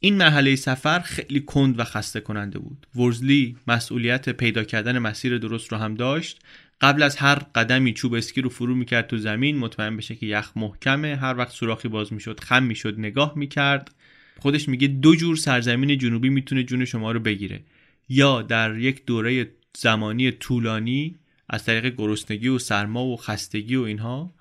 [0.00, 2.86] این مرحله سفر خیلی کند و خسته کننده بود.
[2.96, 6.40] ورزلی مسئولیت پیدا کردن مسیر درست رو هم داشت.
[6.80, 10.52] قبل از هر قدمی چوب اسکی رو فرو می‌کرد تو زمین مطمئن بشه که یخ
[10.56, 11.16] محکمه.
[11.16, 13.94] هر وقت سوراخی باز می‌شد خم می‌شد نگاه می‌کرد.
[14.38, 17.62] خودش میگه دو جور سرزمین جنوبی می‌تونه جون شما رو بگیره.
[18.08, 24.34] یا در یک دوره زمانی طولانی از طریق گرسنگی و سرما و خستگی و اینها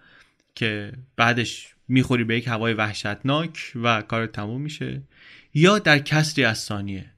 [0.55, 5.01] که بعدش می‌خوری به یک هوای وحشتناک و کار تموم میشه.
[5.53, 7.11] یا در کسری از ثانیه.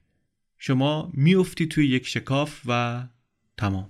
[0.57, 3.03] شما میافتی توی یک شکاف و
[3.57, 3.89] تمام.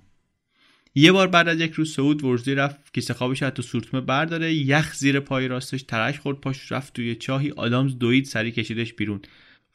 [0.97, 4.93] یه بار بعد از یک روز سعود ورزی رفت کیسه خوابش تو سورتمه برداره یخ
[4.93, 9.21] زیر پای راستش ترش خورد پاش رفت توی چاهی آدامز دوید سری کشیدش بیرون.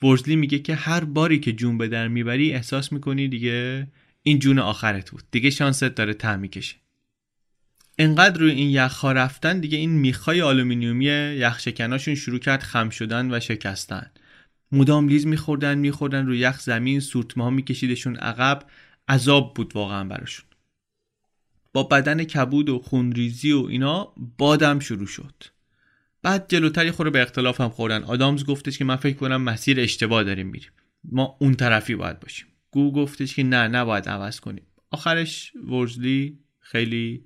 [0.03, 3.87] ورزلی میگه که هر باری که جون به در می‌بری احساس می‌کنی دیگه
[4.23, 5.23] این جون آخرت بود.
[5.31, 6.77] دیگه شانست داره ته می‌کشه.
[7.99, 13.41] انقدر روی این یخها رفتن دیگه این میخای آلومینیومی یخشکناشون شروع کرد خم شدن و
[13.41, 14.11] شکستن.
[14.73, 18.63] مدام لیز میخوردن میخوردن روی یخ زمین سورتمه ها میکشیدشون عقب.
[19.09, 20.52] عذاب بود واقعا براشون.
[21.73, 25.35] با بدن کبود و خونریزی و اینا باد هم شروع شد.
[26.23, 28.03] بعد جلوتری خوره به اختلاف هم خوردن.
[28.03, 30.71] آدامز گفتش که من فکر کنم مسیر اشتباه داریم میریم.
[31.05, 32.47] ما اون طرفی باید باشیم.
[32.71, 34.67] گو گفتش که نه نباید عوض کنیم.
[34.91, 37.25] آخرش ورزلی خیلی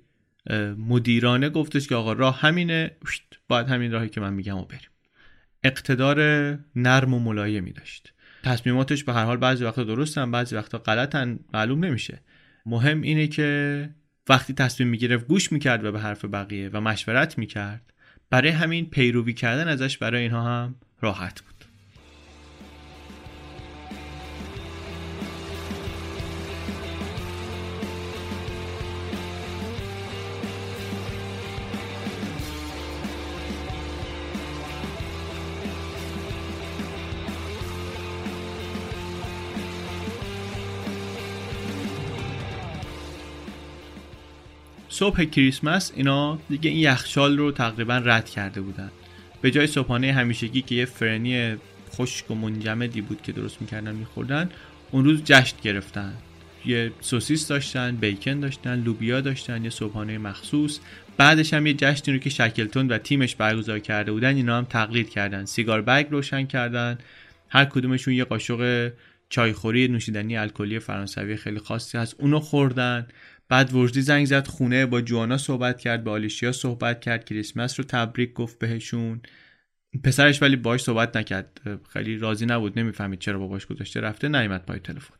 [0.77, 2.91] مدیرانه گفتش که آقا راه همینه.
[3.47, 4.89] باید همین راهی که من میگم و بریم.
[5.63, 6.19] اقتدار
[6.75, 8.13] نرم و ملایمی داشت.
[8.43, 12.21] تصمیماتش به هر حال بعضی وقتا درستن بعضی وقتا غلطن معلوم نمیشه.
[12.65, 13.89] مهم اینه که
[14.29, 17.93] وقتی تصمیم می‌گرفت گوش می‌کرد و به حرف بقیه و مشورت می‌کرد
[18.29, 21.56] برای همین پیروی کردن ازش برای اینها هم راحت بود.
[44.97, 48.91] صبح کریسمس اینا دیگه این یخچال رو تقریبا رد کرده بودن.
[49.41, 51.55] به جای صبحانه همیشگی که یه فرنی
[51.91, 54.49] خشک و منجمدی بود که درست می‌کردن میخوردن
[54.91, 56.13] اون روز جشن گرفتن.
[56.65, 60.79] یه سوسیس داشتن بیکن داشتن لوبیا داشتن یه صبحانه مخصوص.
[61.17, 65.09] بعدش هم یه جشنی رو که شکلتون و تیمش برگزار کرده بودن اینا هم تقلید
[65.09, 65.45] کردن.
[65.45, 66.97] سیگار بگ روشن کردن.
[67.49, 68.91] هر کدومشون یه قاشق
[69.29, 72.15] چایخوری نوشیدنی الکلی فرانسوی خیلی خاصی هست.
[72.19, 73.07] اونو خوردن.
[73.49, 77.85] بعد وجدی زنگ زد خونه با جوانا صحبت کرد با آلیشیا صحبت کرد کریسمس رو
[77.89, 79.21] تبریک گفت بهشون.
[80.03, 81.61] پسرش ولی باش صحبت نکرد.
[81.89, 84.01] خیلی راضی نبود نمی‌فهمید چرا باباش گذاشته.
[84.01, 85.15] رفته نیومد پای تلفن.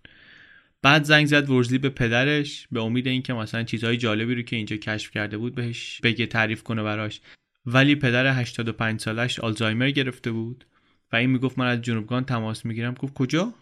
[0.82, 4.76] بعد زنگ زد ورزلی به پدرش به امید اینکه مثلا چیزهای جالبی رو که اینجا
[4.76, 7.22] کشف کرده بود بهش بگه تعریف کنه براش.
[7.66, 10.66] ولی پدر 85 سالش آلزایمر گرفته بود
[11.12, 12.94] و این می‌گفت من از جنوبگان تماس می‌گیرم.
[12.94, 13.54] گفت کجا؟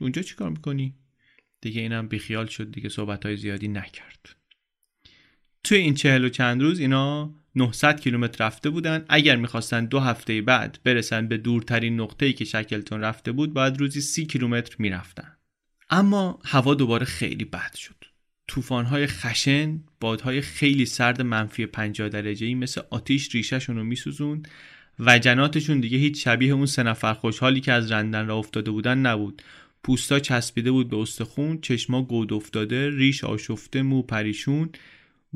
[0.00, 0.94] اونجا چیکار می‌کنی؟
[1.64, 4.36] دیگه اینم بیخیال شد دیگه صحبت های زیادی نکرد.
[5.64, 9.04] توی این چهل و چند روز اینا 900 کیلومتر رفته بودن.
[9.08, 14.00] اگر می‌خواستن دو هفته بعد برسن به دورترین نقطه‌ای که شکلتون رفته بود باید روزی
[14.00, 15.36] 30 کیلومتر می‌رفتن.
[15.90, 18.04] اما هوا دوباره خیلی بد شد.
[18.48, 24.48] طوفان‌های خشن بادهای خیلی سرد منفی 50 درجه ای مثل آتیش ریشهشون رو میسوزوند
[24.98, 28.98] و جناتشون دیگه هیچ شبیه اون سه نفر خوشحالی که از رندن را افتاده بودن
[28.98, 29.42] نبود.
[29.84, 34.68] پوستا چسبیده بود به استخون چشما گود افتاده ریش آشفته مو پریشون.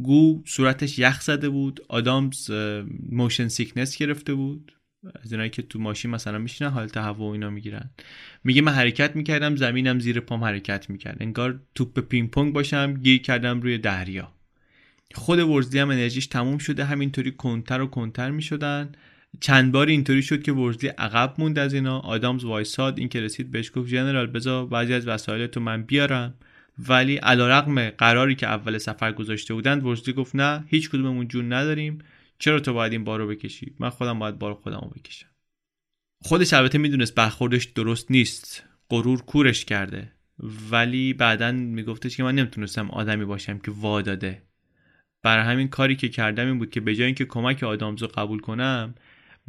[0.02, 2.50] گو صورتش یخ زده بود آدامز
[3.10, 4.72] motion sickness گرفته بود.
[5.22, 7.90] از اینایی که تو ماشین مثلا میشینن حالت هوا و اینا می‌گیرن.
[8.44, 11.16] میگه من حرکت می‌کردم زمینم زیر پام حرکت می‌کرد.
[11.20, 14.32] انگار توپ پینگ پونگ باشم گیر کردم روی دریا.
[15.14, 18.92] خود ورزلی هم انرژیش تموم شده همینطوری کندتر و کندتر می‌شدن.
[19.40, 21.98] چند بار اینطوری شد که ورزلی عقب موند از اینا.
[21.98, 26.34] آدامز وایساد این که رسید بهش گفت General بذار بعضی از وسایل تو من بیارم.
[26.88, 31.98] ولی علیرغم قراری که اول سفر گذاشته بودند ورزلی گفت نه هیچ کدوممون جون نداریم.
[32.38, 35.26] چرا تو باید این بارو بکشی؟ من خودم باید بار خودم رو بکشم.
[36.22, 38.64] خودش البته می‌دونست برخوردش درست نیست.
[38.90, 40.12] غرور کورش کرده.
[40.70, 44.42] ولی بعدا میگفتش که من نمی‌تونستم آدمی باشم که واداده
[45.22, 48.94] برای همین کاری که کردم این بود که به جای اینکه کمک آدامزو قبول کنم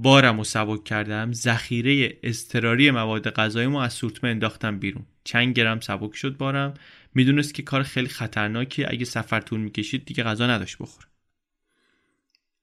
[0.02, 5.06] بارم و سبک کردم ذخیره اضطراری مواد غذایی ما از سورتمه انداختم بیرون.
[5.24, 6.74] چند گرم سبک شد بارم.
[7.14, 11.08] می‌دونست که کار خیلی خطرناکی اگه سفر طول می‌کشید دیگه غذا نداشت بخوره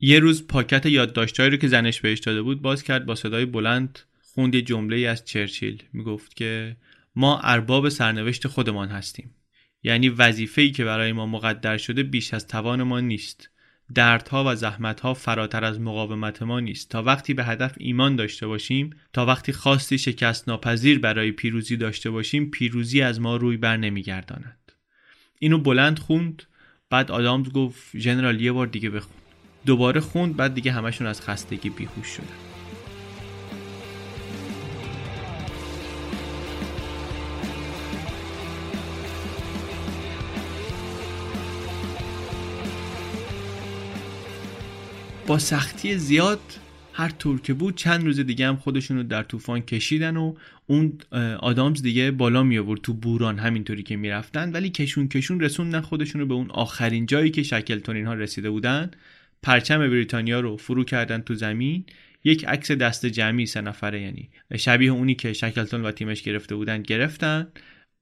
[0.01, 3.99] یه روز پاکت یادداشتهایی رو که زنش بهش داده بود باز کرد با صدای بلند
[4.35, 5.83] خوند یه جمله از چرچیل.
[5.93, 6.77] می‌گفت که
[7.17, 9.35] ما ارباب سرنوشت خودمان هستیم.
[9.83, 13.51] یعنی وظیفه‌ای که برای ما مقدر شده بیش از توان ما نیست.
[13.95, 16.91] دردها و زحمتها فراتر از مقاومت ما نیست.
[16.91, 22.11] تا وقتی به هدف ایمان داشته باشیم تا وقتی خواستی شکست ناپذیر برای پیروزی داشته
[22.11, 24.73] باشیم پیروزی از ما روی بر نمیگرداند.
[25.39, 26.43] اینو بلند خوند
[26.91, 29.17] بعد آدامز گفت ژنرال یه بار دیگه بخون.
[29.67, 32.56] دوباره خوند بعد دیگه همشون از خستگی بیهوش شدن.
[45.27, 46.41] با سختی زیاد
[46.93, 50.35] هر طور که بود چند روز دیگه هم خودشون رو در طوفان کشیدن و
[50.67, 50.99] اون
[51.39, 56.21] آدامز دیگه بالا می آورد تو بوران همینطوری که می‌رفتن ولی کشون کشون رسوندن خودشون
[56.21, 58.91] رو به اون آخرین جایی که شکلتون اینها رسیده بودن.
[59.43, 61.85] پرچم بریتانیا رو فرو کردن تو زمین.
[62.25, 66.83] یک عکس دست جمعی سه نفره یعنی شبیه اونی که شکلتون و تیمش گرفته بودن
[66.83, 67.49] گرفتن.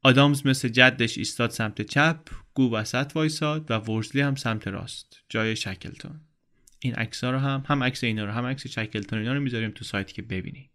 [0.03, 2.19] آدامز مثل جدش ایستاد سمت چپ
[2.55, 5.21] گو وسط وایساد و ورزلی هم سمت راست.
[5.29, 6.21] جای شکلتون.
[6.85, 9.71] این عکس ها رو هم هم عکس اینا رو هم عکس شکلتون اینا رو می‌ذاریم
[9.71, 10.71] تو سایت که ببینی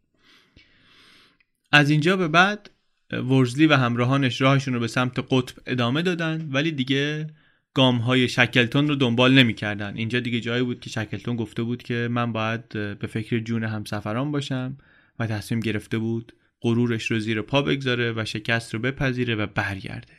[1.72, 2.70] از اینجا به بعد
[3.12, 7.28] ورزلی و همراهانش راهشون رو به سمت قطب ادامه دادن ولی دیگه
[7.74, 9.98] گام های شکلتون رو دنبال نمی‌کردن.
[9.98, 14.32] اینجا دیگه جایی بود که شکلتون گفته بود که من باید به فکر جون همسفران
[14.32, 14.78] باشم
[15.20, 20.19] و تصمیم گرفته بود غرورش رو زیر پا بگذاره و شکست رو بپذیره و برگرده.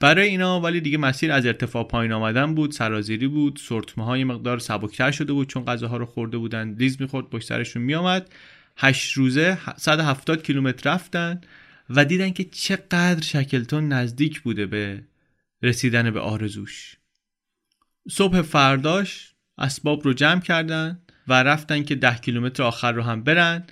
[0.00, 4.58] برای اینا ولی دیگه مسیر از ارتفاع پایین آمدن بود سرازیری بود سرتمه های مقدار
[4.58, 6.74] سبکتر شده بود چون غذاها رو خورده بودن.
[6.74, 8.30] لیز می‌خورد پشت سرشون میآمد.
[8.76, 11.40] هشت روزه 170 کیلومتر رفتن
[11.90, 15.02] و دیدن که چقدر شکلتون نزدیک بوده به
[15.62, 16.96] رسیدن به آرزوش.
[18.10, 23.64] صبح فرداش اسباب رو جمع کردن و رفتن که ده کیلومتر آخر رو هم برن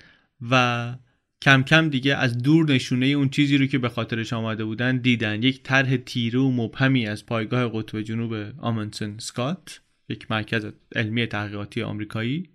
[0.51, 0.95] و
[1.41, 5.43] کم کم دیگه از دور نشونه اون چیزی رو که به خاطرش آمده بودن دیدن.
[5.43, 11.81] یک طرح تیره و مبهمی از پایگاه قطب جنوب آمونسن سکات یک مرکز علمی تحقیقاتی
[11.81, 12.49] آمریکایی.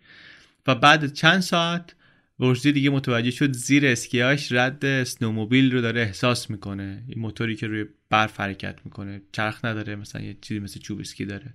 [0.66, 1.94] و بعد چند ساعت
[2.40, 7.04] ورزی دیگه متوجه شد زیر اسکیاش رد اسنوموبیل رو داره احساس می‌کنه.
[7.08, 11.24] این موتوری که روی برف حرکت می‌کنه چرخ نداره مثلا یه چیزی مثل چوب اسکی
[11.24, 11.54] داره.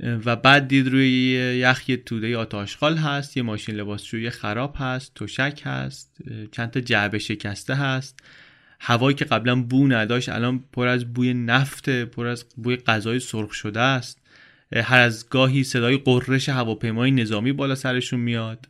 [0.00, 1.08] و بعد دید روی
[1.60, 6.18] یخ یه توده آتاشخال هست یه ماشین لباسشویی خراب هست تشک هست
[6.52, 8.20] چند تا جعبه شکسته هست.
[8.80, 13.52] هوایی که قبلا بو نداشت الان پر از بوی نفت پر از بوی غذای سرخ
[13.52, 14.22] شده است.
[14.72, 18.68] هر از گاهی صدای قررش هواپیمای نظامی بالا سرشون میاد.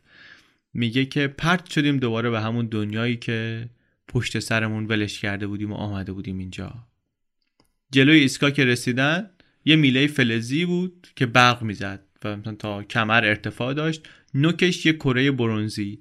[0.73, 3.69] میگه که پرت شدیم دوباره به همون دنیایی که
[4.07, 6.73] پشت سرمون ولش کرده بودیم و آمده بودیم اینجا.
[7.91, 9.29] جلوی ایسکا که رسیدن
[9.67, 14.09] یه میله فلزی بود که برق می‌زد و تا کمر ارتفاع داشت.
[14.33, 15.99] نوکش یه کره برونزی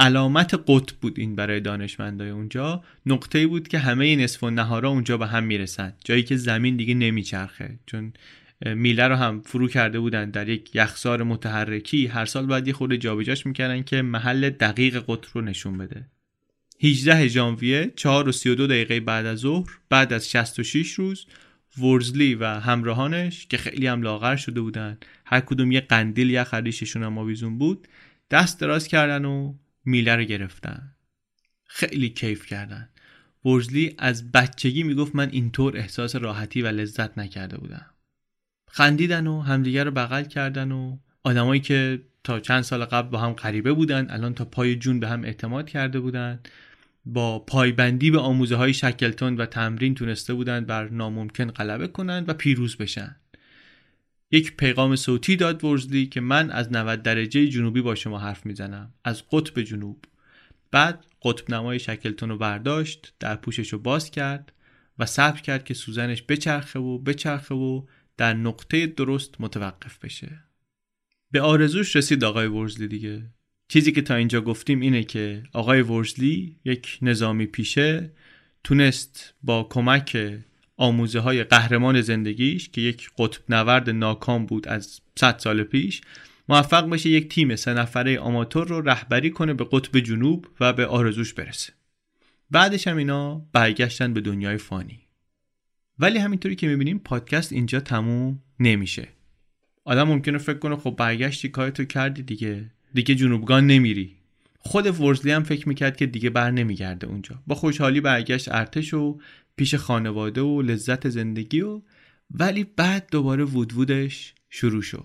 [0.00, 2.84] علامت قطب بود این برای دانشمندای اونجا.
[3.06, 5.92] نقطه بود که همه نصف و نهارا اونجا به هم می‌رسن.
[6.04, 7.78] جایی که زمین دیگه نمیچرخه.
[7.86, 8.12] چون
[8.66, 12.06] میله رو هم فرو کرده بودن در یک یخسار متحرکی.
[12.06, 16.06] هر سال باید یه خورده جابجاش می‌کردن که محل دقیق قطر رو نشون بده.
[16.82, 21.26] 18 ژانویه 4 و 32 دقیقه بعد از ظهر بعد از 66 روز
[21.78, 24.98] ورزلی و همراهانش که خیلی هم لاغر شده بودن.
[25.26, 27.88] هر کدوم یه قندیل یا خریششون هم آویزون بود.
[28.30, 30.94] دست دراز کردن و میله رو گرفتن.
[31.64, 32.88] خیلی کیف کردن.
[33.44, 37.86] ورزلی از بچگی می‌گفت من اینطور احساس راحتی و لذت نکرده بودم.
[38.70, 43.32] خندیدن و همدیگر رو بغل کردن و آدمایی که تا چند سال قبل با هم
[43.32, 46.40] غریبه بودن الان تا پای جون به هم اعتماد کرده بودن.
[47.06, 52.34] با پایبندی به آموزه های شکلتون و تمرین تونسته بودند بر ناممکن غلبه کنند و
[52.34, 53.16] پیروز بشن.
[54.30, 58.94] یک پیغام صوتی داد ورزلی که من از 90 درجه جنوبی با شما حرف می‌زنم
[59.04, 60.04] از قطب جنوب.
[60.70, 64.52] بعد قطب نمای شکلتون رو برداشت در پوشش رو باز کرد
[64.98, 67.82] و صبر کرد که سوزنش بچرخه و بچرخه و
[68.16, 70.44] در نقطه درست متوقف بشه.
[71.30, 73.33] به آرزوش رسید آقای ورزلی دیگه.
[73.68, 78.10] چیزی که تا اینجا گفتیم اینه که آقای ورزلی یک نظامی پیشه
[78.64, 80.38] تونست با کمک
[80.76, 86.00] آموزه های قهرمان زندگیش که یک قطب نورد ناکام بود از 100 سال پیش
[86.48, 90.86] موفق بشه یک تیم سه نفره آماتور رو رهبری کنه به قطب جنوب و به
[90.86, 91.72] آرزوش برسه.
[92.50, 95.00] بعدش هم اینا برگشتن به دنیای فانی.
[95.98, 99.08] ولی همینطوری که می‌بینیم پادکست اینجا تموم نمیشه.
[99.84, 102.70] آدم ممکنه فکر کنه خب برگشتی کارتو کردی دیگه.
[102.94, 104.14] دیگه جنوبگان نمیری.
[104.58, 107.42] خود ورزلی هم فکر می‌کرد که دیگه بر نمیگرده اونجا.
[107.46, 109.18] با خوشحالی برگشت ارتش و
[109.56, 111.82] پیش خانواده و لذت زندگی و
[112.30, 115.04] ولی بعد دوباره وودوودش شروع شد.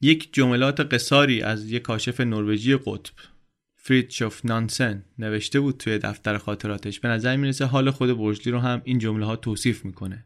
[0.00, 3.14] یک جملات قصاری از یک کاشف نروژی قطب
[3.76, 7.00] فریدشوف نانسن نوشته بود توی دفتر خاطراتش.
[7.00, 10.24] به نظر می‌رسه حال خود برجلی رو هم این جمله ها توصیف می‌کنه.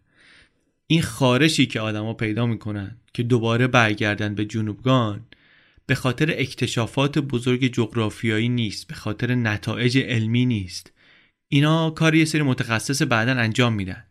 [0.87, 5.21] این خارشی که آدما پیدا می‌کنن که دوباره برگردن به جنوبگان
[5.87, 10.93] به خاطر اکتشافات بزرگ جغرافیایی نیست به خاطر نتایج علمی نیست.
[11.49, 14.05] اینا کار یه سری متخصص بعدا انجام میدن.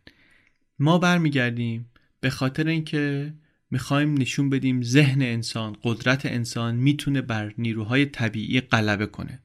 [0.80, 1.90] ما برمیگردیم
[2.20, 3.34] به خاطر اینکه
[3.72, 9.40] می‌خوایم نشون بدیم ذهن انسان قدرت انسان می‌تونه بر نیروهای طبیعی غلبه کنه.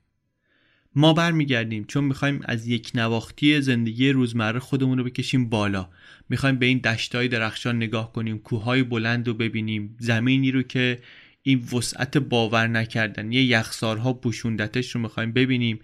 [0.95, 5.89] ما برمیگردیم چون می‌خوایم از یک نواختی زندگی روزمره خودمون رو بکشیم بالا.
[6.29, 10.99] می‌خوایم به این دشتای درخشان نگاه کنیم کوههای بلند رو ببینیم زمینی رو که
[11.43, 13.33] این وسعت باور نکردن.
[13.33, 15.81] یه یخسارها بوشوندتش رو می‌خوایم ببینیم.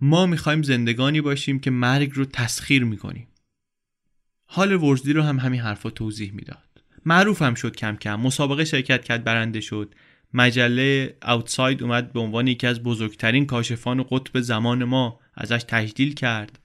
[0.00, 3.28] ما می‌خوایم زندگانی باشیم که مرگ رو تسخیر می‌کنیم.
[4.46, 6.82] حال ورزدی رو هم همین حرفا توضیح می‌داد.
[7.06, 8.20] معروف هم شد کم کم.
[8.20, 9.94] مسابقه شرکت کرد برنده شد.
[10.34, 16.58] مجله اوتساید اومد به عنوان یکی از بزرگترین کاشفان قطب زمان ما ازش تجلیل کرد.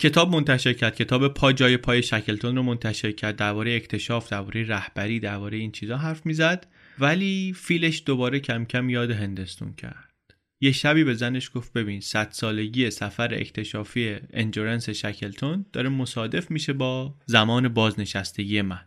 [0.00, 0.96] کتاب منتشر کرد.
[0.96, 3.36] کتاب پا جای پای شکلتون رو منتشر کرد.
[3.36, 6.66] درباره اکتشاف درباره رهبری درباره این چیزا حرف می‌زد.
[6.98, 10.12] ولی فیلش دوباره کم کم یاد هندستون کرد.
[10.60, 16.72] یه شبی به زنش گفت ببین صد سالگی سفر اکتشافی انجورنس شکلتون داره مصادف میشه
[16.72, 18.80] با زمان بازنشستگی من.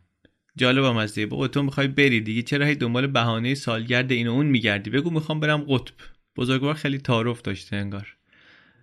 [0.58, 4.32] جالب هم از بابا تو می‌خوای بری دیگه چرا هی دنبال بهانه سالگرد این و
[4.32, 5.94] اون میگردی؟ بگو می‌خوام برم قطب.
[6.36, 8.16] بزرگوار خیلی تعارف داشته انگار.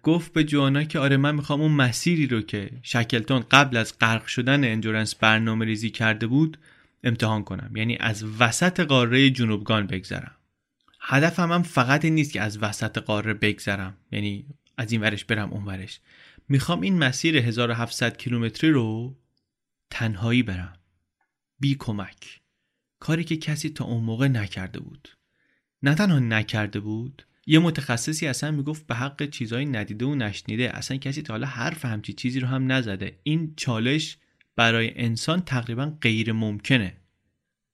[0.03, 4.27] گفت به جوانا که آره من می‌خوام اون مسیری رو که شکلتون قبل از غرق
[4.27, 6.59] شدن انجورنس برنامه ریزی کرده بود
[7.07, 7.77] امتحان کنم.
[7.77, 10.37] یعنی از وسط قاره جنوبگان بگذرم.
[11.01, 13.97] هدفم هم فقط این نیست که از وسط قاره بگذرم.
[14.13, 14.47] یعنی
[14.77, 16.01] از این ورش برم اون ورش.
[16.49, 19.17] می‌خوام این مسیر 1700 کیلومتری رو
[19.91, 20.73] تنهایی برم.
[21.61, 22.41] بی کمک.
[22.99, 25.09] کاری که کسی تا اون موقع نکرده بود.
[25.83, 30.77] نه تنها نکرده بود یه متخصصی اصلا می‌گفت به حق چیزهای ندیده و نشنیده.
[30.77, 33.19] اصلا کسی تا حالا حرف همچی چیزی رو هم نزده.
[33.23, 34.19] این چالش
[34.57, 36.97] برای انسان تقریبا غیر ممکنه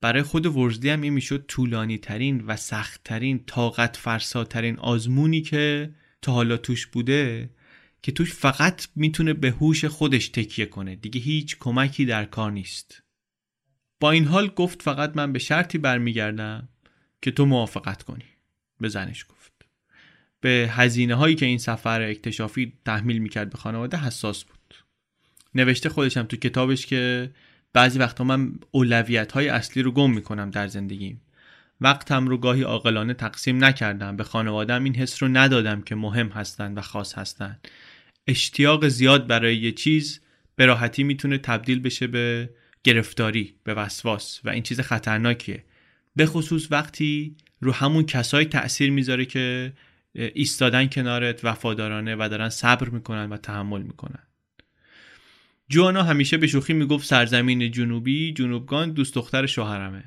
[0.01, 5.95] برای خود ورزلی هم این می‌شد طولانی ترین و سخت ترین طاقت فرساترین آزمونی که
[6.23, 7.51] تا حالا توش بوده
[8.03, 10.97] که توش فقط می‌تونه به هوش خودش تکیه کنه.
[10.97, 13.03] دیگه هیچ کمکی در کار نیست.
[14.01, 16.69] با این حال گفت فقط من به شرطی برمیگردم
[17.23, 18.25] که تو موافقت کنی.
[18.81, 19.53] به زنش گفت.
[20.41, 24.59] به هزینه هایی که این سفر اکتشافی تحمیل می‌کرد به خانواده حساس بود.
[25.55, 27.31] نوشته خودشم تو کتابش که
[27.73, 31.20] بعضی وقتا من اولویت های اصلی رو گم می‌کنم در زندگیم.
[31.81, 34.16] وقتم رو گاهی عاقلانه تقسیم نکردم.
[34.16, 37.69] به خانوادم این حس رو ندادم که مهم هستند و خاص هستند
[38.27, 40.20] اشتیاق زیاد برای یه چیز
[40.57, 42.51] به راحتی می‌تونه تبدیل بشه به
[42.85, 45.65] گرفتاری به وسواس و این چیز خطرناکیه.
[46.16, 49.73] به خصوص وقتی رو همون کسایی تأثیر می‌ذاره که
[50.15, 54.23] ایستادن کنارت وفادارانه و دارن صبر می‌کنن و تحمل می‌کنن.
[55.73, 60.05] جوانا همیشه به شوخی می‌گفت سرزمین جنوبی جنوبگان دوست دختر شوهرمه.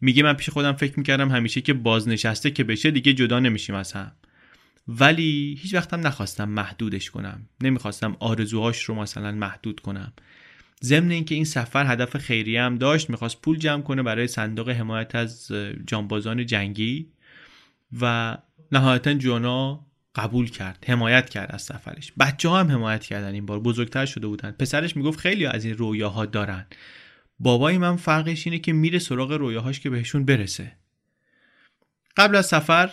[0.00, 3.92] میگه من پیش خودم فکر می‌کردم همیشه که بازنشسته که بشه دیگه جدا نمیشیم از
[3.92, 4.12] هم.
[4.88, 7.48] ولی هیچ وقتم نخواستم محدودش کنم.
[7.60, 10.12] نمی‌خواستم آرزوهاش رو مثلا محدود کنم.
[10.82, 15.14] ضمن اینکه این سفر هدف خیریه هم داشت می‌خواست پول جمع کنه برای صندوق حمایت
[15.14, 15.52] از
[15.86, 17.06] جانبازان جنگی
[18.00, 18.36] و
[18.72, 22.12] نهایتا جونا قبول کرد حمایت کرد از سفرش.
[22.20, 24.50] بچه ها هم حمایت کردن این بار بزرگتر شده بودن.
[24.50, 26.66] پسرش می‌گفت خیلی از این رویاها دارن.
[27.38, 30.72] بابای من فرقش اینه که میره سراغ رویاهاش که بهشون برسه.
[32.16, 32.90] قبل از سفر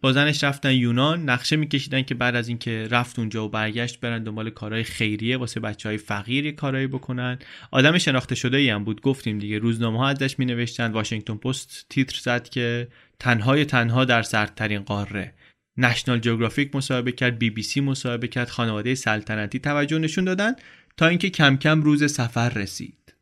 [0.00, 4.22] با زنش رفتن یونان نقشه میکشیدن که بعد از اینکه رفت اونجا و برگشت برن
[4.22, 7.38] دنبال کارهای خیریه واسه بچه های فقیر کارهایی بکنن.
[7.70, 9.58] آدم شناخته شده ای هم بود گفتیم دیگه.
[9.58, 12.88] روزنامه ها ازش می نوشتن واشنگتن پست تیتر زد که
[13.18, 15.34] تنهای تنها در سردترین قاره.
[15.78, 20.52] نشنال جیوگرافیک مصاحبه کرد بی بی سی مصاحبه کرد خانواده سلطنتی توجه نشون دادن
[20.96, 23.14] تا اینکه کم کم روز سفر رسید.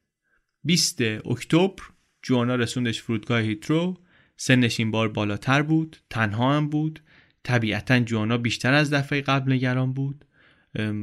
[0.64, 1.82] 20 اکتبر
[2.22, 3.96] جوانا رسوندش فرودگاه هیترو.
[4.36, 7.00] سنش این بار بالاتر بود تنها هم بود.
[7.42, 10.24] طبیعتا جوانا بیشتر از دفعه قبل نگران بود.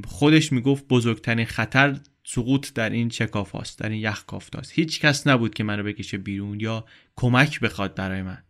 [0.06, 5.54] خودش می‌گفت بزرگترین خطر سقوط در این چکاف در این یخ کافتاست هیچ کس نبود
[5.54, 6.86] که منو بکشه بیرون یا
[7.16, 8.44] کمک بخواد برای من.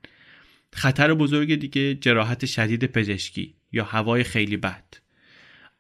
[0.74, 4.84] خطر بزرگ دیگه جراحت شدید پزشکی یا هوای خیلی بد.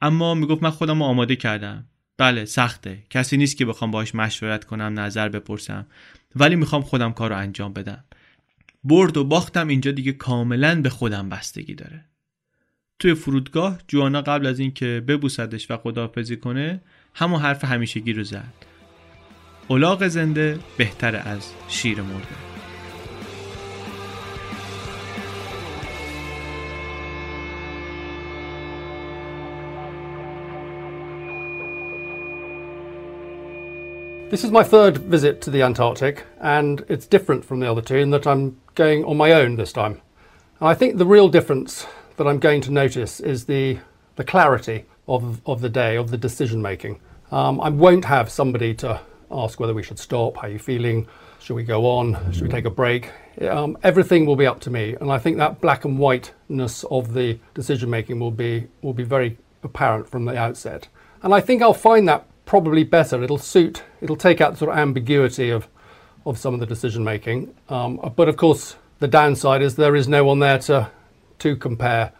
[0.01, 1.85] اما می‌گفت من خودم رو آماده کردم.
[2.17, 3.03] بله سخته.
[3.09, 5.87] کسی نیست که بخوام باهاش مشورت کنم نظر بپرسم.
[6.35, 8.03] ولی می‌خوام خودم کار رو انجام بدم.
[8.83, 12.05] برد و باختم اینجا دیگه کاملا به خودم بستگی داره.
[12.99, 16.81] توی فرودگاه جوانا قبل از اینکه ببوسدش و خداحافظی کنه
[17.13, 18.53] همون حرف همیشگی رو زد.
[19.67, 22.52] اولاغ زنده بهتر از شیر مرده.
[34.33, 37.97] This is my third visit to the Antarctic, and it's different from the other two
[37.97, 40.01] in that I'm going on my own this time.
[40.59, 41.85] And I think the real difference
[42.17, 43.77] that I'm going to notice is the,
[44.15, 46.99] the clarity of, of the day, of the decision making.
[47.29, 48.99] Um, I won't have somebody to
[49.29, 51.05] ask whether we should stop, how are you feeling,
[51.39, 53.11] should we go on, should we take a break.
[53.39, 57.13] Um, everything will be up to me, and I think that black and whiteness of
[57.13, 60.87] the decision making will be will be very apparent from the outset.
[61.21, 63.22] And I think I'll find that probably better.
[63.22, 63.82] It'll suit.
[64.00, 65.68] It'll take out the sort of ambiguity of
[66.26, 67.54] of some of the decision making.
[67.68, 70.90] Um, but of course, the downside is there is no one there to
[71.38, 72.12] to compare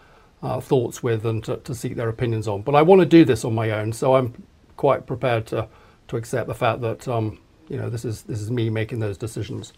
[0.43, 2.63] uh, thoughts with and to, to, seek their opinions on.
[2.63, 4.33] But I want to do this on my own, so I'm
[4.77, 5.69] quite prepared to
[6.09, 7.39] to accept the fact that um,
[7.69, 9.73] you know this is this is me making those decisions.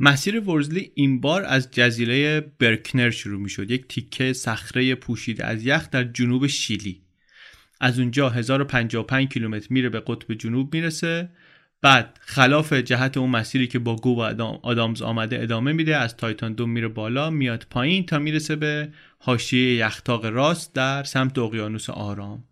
[0.00, 5.66] مسیر ورزلی این بار از جزیره برکنر شروع می شد یک تیکه صخره پوشیده از
[5.66, 7.01] یخ در جنوب شیلی
[7.83, 11.29] از اونجا 1055 کیلومتر میره به قطب جنوب می‌رسه.
[11.81, 16.53] بعد خلاف جهت اون مسیری که با گو و آدامز آمده ادامه میده از تایتان
[16.53, 18.89] دوم میره بالا میاد پایین تا می‌رسه به
[19.19, 22.43] حاشیه یختاق راست در سمت اقیانوس آرام.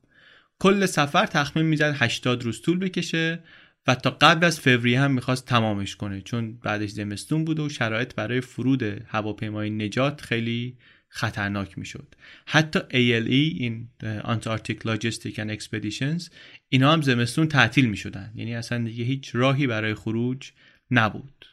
[0.59, 3.43] کل سفر تخمین می‌زد 80 روز طول بکشه
[3.87, 8.15] و تا قبل از فوریه هم می‌خواست تمامش کنه چون بعدش زمستون بود و شرایط
[8.15, 10.77] برای فرود هواپیمای نجات خیلی
[11.13, 12.15] خطرناک می‌شد.
[12.45, 13.89] حتی ALE این
[14.23, 16.29] Antarctic Logistic and Expeditions
[16.69, 18.31] اینا هم زمستون تعطیل می‌شدن.
[18.35, 20.51] یعنی اصلا دیگه هیچ راهی برای خروج
[20.91, 21.45] نبود.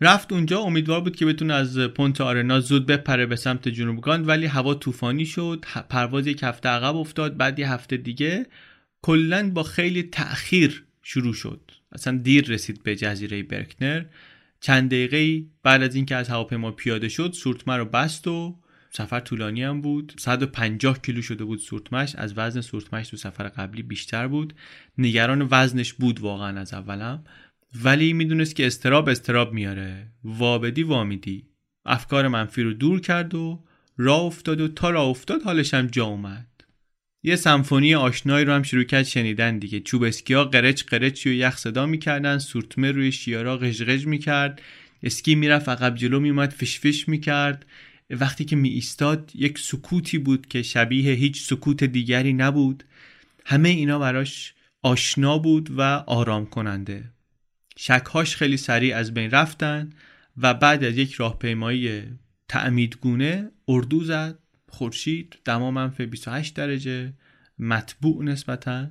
[0.00, 4.46] رفت اونجا امیدوار بود که بتونه از پونت آرنا زود بپره به سمت جنوبگان ولی
[4.46, 8.46] هوا طوفانی شد پرواز یک هفته عقب افتاد بعد یه هفته دیگه
[9.02, 11.70] کلا با خیلی تأخیر شروع شد.
[11.92, 14.04] اصلا دیر رسید به جزیره برکنر.
[14.60, 18.58] چند دقیقه بعد از اینکه از هواپیما پیاده شد سورتمه رو بست و
[18.90, 20.14] سفر طولانی هم بود.
[20.18, 24.54] 150 کیلو شده بود سورتمش از وزن سورتمش تو سفر قبلی بیشتر بود.
[24.98, 27.24] نگران وزنش بود واقعا از اولم.
[27.84, 30.06] ولی می‌دونست که استراب استراب میاره.
[30.24, 31.46] وابدی وامیدی
[31.84, 33.64] افکار منفی رو دور کرد و
[33.96, 36.46] راه افتاد و تا راه افتاد حالش هم جا اومد.
[37.22, 39.80] یه سمفونی آشنایی رو هم شروع کرد شنیدن دیگه.
[39.80, 42.38] چوبسکیا قرچ قرچ و یخ صدا می‌کردن.
[42.38, 44.62] سورتمه روی شیارا قژقژ می‌کرد.
[45.02, 47.66] اسکی می‌رفت عقب جلو میومد فشفش می‌کرد.
[48.10, 52.84] وقتی که می ایستاد یک سکوتی بود که شبیه هیچ سکوت دیگری نبود.
[53.46, 57.04] همه اینا براش آشنا بود و آرام کننده
[57.76, 59.90] شکهاش خیلی سریع از بین رفتن
[60.36, 62.02] و بعد از یک راهپیمایی
[62.48, 64.38] تعمیدگونه اردو زد
[64.68, 67.12] خورشید دما منفی 28 درجه
[67.58, 68.86] مطبوع نسبتا.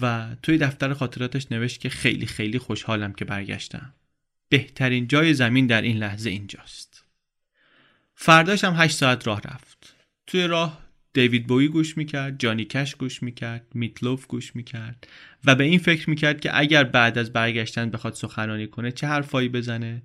[0.00, 3.94] و توی دفتر خاطراتش نوشت که خیلی خیلی خوشحالم که برگشتم.
[4.48, 6.89] بهترین جای زمین در این لحظه اینجاست.
[8.22, 9.96] فرداش هم 8 ساعت راه رفت.
[10.26, 10.80] توی راه
[11.12, 15.08] دیوید بوی گوش می‌کرد جانی کش گوش می‌کرد میتلوف گوش می‌کرد
[15.44, 19.48] و به این فکر می‌کرد که اگر بعد از برگشتن بخواد سخنرانی کنه چه حرفایی
[19.48, 20.02] بزنه.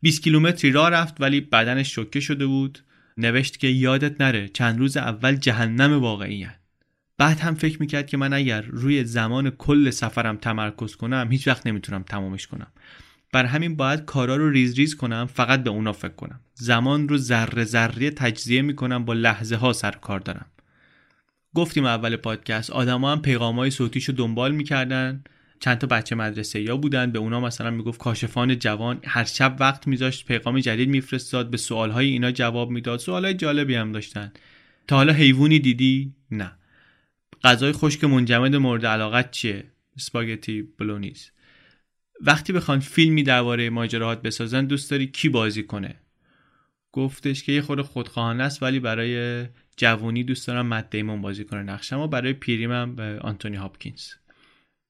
[0.00, 2.78] 20 کیلومتری راه رفت ولی بدنش شوکه شده بود.
[3.16, 6.54] نوشت که یادت نره چند روز اول جهنم واقعی هن.
[7.18, 11.66] بعد هم فکر می‌کرد که من اگر روی زمان کل سفرم تمرکز کنم هیچ وقت
[11.66, 12.72] نمی‌تونم تمامش کنم.
[13.32, 16.40] بر همین باید کارا رو ریز ریز کنم فقط به اونا فکر کنم.
[16.54, 20.46] زمان رو ذره ذره تجزیه می‌کنم با لحظه ها سر کار دارم.
[21.54, 25.24] گفتیم اول پادکست آدما هم پیغام های صوتیشو دنبال می‌کردن.
[25.60, 29.86] چند تا بچه مدرسه یا بودن به اونا مثلا می‌گفت کاشفان جوان هر شب وقت
[29.86, 32.98] میذاشت پیغام جدید میفرستاد به سوالهای اینا جواب می‌داد.
[32.98, 34.32] سوالهای جالبی هم داشتن.
[34.86, 36.52] تا حالا حیوانی دیدی؟ نه.
[37.44, 39.64] غذای خشک منجمد مورد علاقت چیه؟
[39.96, 41.30] اسپاگتی بلونیز.
[42.20, 46.00] وقتی بخوان فیلمی درباره ماجراهات بسازن دوست داری کی بازی کنه؟
[46.92, 49.46] گفتش که یه خود خودخواهانه است ولی برای
[49.76, 54.06] جوونی دوست دارم مت دیمون بازی کنه نقش اما برای پیریمم آنتونی هاپکینز.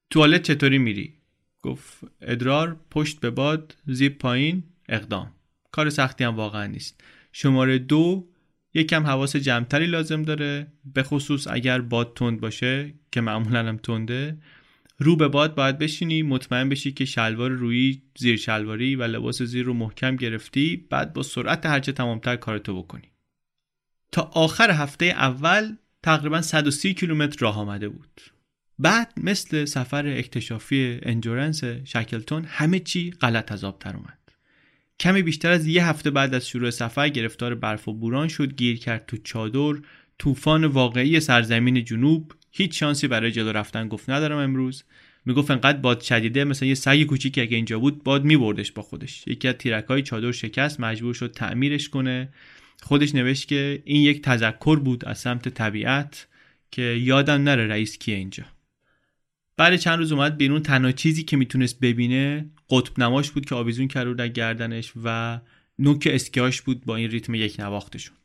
[0.09, 1.13] توالت چطوری میری؟
[1.61, 5.31] گفت ادرار پشت به باد زیب پایین اقدام.
[5.71, 7.03] کار سختی هم واقعا نیست.
[7.31, 8.29] شماره دو
[8.73, 14.37] یکم حواس جمعتری لازم داره به خصوص اگر باد تند باشه که معمولا هم تنده
[14.99, 19.65] رو به باد باید بشینی مطمئن بشی که شلوار روی زیر شلواری و لباس زیر
[19.65, 23.11] رو محکم گرفتی بعد با سرعت هرچه تمامتر کارتو بکنی.
[24.11, 28.21] تا آخر هفته اول تقریبا 130 کیلومتر راه آمده بود.
[28.79, 34.19] بعد مثل سفر اکتشافی انجورنس شکلتون همه چی غلط از آب تر اومد.
[34.99, 38.79] کمی بیشتر از یه هفته بعد از شروع سفر گرفتار برف و بوران شد گیر
[38.79, 39.81] کرد تو چادر
[40.19, 44.83] طوفان واقعی سرزمین جنوب هیچ شانسی برای جلو رفتن گفت ندارم امروز.
[45.25, 49.27] می‌گفت انقدر باد شدیده مثلا یه سگ کوچیکی اگه اینجا بود باد میبردش با خودش.
[49.27, 52.29] یکی از تیرکای چادر شکست مجبور شد تعمیرش کنه.
[52.81, 56.27] خودش نوشت که این یک تذکر بود از سمت طبیعت
[56.71, 58.43] که یادم نره رئیس کیه اینجا.
[59.57, 63.87] بعد چند روز اومد بیرون تنها چیزی که می‌تونست ببینه قطب نماش بود که آویزون
[63.87, 65.39] کرده در گردنش و
[65.79, 68.15] نوک اسکیاش بود با این ریتم یک نواختشون.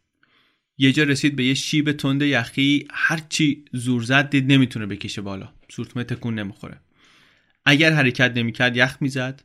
[0.78, 5.48] یه جا رسید به یه شیب تند یخی هرچی زور زد دید نمی‌تونه بکشه بالا.
[5.70, 6.80] سورتمه تکون نمی‌خوره.
[7.64, 9.42] اگر حرکت نمی‌کرد یخ می‌زد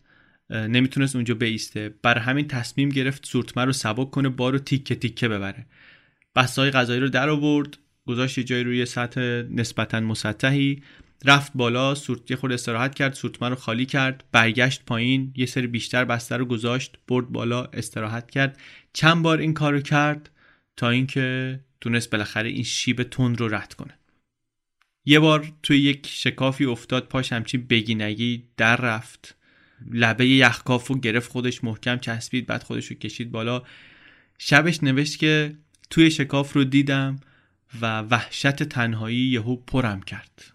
[0.49, 1.93] نمی‌تونست اونجا بیسته.
[2.01, 5.65] بر همین تصمیم گرفت سورتمه رو سبک کنه بارو تیکه تیکه ببره.
[6.35, 7.77] بسای غذایی رو در آورد
[8.07, 10.83] گذاشت یه جای روی سطح نسبتا مسطحی
[11.25, 15.67] رفت بالا سورت یه خود استراحت کرد سورتمه رو خالی کرد برگشت پایین یه سری
[15.67, 18.59] بیشتر بسته رو گذاشت برد بالا استراحت کرد.
[18.93, 20.29] چند بار این کارو کرد
[20.79, 23.93] تا اینکه تونست بالاخره این شیب تند رو رد کنه.
[25.05, 29.35] یه بار توی یک شکافی افتاد پاش همچین بگینگی در رفت.
[29.91, 33.63] لبه یخکاف رو گرفت خودش محکم چسبید بعد خودش رو کشید بالا.
[34.37, 35.55] شبش نوشت که
[35.89, 37.19] توی شکاف رو دیدم
[37.81, 40.53] و وحشت تنهایی یهو پرم کرد.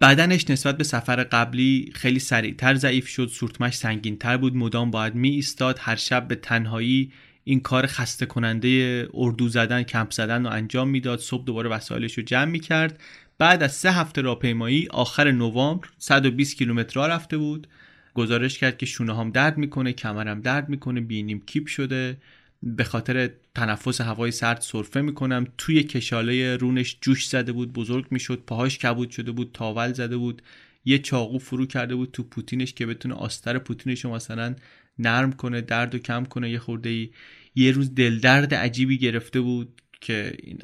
[0.00, 4.56] بدنش نسبت به سفر قبلی خیلی سریعتر ضعیف شد سورتمش سنگینتر بود.
[4.56, 7.12] مدام باید می ایستاد هر شب به تنهایی
[7.48, 11.18] این کار خسته کننده اردو زدن کمپ زدن رو انجام می‌داد.
[11.18, 13.00] صبح دوباره وسایلش رو جمع می کرد
[13.38, 17.66] بعد از سه هفته راهپیمایی آخر نوامبر 120 کیلومتر رفته بود.
[18.14, 22.16] گزارش کرد که شونه هم درد می‌کنه کمرم درد می‌کنه بینیم کیپ شده.
[22.62, 25.46] به خاطر تنفس هوای سرد سرفه می‌کنم.
[25.58, 28.42] توی کشاله رونش جوش زده بود بزرگ می‌شد.
[28.46, 30.42] پاهاش کبود شده بود تاول زده بود.
[30.84, 34.54] یه چاقو فرو کرده بود تو پوتینش که بتونه آستر پوتینش رو مثلا
[34.98, 36.50] نرم کنه درد و کم کنه.
[36.50, 37.10] یه خورده ای
[37.54, 40.58] یه روز دلدرد عجیبی گرفته بود که این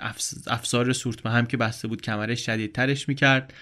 [0.46, 3.54] افسار سورتمه هم که بسته بود کمرش شدیدترش می‌کرد.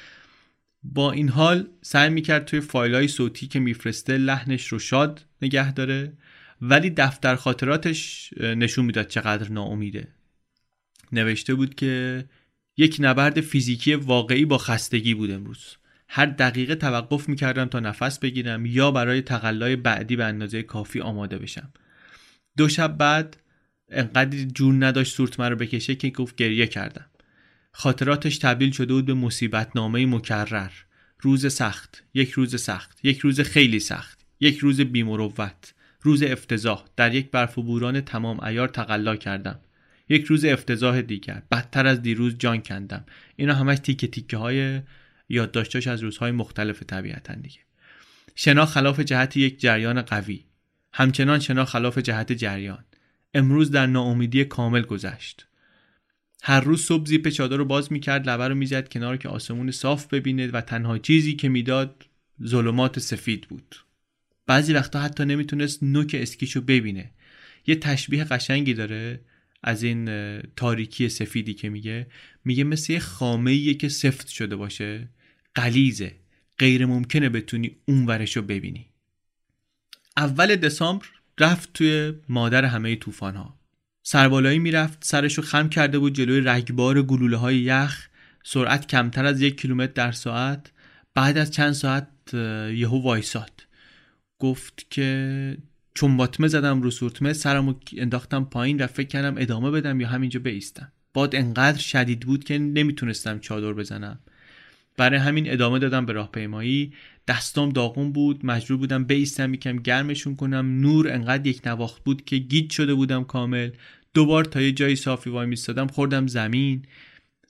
[0.82, 5.72] با این حال سعی می‌کرد توی فایل های صوتی که میفرسته لحنش رو شاد نگه
[5.72, 6.12] داره
[6.62, 10.08] ولی دفتر خاطراتش نشون می‌داد چقدر ناامیده.
[11.12, 12.24] نوشته بود که
[12.76, 15.76] یک نبرد فیزیکی واقعی با خستگی بود امروز.
[16.12, 21.38] هر دقیقه توقف می‌کردم تا نفس بگیرم یا برای تقلای بعدی به اندازه کافی آماده
[21.38, 21.72] بشم.
[22.56, 23.36] دو شب بعد
[23.88, 27.06] انقدر جور نداشت سورتمه رو بکشه که گفت گریه کردم.
[27.72, 30.70] خاطراتش تبدیل شده بود به مصیبت نامه مکرر.
[31.20, 36.84] روز سخت یک روز سخت یک روز خیلی سخت یک روز بیمروت روز افتضاح.
[36.96, 39.60] در یک برف و بوران تمام ایار تقلا کردم.
[40.08, 41.42] یک روز افتضاح دیگر.
[41.50, 43.04] بدتر از دیروز جان کندم.
[43.36, 44.80] اینا همش تیکه تیکه های
[45.30, 47.58] یادداشتاش از روزهای مختلف طبیعتا دیگه.
[48.34, 50.44] شنا خلاف جهت یک جریان قوی.
[50.92, 52.84] همچنان شنا خلاف جهت جریان.
[53.34, 55.46] امروز در ناامیدی کامل گذشت.
[56.42, 60.06] هر روز صبح زیپ چادر رو باز می‌کرد لبه رو می‌زد کنار که آسمون صاف
[60.06, 62.04] ببینه و تنها چیزی که می‌داد
[62.46, 63.76] ظلمات سفید بود.
[64.46, 67.10] بعضی وقتا حتی نمی‌تونست نوک اسکیشو ببینه.
[67.66, 69.20] یه تشبیه قشنگی داره
[69.62, 70.06] از این
[70.40, 72.06] تاریکی سفیدی که میگه.
[72.44, 75.08] میگه مثل یه خامه که سفت شده باشه.
[75.54, 76.14] قلیزه
[76.58, 78.86] غیر ممکنه بتونی اون ورشو ببینی.
[80.16, 81.06] اول دسامبر
[81.40, 83.60] رفت توی مادر همه طوفان ها
[84.02, 88.08] سربالایی می‌رفت سرشو خم کرده بود جلوی رگبار گلوله های یخ.
[88.44, 90.72] سرعت کمتر از یک کیلومتر در ساعت.
[91.14, 92.08] بعد از چند ساعت
[92.74, 93.62] یهو وایساد.
[94.38, 95.56] گفت که
[95.94, 100.40] چون باطمه زدم رو سورتمه سرمو انداختم پایین و فکر کردم ادامه بدم یا همینجا
[100.40, 100.92] بیستم.
[101.14, 104.18] باد انقدر شدید بود که نمی‌تونستم چادر بزنم.
[105.00, 106.92] برای همین ادامه دادم به راهپیمایی.
[107.28, 110.80] دستام داغون بود مجبور بودم بیستم یکم گرمشون کنم.
[110.80, 113.70] نور انقدر یک نواخت بود که گیج شده بودم کامل.
[114.14, 116.82] دوبار تا یه جایی صافی وای میستادم خوردم زمین.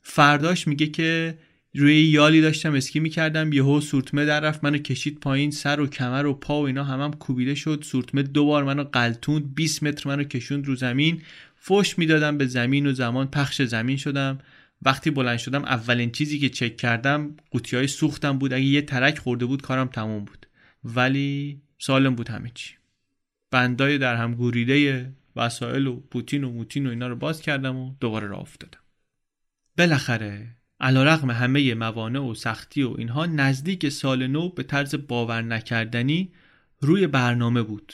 [0.03, 1.39] فرداش میگه که
[1.75, 6.27] روی یالی داشتم اسکی می‌کردم یهو سورتمه در رفت منو کشید پایین سر و کمر
[6.27, 7.85] و پا و اینا همم هم کوبیده شد.
[7.87, 11.23] سورتمه دوبار منو قلتوند 20 متر منو کشوند رو زمین.
[11.63, 14.39] فش می‌دادم به زمین و زمان پخش زمین شدم.
[14.83, 18.53] وقتی بلند شدم اولین چیزی که چک کردم قوطی های سوختم بود.
[18.53, 20.47] اگه یه ترک خورده بود کارم تموم بود.
[20.85, 22.75] ولی سالم بود همه چی.
[23.51, 27.95] بندای در هم گوریده وسایل و پوتین و موتین و اینا رو باز کردم و
[28.01, 28.81] دوباره راه افتادم.
[29.79, 36.33] بالاخره علیرغم همه موانع و سختی و اینها نزدیک سال نو به طرز باور نکردنی
[36.81, 37.93] روی برنامه بود.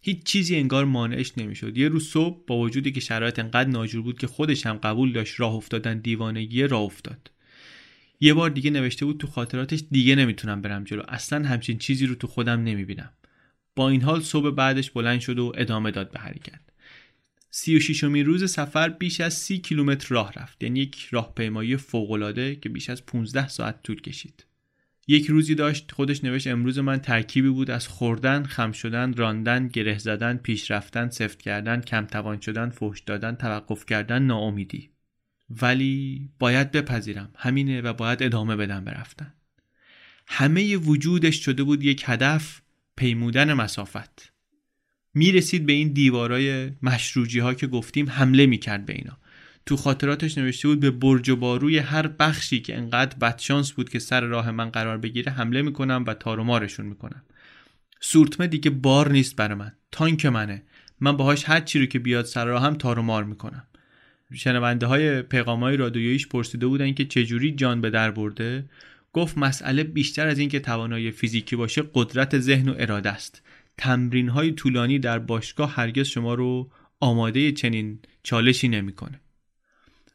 [0.00, 1.78] هیچ چیزی انگار مانعش نمی‌شد.
[1.78, 5.40] یه روز صبح با وجودی که شرایط انقدر ناجور بود که خودش هم قبول داشت
[5.40, 7.30] راه افتادن دیوانگی راه افتاد.
[8.20, 11.02] یه بار دیگه نوشته بود تو خاطراتش دیگه نمی‌تونم برم جلو.
[11.08, 13.12] اصلا همچین چیزی رو تو خودم نمی‌بینم.
[13.76, 16.60] با این حال صبح بعدش بلند شد و ادامه داد به حرکت.
[17.50, 20.62] سی و روز سفر بیش از سی کیلومتر راه رفت.
[20.62, 24.44] یعنی یک راهپیمایی فوقالعاده که بیش از 15 ساعت طول کشید.
[25.06, 29.98] یک روزی داشت خودش نوشت امروز من ترکیبی بود از خوردن، خم شدن، راندن، گره
[29.98, 34.90] زدن، پیش رفتن، سفت کردن، کم توان شدن، فحش دادن، توقف کردن، ناامیدی.
[35.62, 39.34] ولی باید بپذیرم همینه و باید ادامه بدم برفتن.
[40.26, 42.62] همه وجودش شده بود یک هدف
[42.96, 44.32] پیمودن مسافت.
[45.14, 49.18] می‌رسید به این دیوارای مشروجی ها که گفتیم حمله می‌کرد به اینا
[49.70, 53.98] تو خاطراتش نوشته بود به برج و باروی هر بخشی که انقدر بدشانس بود که
[53.98, 57.22] سر راه من قرار بگیره حمله می‌کنم و تارومارشون می‌کنم.
[58.00, 60.62] سورتمه دیگه بار نیست برای من تانک منه.
[61.00, 63.66] من باهاش هر چی رو که بیاد سر راهم تارومار می‌کنم.
[64.34, 68.64] شنونده های پیغام های رادیویش پرسیده بودن که چجوری جان به در برده؟
[69.12, 73.42] گفت مسئله بیشتر از اینکه توانایی فیزیکی باشه قدرت ذهن و اراده است.
[73.78, 76.70] تمرین های طولانی در باشگاه هرگز شما رو
[77.00, 79.20] آماده چنین چالشی نمی‌کنه.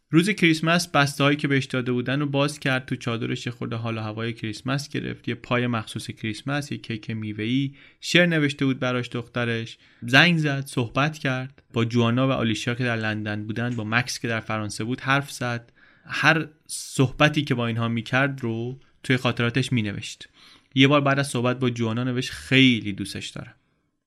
[0.09, 3.97] روز کریسمس بسته هایی که بهش داده بودن رو باز کرد تو چادرش خورده حال
[3.97, 5.27] و هوای کریسمس گرفت.
[5.27, 7.75] یه پای مخصوص کریسمس یه کیک میوه‌ای.
[8.01, 9.77] شعر نوشته بود براش دخترش.
[10.01, 11.63] زنگ زد صحبت کرد.
[11.73, 15.31] با جوانا و آلیشا که در لندن بودن با مکس که در فرانسه بود حرف
[15.31, 15.71] زد.
[16.05, 20.29] هر صحبتی که با اینها می‌کرد رو توی خاطراتش مینوشت.
[20.75, 23.55] یه بار بعد از صحبت با جوانا نوشت خیلی دوستش دارم.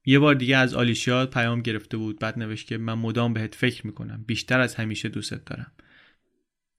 [0.07, 2.19] یه بار دیگه از آلیشیا پیام گرفته بود.
[2.19, 4.25] بعد نوشت که من مدام بهت فکر می‌کنم.
[4.27, 5.73] بیشتر از همیشه دوستت دارم.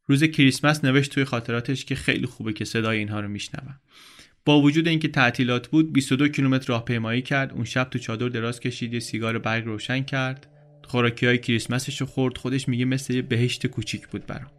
[0.09, 3.79] روز کریسمس نوشت توی خاطراتش که خیلی خوبه که صدای اینها رو میشنوم.
[4.45, 8.93] با وجود اینکه تعطیلات بود 22 کیلومتر راهپیمایی کرد اون شب تو چادر دراز کشید
[8.93, 10.47] یه سیگار برگ روشن کرد.
[10.87, 14.58] خوراکی های کریسمسش رو خورد خودش میگه مثل یه بهشت کوچیک بود برام.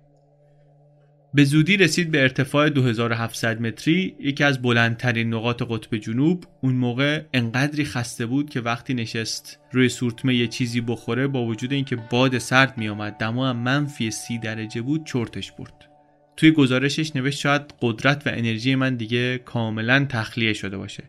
[1.34, 6.44] به زودی رسید به ارتفاع 2700 متری یکی از بلندترین نقاط قطب جنوب.
[6.60, 11.72] اون موقع انقدری خسته بود که وقتی نشست روی سورتمه یه چیزی بخوره با وجود
[11.72, 15.88] اینکه باد سرد میآمد دما هم منفی سی درجه بود چرتش برد.
[16.36, 21.04] توی گزارشش نوشت شاید قدرت و انرژی من دیگه کاملا تخلیه شده باشه.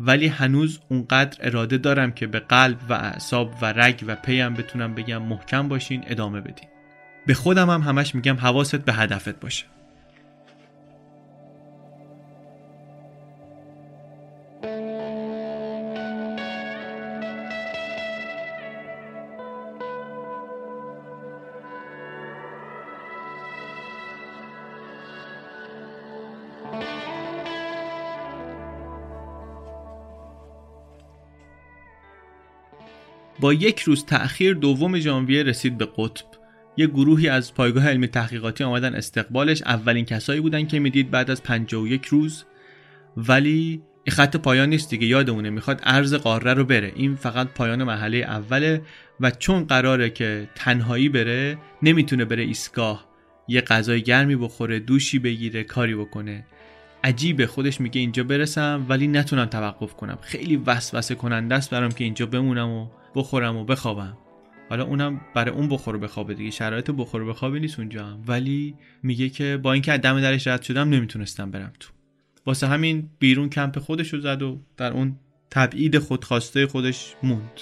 [0.00, 4.94] ولی هنوز اونقدر اراده دارم که به قلب و اعصاب و رگ و پیم بتونم
[4.94, 6.69] بگم محکم باشین ادامه بدین.
[7.30, 9.64] به خودم هم همش میگم حواست به هدفت باشه.
[33.40, 36.29] با یک روز تأخیر دوم ژانویه رسید به قطب.
[36.80, 39.62] یه گروهی از پایگاه علمی تحقیقاتی آمدن استقبالش.
[39.62, 42.44] اولین کسایی بودن که می‌دید بعد از 51 روز.
[43.16, 46.92] ولی این خط پایان نیست دیگه یادمونه می‌خواد ارز قاره رو بره.
[46.96, 48.82] این فقط پایان مرحله اوله
[49.20, 53.10] و چون قراره که تنهایی بره نمی‌تونه بره ایستگاه.
[53.48, 56.46] یه غذای گرمی بخوره دوشی بگیره کاری بکنه.
[57.04, 60.18] عجیبه خودش میگه اینجا برسم ولی نتونم توقف کنم.
[60.20, 64.16] خیلی وسوسه کننده است برام که اینجا بمونم و بخورم و بخوابم.
[64.70, 66.50] حالا اونم برای اون بخور بخوابه دیگه.
[66.50, 68.22] شرایط بخور بخوابی نیست اونجا هم.
[68.26, 71.90] ولی میگه که با اینکه دم درش رد شدم نمی‌تونستم برم تو.
[72.46, 75.16] واسه همین بیرون کمپ خودش رو زد و در اون
[75.50, 77.60] تبعید خودخواسته خودش موند.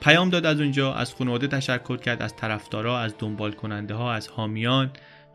[0.00, 4.28] پیام داد از اونجا از خانواده تشکر کرد از طرفدارا از دنبال کننده ها از
[4.28, 4.90] حامیان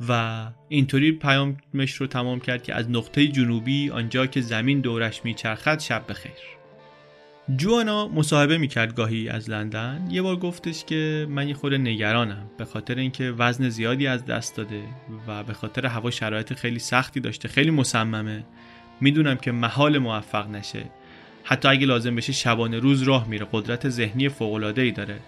[0.09, 5.79] و اینطوری پیامش رو تمام کرد که از نقطه جنوبی آنجا که زمین دورش میچرخد
[5.79, 6.56] شب بخیر.
[7.55, 10.07] جوانا مصاحبه می‌کرد گاهی از لندن.
[10.11, 14.57] یه بار گفتش که من یه خورده نگرانم به خاطر اینکه وزن زیادی از دست
[14.57, 14.81] داده
[15.27, 18.43] و به خاطر هوا شرایط خیلی سختی داشته خیلی مصممه.
[19.01, 20.83] می‌دونم که محال موفق نشه.
[21.43, 25.19] حتی اگه لازم بشه شبانه روز راه میره قدرت ذهنی فوق ای داره.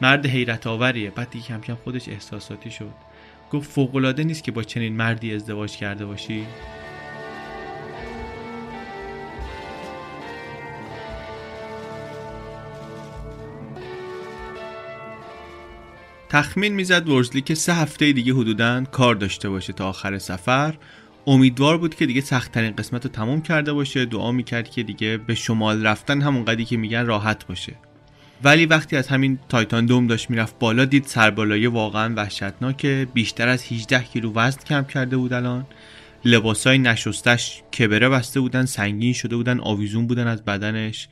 [0.00, 1.10] مرد حیرت آوریه.
[1.10, 2.92] بعد دیگه کم کم خودش احساساتی شد.
[3.52, 6.46] گفت فوق نیست که با چنین مردی ازدواج کرده باشی؟
[16.28, 20.74] تخمین می‌زد ورزلی که سه هفته دیگه حدودا کار داشته باشه تا آخر سفر.
[21.26, 24.04] امیدوار بود که دیگه سختترین قسمت رو تموم کرده باشه.
[24.04, 27.72] دعا می‌کرد که دیگه به شمال رفتن همون قدی که میگن راحت باشه.
[28.44, 33.08] ولی وقتی از همین تایتان دوم داشت می‌رفت بالا دید سربالایی واقعا وحشتناکه.
[33.14, 35.66] بیشتر از 18 کیلو وزن کم کرده بود الان.
[36.24, 41.08] لباسای نشستش کبره بسته بودن سنگین شده بودن آویزون بودن از بدنش.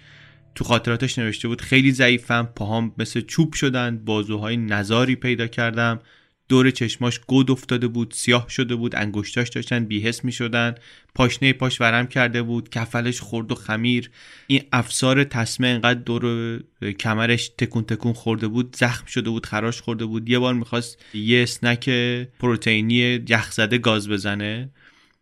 [0.55, 6.01] تو خاطراتش نوشته بود خیلی ضعیفم پاهام مثل چوب شدن بازوهای نزاری پیدا کردم.
[6.49, 10.75] دور چشماش گود افتاده بود سیاه شده بود انگشتاش داشتن بیهس می شدن
[11.15, 14.11] پاشنه پاش ورم کرده بود کفلش خورد و خمیر.
[14.47, 16.61] این افسار تسمه انقدر دور
[16.99, 20.29] کمرش تکون تکون خورده بود زخم شده بود خراش خورده بود.
[20.29, 21.89] یه بار می‌خواست یه اسنک
[22.39, 24.71] پروتئینی یخزده گاز بزنه.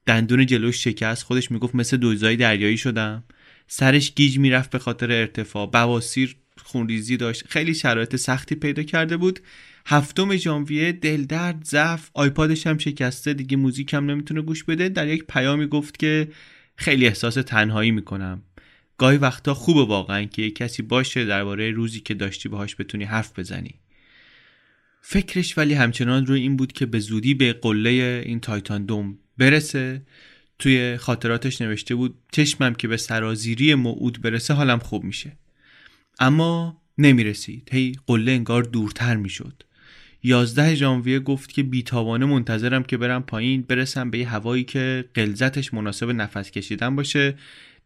[0.07, 1.23] دندون جلوش شکست.
[1.23, 3.25] خودش می‌گفت مثل دوزای دریایی شدم.
[3.75, 5.67] سرش گیج می‌رفت به خاطر ارتفاع.
[5.67, 7.45] بواسیر خونریزی داشت.
[7.49, 9.41] خیلی شرایط سختی پیدا کرده بود.
[9.87, 12.11] هفتم ژانویه دلدرد ضعف.
[12.15, 13.35] آیپادش هم شکسته.
[13.35, 14.89] دیگه موزیک هم نمی‌تونه گوش بده.
[14.89, 16.29] در یک پیامی گفت که
[16.77, 18.43] خیلی احساس تنهایی می‌کنم.
[18.99, 23.39] گاهی وقتا خوبه واقعا که یک کسی باشه درباره روزی که داشتی باهاش بتونی حرف
[23.39, 23.75] بزنی.
[25.01, 30.03] فکرش ولی همچنان روی این بود که به زودی به قله این تایتان دوم برسه.
[30.63, 35.33] توی خاطراتش نوشته بود چشمم که به سرازیری موعود برسه حالم خوب میشه.
[36.19, 37.69] اما نمی‌رسید.
[37.73, 39.63] هی قله انگار دورتر می‌شد.
[40.23, 45.75] یازده ژانویه گفت که بیتابانه منتظرم که برم پایین برسم به یه هوایی که قلزتش
[45.75, 47.35] مناسب نفس کشیدن باشه.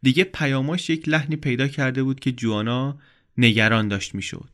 [0.01, 2.97] دیگه پیاماش یک لحنی پیدا کرده بود که جوانا
[3.37, 4.49] نگران داشت می‌شد.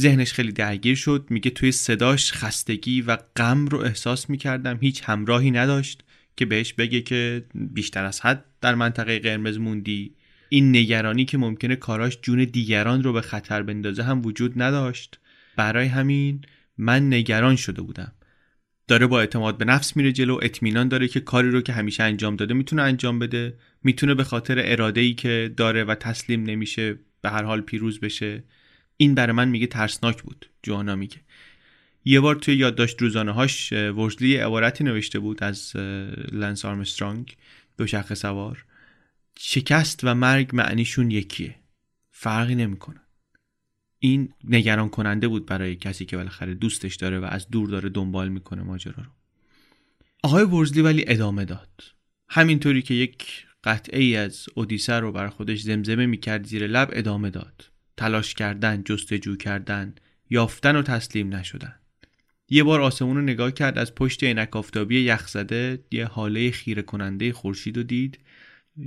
[0.00, 1.26] ذهنش خیلی درگیر شد.
[1.30, 4.78] میگه توی صداش خستگی و غم رو احساس می‌کردم.
[4.80, 6.02] هیچ همراهی نداشت.
[6.36, 10.14] که بهش بگه که بیشتر از حد در منطقه قرمز موندی.
[10.48, 15.18] این نگرانی که ممکنه کاراش جون دیگران رو به خطر بندازه هم وجود نداشت.
[15.56, 16.40] برای همین
[16.78, 18.12] من نگران شده بودم.
[18.88, 22.36] داره با اعتماد به نفس میره جلو اطمینان داره که کاری رو که همیشه انجام
[22.36, 23.54] داده می‌تونه انجام بده.
[23.82, 28.44] می‌تونه به خاطر اراده ای که داره و تسلیم نمیشه به هر حال پیروز بشه.
[28.96, 31.16] این برای من میگه ترسناک بود جوانا میگه.
[32.04, 35.76] یه بار توی یادداشت روزانه هاش ورزلی عبارتی نوشته بود از
[36.32, 37.36] لنس آرمسترانگ
[37.78, 38.64] دو شخص سوار.
[39.38, 41.54] شکست و مرگ معنیشون یکیه.
[42.10, 43.00] فرقی نمی‌کنه.
[43.98, 48.28] این نگران کننده بود برای کسی که بالاخره دوستش داره و از دور داره دنبال
[48.28, 49.10] می‌کنه ماجرا رو.
[50.22, 51.82] آقای ورزلی ولی ادامه داد.
[52.28, 57.30] همینطوری که یک قطعه ای از اودیسه رو بر خودش زمزمه می‌کرد زیر لب ادامه
[57.30, 57.70] داد.
[57.96, 59.94] تلاش کردن جستجو کردن
[60.30, 61.74] یافتن و تسلیم نشدن.
[62.52, 67.32] یه بار آسمون رو نگاه کرد از پشت عینک آفتابی یخزده یه حاله خیره کننده
[67.32, 68.18] خورشید رو دید.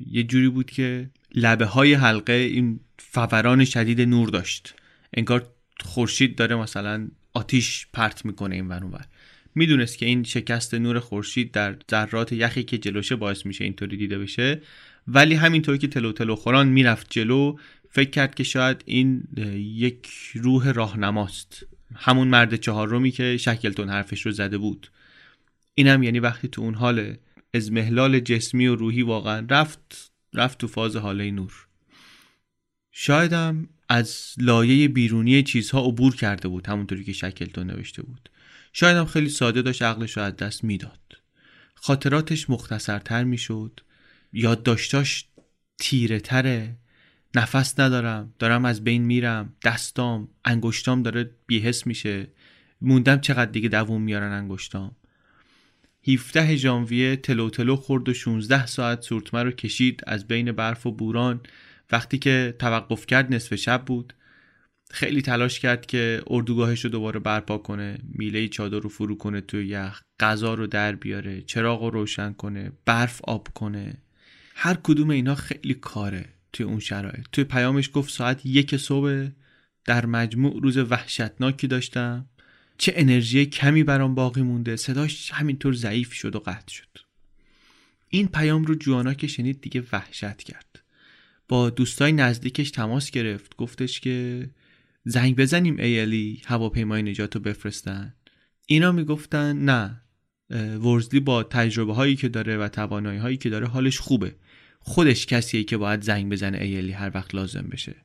[0.08, 4.76] یه جوری بود که لبه های حلقه این فوران شدید نور داشت.
[5.14, 9.08] انگار خورشید داره مثلا آتیش پرت می‌کنه این ور
[9.56, 14.20] می‌دونست که این شکست نور خورشید در ذرات یخی که جلوشه باعث میشه اینطوری دیده
[14.20, 14.62] بشه.
[15.08, 17.58] ولی همینطور که تلو تلو خوران می‌رفت جلو
[17.90, 19.24] فکر کرد که شاید این
[19.58, 21.66] یک روح راهنماست.
[21.96, 24.92] همون مرد چهارمی که شکلتون حرفش رو زده بود.
[25.76, 27.16] اینم یعنی وقتی تو اون حال
[27.54, 31.68] ازمهلال جسمی و روحی واقعا رفت رفت تو فاز حاله نور.
[32.92, 38.30] شایدم از لایه بیرونی چیزها عبور کرده بود همونطوری که شکلتون نوشته بود.
[38.74, 41.00] شایدم خیلی ساده داشت عقلش رو از دست می‌داد.
[41.76, 43.80] خاطراتش مختصرتر می‌شد.
[44.34, 45.26] یادداشتاش
[45.80, 46.78] تیره تره
[47.36, 52.28] نفس ندارم دارم از بین میرم دستام انگشتام داره بیهس میشه.
[52.82, 54.95] موندم چقدر دیگه دووم میارن انگشتام.
[56.07, 60.91] 17 ژانویه تلو تلو خورد و 16 ساعت سورتمه رو کشید از بین برف و
[60.91, 61.41] بوران.
[61.91, 64.14] وقتی که توقف کرد نصف شب بود.
[64.91, 69.68] خیلی تلاش کرد که اردوگاهش رو دوباره برپا کنه میله چادر رو فرو کنه توی
[69.68, 73.98] یخ غذا رو در بیاره چراغ رو روشن کنه برف آب کنه.
[74.56, 76.35] هر کدوم اینا خیلی کاره.
[76.56, 77.26] توی اون شرایط.
[77.32, 79.27] توی پیامش گفت ساعت یک صبح
[79.86, 82.26] در مجموع روز وحشتناکی داشتم.
[82.77, 84.76] چه انرژی کمی برام باقی مونده.
[84.76, 86.98] صداش همینطور ضعیف شد و قطع شد.
[88.10, 90.82] این پیام رو جوانا که شنید دیگه وحشت کرد.
[91.48, 93.56] با دوستای نزدیکش تماس گرفت.
[93.56, 94.49] گفتش که
[95.06, 98.14] زنگ بزنیم ایلی هواپیمای نجات رو بفرستن.
[98.65, 100.02] اینا می‌گفتن نه.
[100.80, 104.36] ورزلی با تجربه هایی که داره و توانایی هایی که داره حالش خوبه.
[104.88, 107.95] خودش کسیه که باید زنگ بزنه ایلی هر وقت لازم بشه.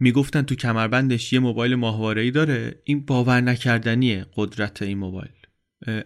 [0.00, 2.80] می‌گفتن تو کمربندش یه موبایل ماهواره ای داره.
[2.84, 5.30] این باور نکردنیه قدرت این موبایل.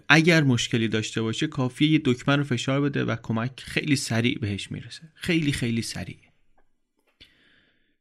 [0.09, 4.71] اگر مشکلی داشته باشه کافیه یه دکمه رو فشار بده و کمک خیلی سریع بهش
[4.71, 5.03] می‌رسه.
[5.15, 6.19] خیلی خیلی سریع.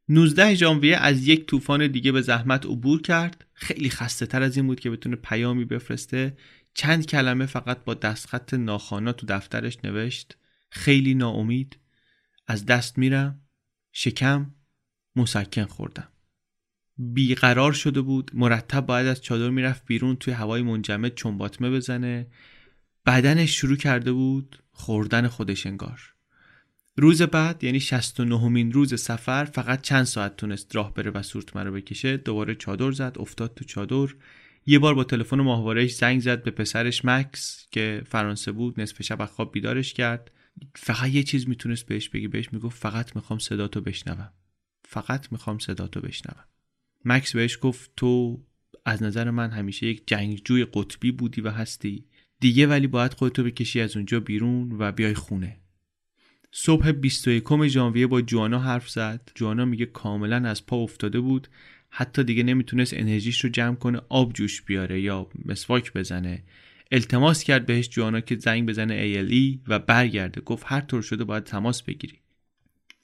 [0.09, 3.45] 19 ژانویه از یک طوفان دیگه به زحمت عبور کرد.
[3.53, 6.37] خیلی خسته تر از این بود که بتونه پیامی بفرسته.
[6.73, 10.37] چند کلمه فقط با دستخط ناخانا تو دفترش نوشت.
[10.69, 11.77] خیلی ناامید.
[12.49, 13.41] از دست میرم.
[13.91, 14.51] شکم
[15.15, 16.07] مسکن خوردم.
[16.97, 18.31] بیقرار شده بود.
[18.33, 22.27] مرتب باید از چادر می‌رفت بیرون توی هوای منجمد چنباتمه بزنه.
[23.05, 26.13] بدنش شروع کرده بود خوردن خودش انگار.
[26.97, 31.63] روز بعد یعنی 69 مین روز سفر فقط چند ساعت تونست راه بره و سورتمه
[31.63, 34.13] رو بکشه دوباره چادر زد افتاد تو چادر.
[34.65, 39.25] یه بار با تلفن ماهوارهش زنگ زد به پسرش مکس که فرانسه بود نصف شب
[39.25, 40.31] خواب بیدارش کرد.
[40.75, 44.33] فقط یه چیز می‌تونست بهش بگی بهش می‌گفت فقط می‌خوام صداتو بشنوم.
[44.85, 46.43] فقط می‌خوام صداتو بشنوم.
[47.05, 48.43] مکس بهش گفت تو
[48.85, 52.05] از نظر من همیشه یک جنگجوی قطبی بودی و هستی.
[52.39, 55.59] دیگه ولی باید خودتو بکشی از اونجا بیرون و بیای خونه.
[56.51, 59.31] صبح 21 ژانویه با جوانا حرف زد.
[59.35, 61.47] جوانا میگه کاملا از پا افتاده بود.
[61.89, 66.43] حتی دیگه نمی‌تونست انرژیش رو جمع کنه آب جوش بیاره یا مسواک بزنه.
[66.91, 70.41] التماس کرد بهش جوانا که زنگ بزنه ALE و برگرده.
[70.41, 72.19] گفت هر طور شده باید تماس بگیری.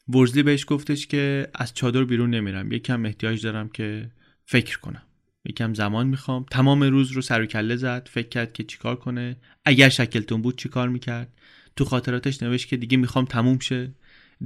[0.09, 2.71] ورزلی بهش گفتش که از چادر بیرون نمیرم.
[2.71, 4.11] یکم احتیاج دارم که
[4.45, 5.01] فکر کنم.
[5.45, 6.45] یکم زمان می‌خوام.
[6.51, 8.09] تمام روز رو سر و کله زد.
[8.11, 9.37] فکر کرد که چیکار کنه.
[9.65, 11.33] اگر شکلتون بود چیکار می‌کرد؟
[11.75, 13.91] تو خاطراتش نوشت که دیگه می‌خوام تموم شه.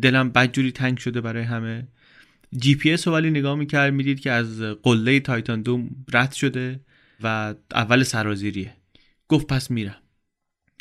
[0.02, 1.88] دلم بدجوری تنگ شده برای همه.
[2.58, 3.94] جی پی اس ولی نگاه می‌کرد.
[3.94, 6.80] می‌دید که از قله تایتان دوم رد شده
[7.24, 8.74] و اول سرازیریه.
[9.30, 10.02] گفت پس میرم.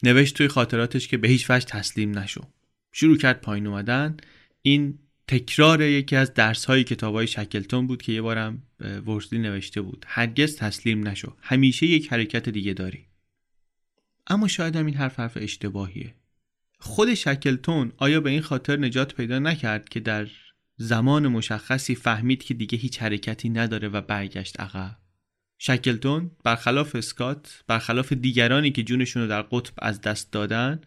[0.03, 2.45] نوشت توی خاطراتش که به هیچ وجه تسلیم نشو.
[2.93, 4.17] شروع کرد پایین اومدن.
[4.63, 4.99] این
[5.29, 8.63] تکرار یکی از درس های کتاب های شکلتون بود که یه بارم
[9.07, 10.05] ورزلی نوشته بود.
[10.09, 11.37] هرگز تسلیم نشو.
[11.41, 13.07] همیشه یک حرکت دیگه داری.
[14.27, 16.15] اما شاید هم این حرف حرف اشتباهیه.
[16.79, 20.29] خود شکلتون آیا به این خاطر نجات پیدا نکرد که در
[20.77, 24.97] زمان مشخصی فهمید که دیگه هیچ حرکتی نداره و برگشت عقب؟
[25.59, 30.81] شکلتون برخلاف اسکات برخلاف دیگرانی که جونشون رو در قطب از دست دادن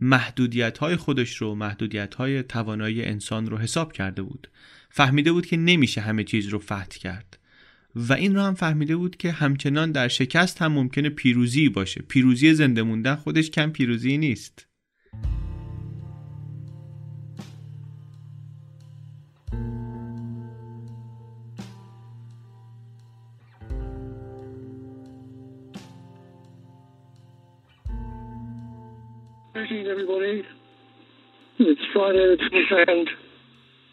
[0.00, 4.48] محدودیت های خودش رو محدودیت های توانایی انسان رو حساب کرده بود.
[4.90, 7.38] فهمیده بود که نمیشه همه چیز رو فتح کرد.
[7.96, 12.02] و این رو هم فهمیده بود که همچنان در شکست هم ممکنه پیروزی باشه.
[12.08, 14.66] پیروزی زنده موندن خودش کم پیروزی نیست.
[29.90, 30.44] Everybody.
[31.58, 32.36] It's Friday, the
[32.70, 33.06] 22nd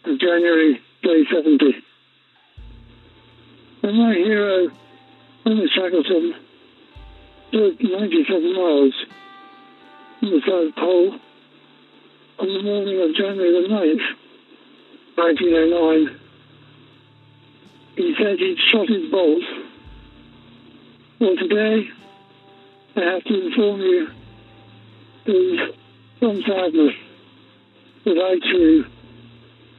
[0.04, 1.58] of January, day 70.
[3.82, 4.68] And my hero,
[5.42, 6.34] Thomas Shackleton,
[7.52, 8.94] lived 97 miles
[10.20, 11.18] from the South Pole
[12.38, 14.06] on the morning of January the 9th,
[15.16, 16.20] 1909.
[17.96, 19.42] He said he'd shot his bolt.
[21.18, 21.88] Well, today,
[22.94, 24.06] I have to inform you
[25.28, 25.60] is
[26.20, 26.94] some sadness
[28.04, 28.84] that I too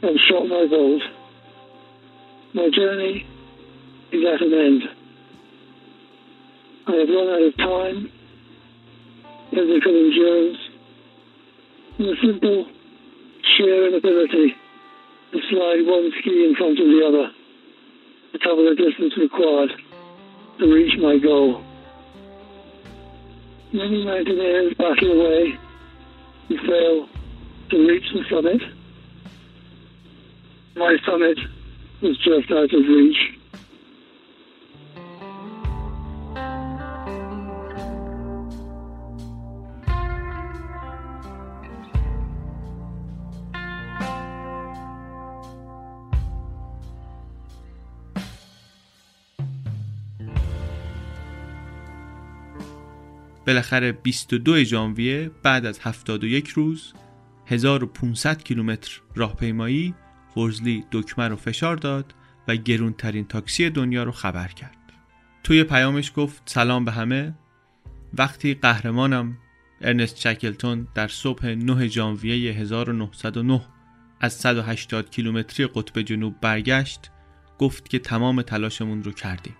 [0.02, 1.02] have shot my bolt.
[2.54, 3.26] My journey
[4.12, 4.84] is at an end.
[6.88, 8.12] I have run out of time,
[9.52, 10.58] physical endurance,
[12.00, 12.66] and the simple
[13.58, 14.56] sheer inability
[15.32, 17.32] to slide one ski in front of the other
[18.32, 19.72] to cover the distance required
[20.60, 21.64] to reach my goal.
[23.74, 25.60] Many mountaineers battle away
[26.50, 27.10] and fail
[27.70, 28.62] to reach the summit.
[30.76, 31.38] My summit
[32.02, 33.39] was just out of reach.
[53.50, 56.94] بالاخره 22 ژانویه بعد از 71 روز
[57.46, 59.94] 1500 کیلومتر راهپیمایی
[60.38, 62.14] ورزلی دکمه رو فشار داد
[62.48, 64.78] و گرونترین تاکسی دنیا رو خبر کرد.
[65.44, 67.34] توی پیامش گفت سلام به همه
[68.14, 69.38] وقتی قهرمانم
[69.82, 73.62] ارنست شکلتون در صبح 9 ژانویه 1909
[74.20, 77.12] از 180 کیلومتری قطب جنوب برگشت
[77.60, 79.56] گفت که تمام تلاشمون رو کردیم.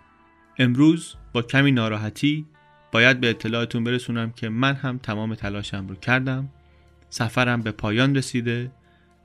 [0.60, 2.46] امروز با کمی ناراحتی
[2.92, 6.50] باید به اطلاعتون برسونم که من هم تمام تلاشم رو کردم.
[7.10, 8.72] سفرم به پایان رسیده.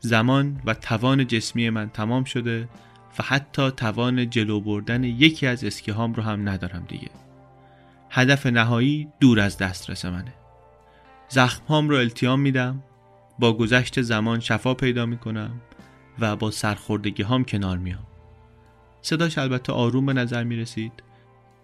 [0.00, 2.68] زمان و توان جسمی من تمام شده
[3.18, 7.10] و حتی توان جلو بردن یکی از اسکیهام رو هم ندارم دیگه.
[8.10, 10.34] هدف نهایی دور از دسترس منه.
[11.28, 12.82] زخمهام رو التیام میدم.
[13.38, 15.60] با گذشت زمان شفا پیدا می‌کنم
[16.18, 18.06] و با سرخوردگی هام کنار میام
[19.02, 20.92] صداش البته آروم به نظر می رسید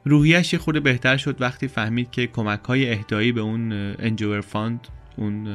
[0.05, 5.49] روحیش خود بهتر شد وقتی فهمید که کمک های اهدایی به اون انجور فاند اون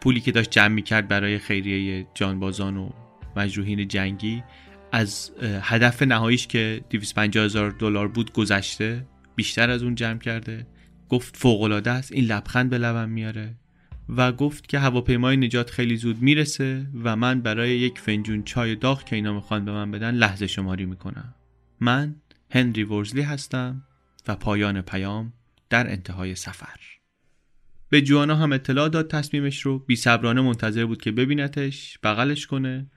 [0.00, 2.90] پولی که داشت جمع کرد برای خیریه جانبازان و
[3.36, 4.42] مجروحین جنگی
[4.92, 5.30] از
[5.62, 9.06] هدف نهاییش که 250 هزار دلار بود گذشته
[9.36, 10.66] بیشتر از اون جمع کرده.
[11.08, 13.54] گفت فوق است این لبخند به لبم میاره.
[14.08, 19.04] و گفت که هواپیمای نجات خیلی زود می‌رسه و من برای یک فنجون چای داغ
[19.04, 21.34] که اینا می‌خوان به من بدن لحظه شماری می‌کنم.
[21.80, 22.16] من
[22.54, 23.82] هنری ورزلی هستم
[24.28, 25.32] و پایان پیام
[25.70, 26.80] در انتهای سفر.
[27.88, 29.78] به جوانا هم اطلاع داد تصمیمش رو.
[29.78, 32.90] بی صبرانه منتظر بود که ببینتش بغلش کنه.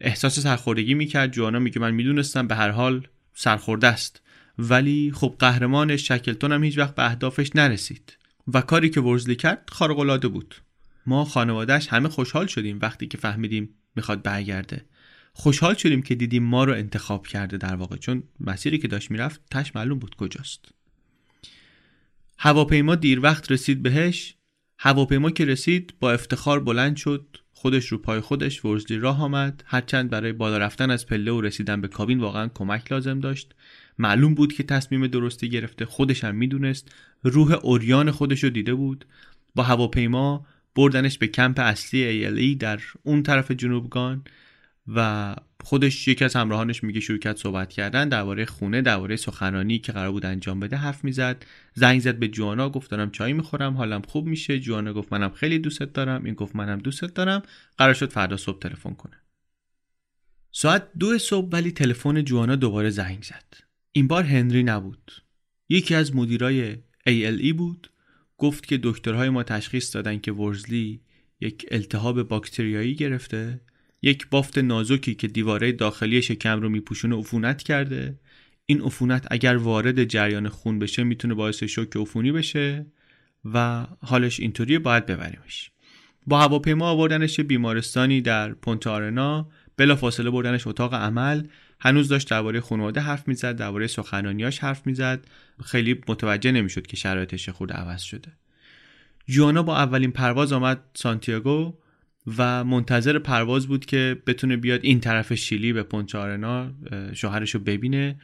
[0.00, 1.32] احساس سرخوردگی می‌کرد.
[1.32, 4.22] جوانا میگه من می‌دونستم به هر حال سرخورده است.
[4.58, 8.18] ولی خب قهرمانش شکلتون هم هیچ وقت به اهدافش نرسید.
[8.54, 10.54] و کاری که ورزلی کرد خارق بود.
[11.06, 14.84] ما خانوادهش همه خوشحال شدیم وقتی که فهمیدیم می‌خواد برگرده.
[15.40, 19.40] خوشحال شدیم که دیدیم ما رو انتخاب کرده در واقع چون مسیری که داشت می‌رفت
[19.50, 20.64] تش معلوم بود کجاست.
[22.38, 24.34] هواپیما دیر وقت رسید بهش
[24.78, 30.10] هواپیما که رسید با افتخار بلند شد خودش رو پای خودش ورزلی راه آمد هرچند
[30.10, 33.54] برای بالا رفتن از پله و رسیدن به کابین واقعا کمک لازم داشت.
[33.98, 36.92] معلوم بود که تصمیم درستی گرفته خودش هم می‌دونست
[37.22, 39.04] روح اوریان خودش رو دیده بود.
[39.54, 44.24] با هواپیما بردنش به کمپ اصلی ALE در اون طرف جنوبگان.
[44.94, 49.92] و خودش یکی از همراهانش میگه شروع کرد صحبت کردن درباره خونه درباره سخنرانی که
[49.92, 51.44] قرار بود انجام بده حرف می‌زد.
[51.74, 54.60] زنگ زد به جوانا گفت دارم چای می‌خورم حالم خوب میشه.
[54.60, 56.24] جوانا گفت منم خیلی دوستت دارم.
[56.24, 57.42] این گفت منم دوستت دارم.
[57.78, 59.16] قرار شد فردا صبح تلفن کنه.
[60.52, 63.54] ساعت دو صبح ولی تلفن جوانا دوباره زنگ زد.
[63.92, 65.12] این بار هنری نبود.
[65.68, 66.76] یکی از مدیرای
[67.08, 67.90] ALE بود.
[68.38, 71.00] گفت که دکترهای ما تشخیص دادن که ورزلی
[71.40, 73.60] یک التهاب باکتریایی گرفته.
[74.02, 78.18] یک بافت نازکی که دیواره داخلی شکم رو میپوشونه عفونت کرده.
[78.66, 82.86] این عفونت اگر وارد جریان خون بشه می‌تونه باعث شوک عفونی بشه
[83.44, 85.70] و حالش اینطوریه باید ببریمش.
[86.26, 91.42] با هواپیما آوردنش بیمارستانی در پونت آرنا بلا فاصله بردنش اتاق عمل.
[91.80, 95.26] هنوز داشت درباره خانواده حرف می‌زد درباره سخنرانیاش حرف می‌زد.
[95.64, 98.32] خیلی متوجه نمی‌شد که شرایطش خود عوض شده.
[99.26, 101.74] جوانا با اولین پرواز آمد سانتیاگو.
[102.38, 106.72] و منتظر پرواز بود که بتونه بیاد این طرف شیلی به پونچارنا
[107.12, 108.20] شوهرش رو ببینه.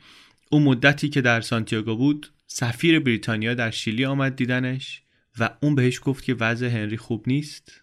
[0.51, 5.03] اون مدتی که در سانتیاگو بود سفیر بریتانیا در شیلی آمد دیدنش
[5.39, 7.81] و اون بهش گفت که وضع هنری خوب نیست.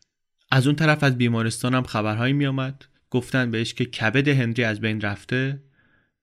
[0.51, 4.81] از اون طرف از بیمارستان هم خبرهایی می آمد گفتن بهش که کبد هنری از
[4.81, 5.63] بین رفته.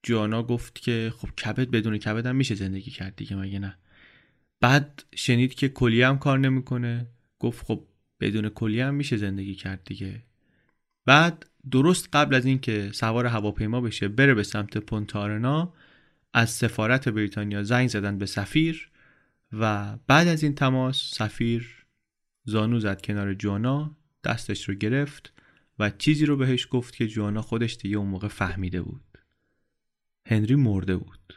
[0.03, 3.79] جوانا گفت که خب کبد بدون کبد هم میشه زندگی کرد دیگه مگه نه؟
[4.61, 7.07] بعد شنید که کلیه هم کار نمی‌کنه.
[7.39, 7.88] گفت خب
[8.21, 10.23] بدون کلیه هم میشه زندگی کرد دیگه.
[11.05, 15.73] بعد درست قبل از اینکه سوار هواپیما بشه بره به سمت پونتارنا
[16.35, 18.91] از سفارت بریتانیا زنگ زدن به سفیر
[19.53, 21.87] و بعد از این تماس سفیر
[22.45, 25.33] زانو زد کنار جوانا دستش رو گرفت
[25.79, 29.19] و چیزی رو بهش گفت که جوانا خودش دیگه اون موقع فهمیده بود.
[30.27, 31.35] هنری مرده بود.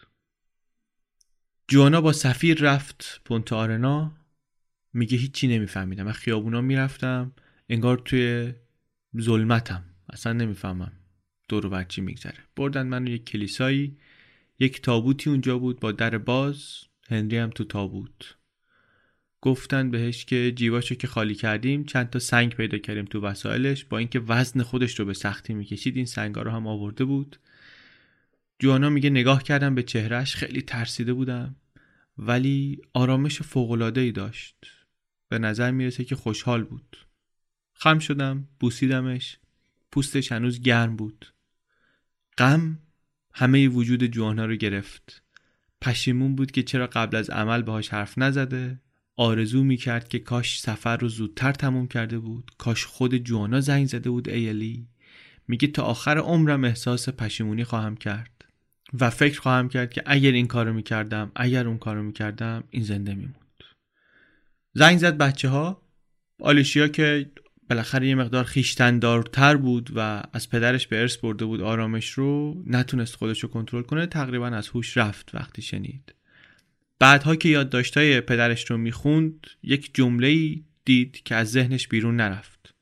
[1.68, 4.12] جوانا با سفیر رفت پونت آرنا
[4.93, 6.03] میگه هیچی نمیفهمیدم.
[6.03, 7.31] من خیابونا می‌رفتم
[7.69, 8.53] انگار توی
[9.22, 9.84] ظلمتم.
[10.09, 10.91] اصلا نمی‌فهمم.
[11.49, 12.39] دور و چی میگذره.
[12.55, 13.97] بردن منو یک کلیسایی.
[14.59, 16.81] یک تابوتی اونجا بود با در باز.
[17.07, 18.35] هنری هم تو تابوت.
[19.41, 23.85] گفتن بهش که جیباشو که خالی کردیم چند تا سنگ پیدا کردیم تو وسایلش.
[23.85, 27.39] با اینکه وزن خودش رو به سختی می‌کشید این سنگا رو هم آورده بود.
[28.59, 31.55] جوانا میگه نگاه کردم به چهرهش خیلی ترسیده بودم.
[32.18, 34.55] ولی آرامش فوقلاده ای داشت.
[35.32, 36.98] به نظر می‌رسه که خوشحال بود.
[37.74, 39.38] خم شدم بوسیدمش
[39.91, 41.34] پوستش هنوز گرم بود.
[42.38, 42.80] غم
[43.34, 45.24] همه وجود جوانا رو گرفت.
[45.82, 48.80] پشیمون بود که چرا قبل از عمل باهاش حرف نزده.
[49.16, 52.52] آرزو می‌کرد که کاش سفر رو زودتر تموم کرده بود.
[52.58, 54.88] کاش خود جوانا زنگ زده بود ایلی
[55.48, 58.45] میگه تا آخر عمرم احساس پشیمونی خواهم کرد.
[58.99, 63.16] و فکر خواهم کرد که اگر این کارو می‌کردم اگر اون کارو می‌کردم این زنده
[63.16, 63.40] میموند
[64.73, 65.81] زنگ زد بچه ها
[66.39, 67.31] آلیشیا که
[67.69, 73.15] بالاخره یه مقدار خیشتندارتر بود و از پدرش به ارث برده بود آرامش رو نتونست
[73.15, 76.15] خودش رو کنترل کنه تقریبا از هوش رفت وقتی شنید.
[76.99, 82.73] بعدها که یادداشتای پدرش رو می‌خوند یک جمله دید که از ذهنش بیرون نرفت.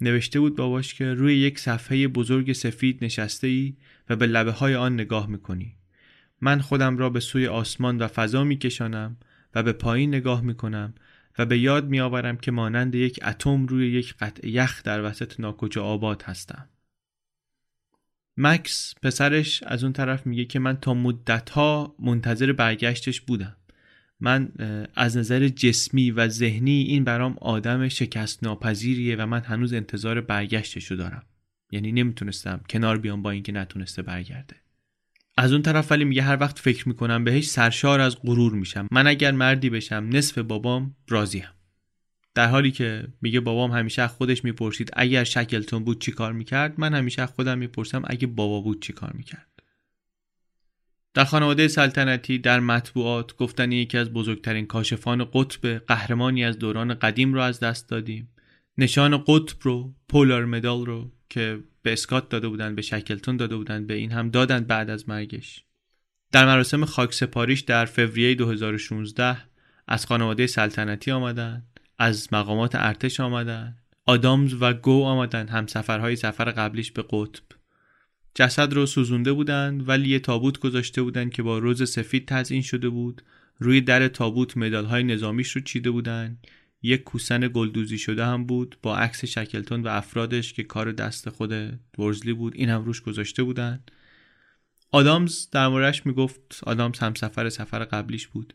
[0.00, 3.74] نوشته بود باباش که روی یک صفحه بزرگ سفید نشسته ای
[4.08, 5.76] و به لبه های آن نگاه می‌کنی.
[6.40, 9.16] من خودم را به سوی آسمان و فضا میکشانم
[9.54, 10.94] و به پایین نگاه می‌کنم
[11.38, 15.84] و به یاد میآورم که مانند یک اتم روی یک قطع یخ در وسط ناکجا
[15.84, 16.68] آباد هستم.
[18.36, 23.56] مکس پسرش از اون طرف میگه که من تا مدتها منتظر برگشتش بودم.
[24.20, 24.52] من
[24.94, 30.90] از نظر جسمی و ذهنی این برام آدم شکست ناپذیریه و من هنوز انتظار برگشتش
[30.90, 31.22] رو دارم.
[31.70, 34.56] یعنی نمی‌تونستم کنار بیام با اینکه نتونسته برگرده.
[35.36, 38.88] از اون طرف ولی میگه هر وقت فکر می‌کنم بهش سرشار از غرور میشم.
[38.90, 41.48] من اگر مردی بشم نصف بابام راضیم.
[42.34, 46.94] در حالی که میگه بابام همیشه خودش می‌پرسید اگر شکلتون بود چی کار می‌کرد من
[46.94, 49.46] همیشه خودم می‌پرسم اگه بابا بود چی کار می‌کرد.
[51.14, 57.34] در خانواده سلطنتی در مطبوعات گفتن یکی از بزرگترین کاشفان قطب قهرمانی از دوران قدیم
[57.34, 58.28] رو از دست دادیم.
[58.78, 63.86] نشان قطب رو پولار مدال رو که به اسکات داده بودن به شکلتون داده بودن
[63.86, 65.64] به این هم دادن بعد از مرگش.
[66.32, 69.36] در مراسم خاک سپاریش در فوریه 2016
[69.88, 71.62] از خانواده سلطنتی آمدن
[71.98, 73.76] از مقامات ارتش آمدن
[74.06, 77.42] آدامز و گو آمدن هم سفرهای سفر قبلیش به قطب.
[78.34, 82.88] جسد رو سوزونده بودند ولی یه تابوت گذاشته بودند که با روز سفید تزیین شده
[82.88, 83.22] بود.
[83.58, 86.46] روی در تابوت مدال های نظامیش رو چیده بودند
[86.82, 91.80] یک کوسن گلدوزی شده هم بود با عکس شکلتون و افرادش که کار دست خود
[91.98, 93.84] ورزلی بود این هم روش گذاشته بودن.
[94.92, 98.54] آدامز در موردش می‌گفت آدامز هم سفر سفر قبلیش بود.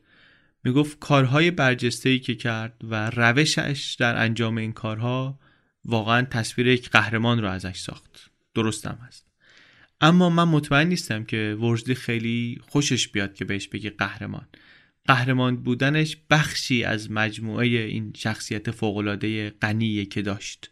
[0.63, 5.39] می‌گفت کارهای برجسته ای که کرد و روشش در انجام این کارها
[5.85, 8.31] واقعا تصویر یک قهرمان رو ازش ساخت.
[8.55, 9.27] درستم هست.
[10.01, 14.47] اما من مطمئن نیستم که ورزلی خیلی خوشش بیاد که بهش بگی قهرمان.
[15.05, 20.71] قهرمان بودنش بخشی از مجموعه این شخصیت فوقالعاده غنی که داشت.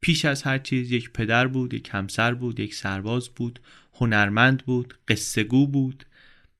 [0.00, 3.60] پیش از هر چیز یک پدر بود یک همسر بود یک سرباز بود
[3.94, 6.06] هنرمند بود قصهگو بود.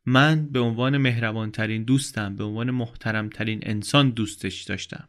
[0.07, 5.09] من به عنوان مهربانترین دوستم به عنوان محترمترین انسان دوستش داشتم.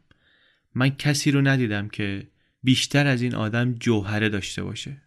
[0.74, 2.28] من کسی رو ندیدم که
[2.62, 5.02] بیشتر از این آدم جوهره داشته باشه.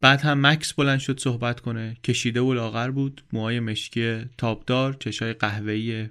[0.00, 1.96] بعد هم مکس بلند شد صحبت کنه.
[2.04, 3.24] کشیده و لاغر بود.
[3.32, 6.08] موهای مشکی تابدار چشای قهوه‌ای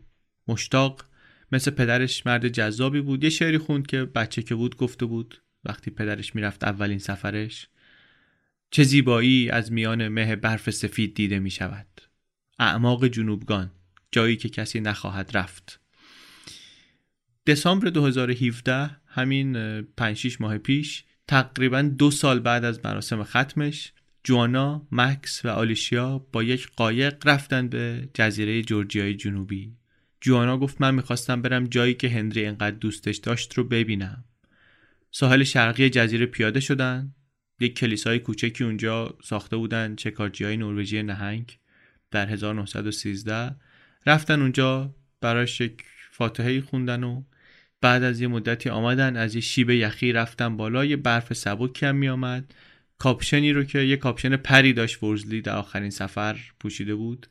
[0.47, 1.05] مشتاق.
[1.51, 3.23] مثل پدرش مرد جذابی بود.
[3.23, 5.41] یه شعری خوند که بچه که بود گفته بود.
[5.63, 7.67] وقتی پدرش می‌رفت اولین سفرش
[8.71, 11.87] چه زیبایی از میان مه برف سفید دیده می شود
[12.59, 13.71] اعماق جنوبگان
[14.11, 15.79] جایی که کسی نخواهد رفت.
[17.47, 23.93] دسامبر 2017 همین 5 ماه پیش تقریبا دو سال بعد از مراسم ختمش
[24.23, 29.75] جوانا، مکس و آلیشیا با یک قایق رفتن به جزیره جورجیای جنوبی.
[30.21, 34.25] جوانا گفت من می‌خواستم برم جایی که هنری انقدر دوستش داشت رو ببینم.
[35.11, 37.15] ساحل شرقی جزیره پیاده شدن.
[37.59, 41.57] یک کلیسای کوچکی اونجا ساخته بودن چکارجی های نروژی نهنگ.
[42.11, 43.55] در 1913
[44.05, 47.23] رفتن اونجا براش یک فاتحه خوندن و
[47.85, 51.95] بعد از یه مدتی آمدن از یه شیب یخی رفتن بالا یه برف سبکی هم
[51.95, 52.53] میآمد.
[52.97, 57.27] کاپشنی رو که یه کاپشن پری داشت ورزلی در آخرین سفر پوشیده بود.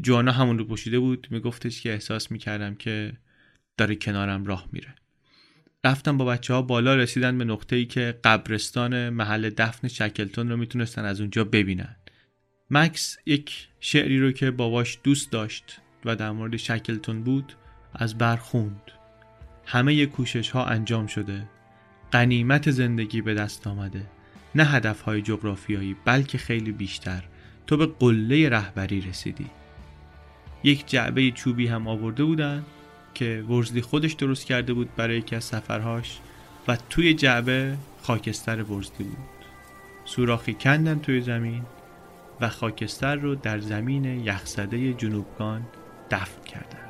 [0.00, 1.26] جوانا همون رو پوشیده بود.
[1.30, 3.12] میگفتش که احساس می‌کردم که
[3.76, 4.94] داره کنارم راه میره.
[5.84, 10.56] رفتن با بچه ها بالا رسیدن به نقطه ای که قبرستان محل دفن شکلتون رو
[10.56, 11.96] می‌تونستن از اونجا ببینن.
[12.70, 17.52] مکس یک شعری رو که باباش دوست داشت و در مورد شکلتون بود
[17.94, 18.93] از بر خوند.
[19.66, 21.48] همه کوشش ها انجام شده.
[22.10, 24.06] قنیمت زندگی به دست آمده.
[24.54, 27.22] نه هدف های جغرافیایی بلکه خیلی بیشتر.
[27.66, 29.46] تو به قله رهبری رسیدی.
[30.64, 32.64] یک جعبه چوبی هم آورده بودن
[33.14, 36.18] که ورزلی خودش درست کرده بود برای یکی از سفرهاش
[36.68, 39.18] و توی جعبه خاکستر ورزلی بود.
[40.04, 41.62] سوراخی کندن توی زمین
[42.40, 45.66] و خاکستر رو در زمین یخزده جنوبگان
[46.10, 46.83] دفن کردن.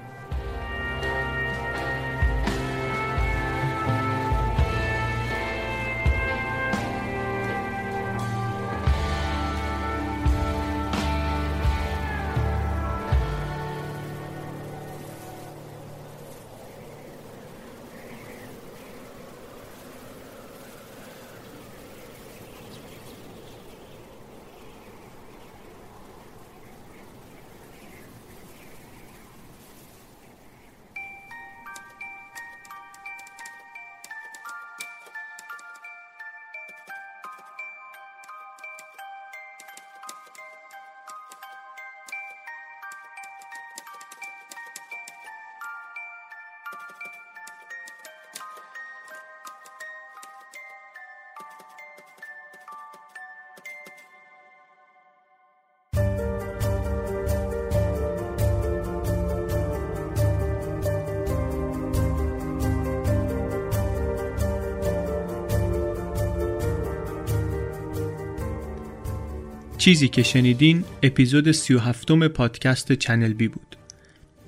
[69.85, 73.77] چیزی که شنیدین اپیزود 37 پادکست چنل بی بود.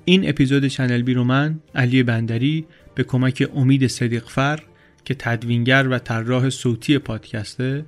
[0.05, 2.65] این اپیزود چنل بی رو من علی بندری
[2.95, 4.59] به کمک امید صدیقفر
[5.05, 7.85] که تدوینگر و طراح صوتی پادکسته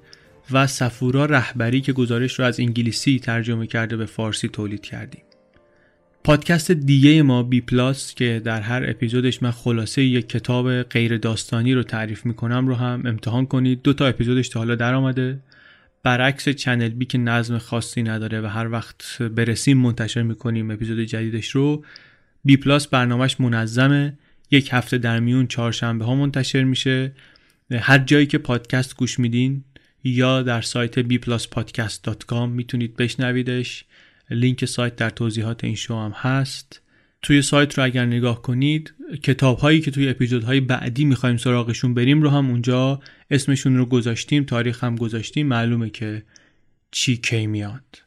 [0.52, 5.22] و سفورا رهبری که گزارش رو از انگلیسی ترجمه کرده به فارسی تولید کردیم.
[6.24, 11.74] پادکست دیگه ما بی پلاس که در هر اپیزودش من خلاصه یک کتاب غیر داستانی
[11.74, 15.40] رو تعریف می‌کنم رو هم امتحان کنید دو تا اپیزودش تا حالا در آمده
[16.04, 21.50] برعکس چنل بی که نظم خاصی نداره و هر وقت برسیم منتشر می‌کنیم اپیزود جدیدش
[21.50, 21.86] رو
[22.46, 24.18] بی پلاس برنامهش منظمه.
[24.52, 27.12] یک هفته در میون چهارشنبه ها منتشر میشه.
[27.72, 29.64] هر جایی که پادکست گوش میدین
[30.04, 33.86] یا در سایت bpluspodcast.com می‌تونید بشنویدش.
[34.30, 36.82] لینک سایت در توضیحات این شو هم هست.
[37.22, 38.94] توی سایت رو اگر نگاه کنید
[39.24, 43.00] کتاب هایی که توی اپیزودهای بعدی می‌خوایم سراغشون بریم رو هم اونجا
[43.32, 45.48] اسمشون رو گذاشتیم تاریخ هم گذاشتیم.
[45.48, 46.24] معلومه که
[46.92, 48.02] چی کی میاد.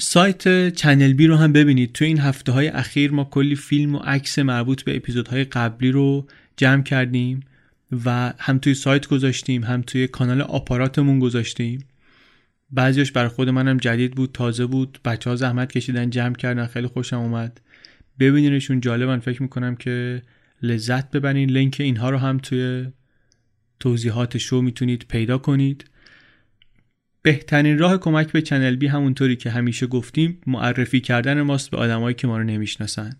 [0.00, 1.92] سایت چنل بی رو هم ببینید.
[1.92, 6.26] توی این هفته های اخیر ما کلی فیلم و عکس مربوط به اپیزودهای قبلی رو
[6.56, 7.40] جمع کردیم
[8.04, 11.84] و هم توی سایت گذاشتیم هم توی کانال آپاراتمون گذاشتیم.
[12.70, 14.98] بعضیش برای خود منم جدید بود تازه بود.
[15.04, 17.60] بچه ها زحمت کشیدن جمع کردن خیلی خوشم اومد.
[18.20, 19.18] ببینینشون جالبن.
[19.18, 20.22] فکر می‌کنم که
[20.62, 21.50] لذت ببرین.
[21.50, 22.86] لینک اینها رو هم توی
[23.80, 25.84] توضیحات شو می‌تونید پیدا کنید.
[27.22, 32.14] بهترین راه کمک به چنل بی همونطوری که همیشه گفتیم معرفی کردن ماست به آدمایی
[32.14, 33.16] که ما رو نمی‌شناسن.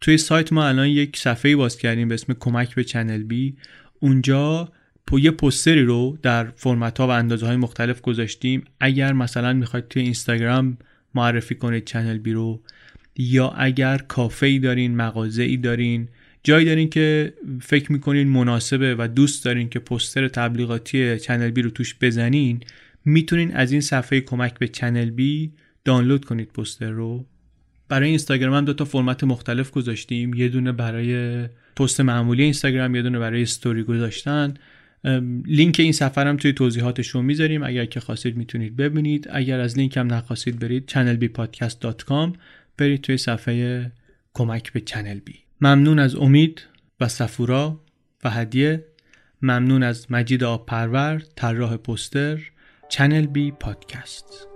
[0.00, 3.56] توی سایت ما الان یک صفحه باز کردیم به اسم کمک به چنل بی.
[4.00, 4.72] اونجا
[5.12, 8.64] یه پستری رو در فرمت ها و اندازه های مختلف گذاشتیم.
[8.80, 10.78] اگر مثلا می‌خواید توی اینستاگرام
[11.14, 12.62] معرفی کنید چنل بی رو
[13.16, 16.08] یا اگر کافه ای دارین مغازه ای دارین
[16.44, 17.32] جایی دارین که
[17.62, 22.60] فکر می‌کنین مناسبه و دوست دارین که پستر تبلیغاتی چنل بی رو توش بزنین
[23.04, 25.52] می‌تونین از این صفحه کمک به چنل بی
[25.84, 27.26] دانلود کنید پستر رو.
[27.88, 30.34] برای اینستاگرام هم دو تا فرمت مختلف گذاشتیم.
[30.34, 31.44] یه دونه برای
[31.76, 34.54] پست معمولی اینستاگرام یه دونه برای استوری گذاشتن.
[35.46, 37.62] لینک این صفحه هم توی توضیحات شو می‌ذاریم.
[37.62, 39.28] اگر که خواستید می‌تونید ببینید.
[39.32, 42.32] اگر از لینک هم نخواستید برید channelbpodcast.com
[42.80, 43.92] برید توی صفحه
[44.34, 45.34] کمک به چنل بی.
[45.60, 46.66] ممنون از امید
[47.00, 47.80] و سفورا
[48.24, 48.84] و هدیه.
[49.42, 52.40] ممنون از مجید آب پرور طراح پوستر
[52.88, 54.49] چنل بی پادکست.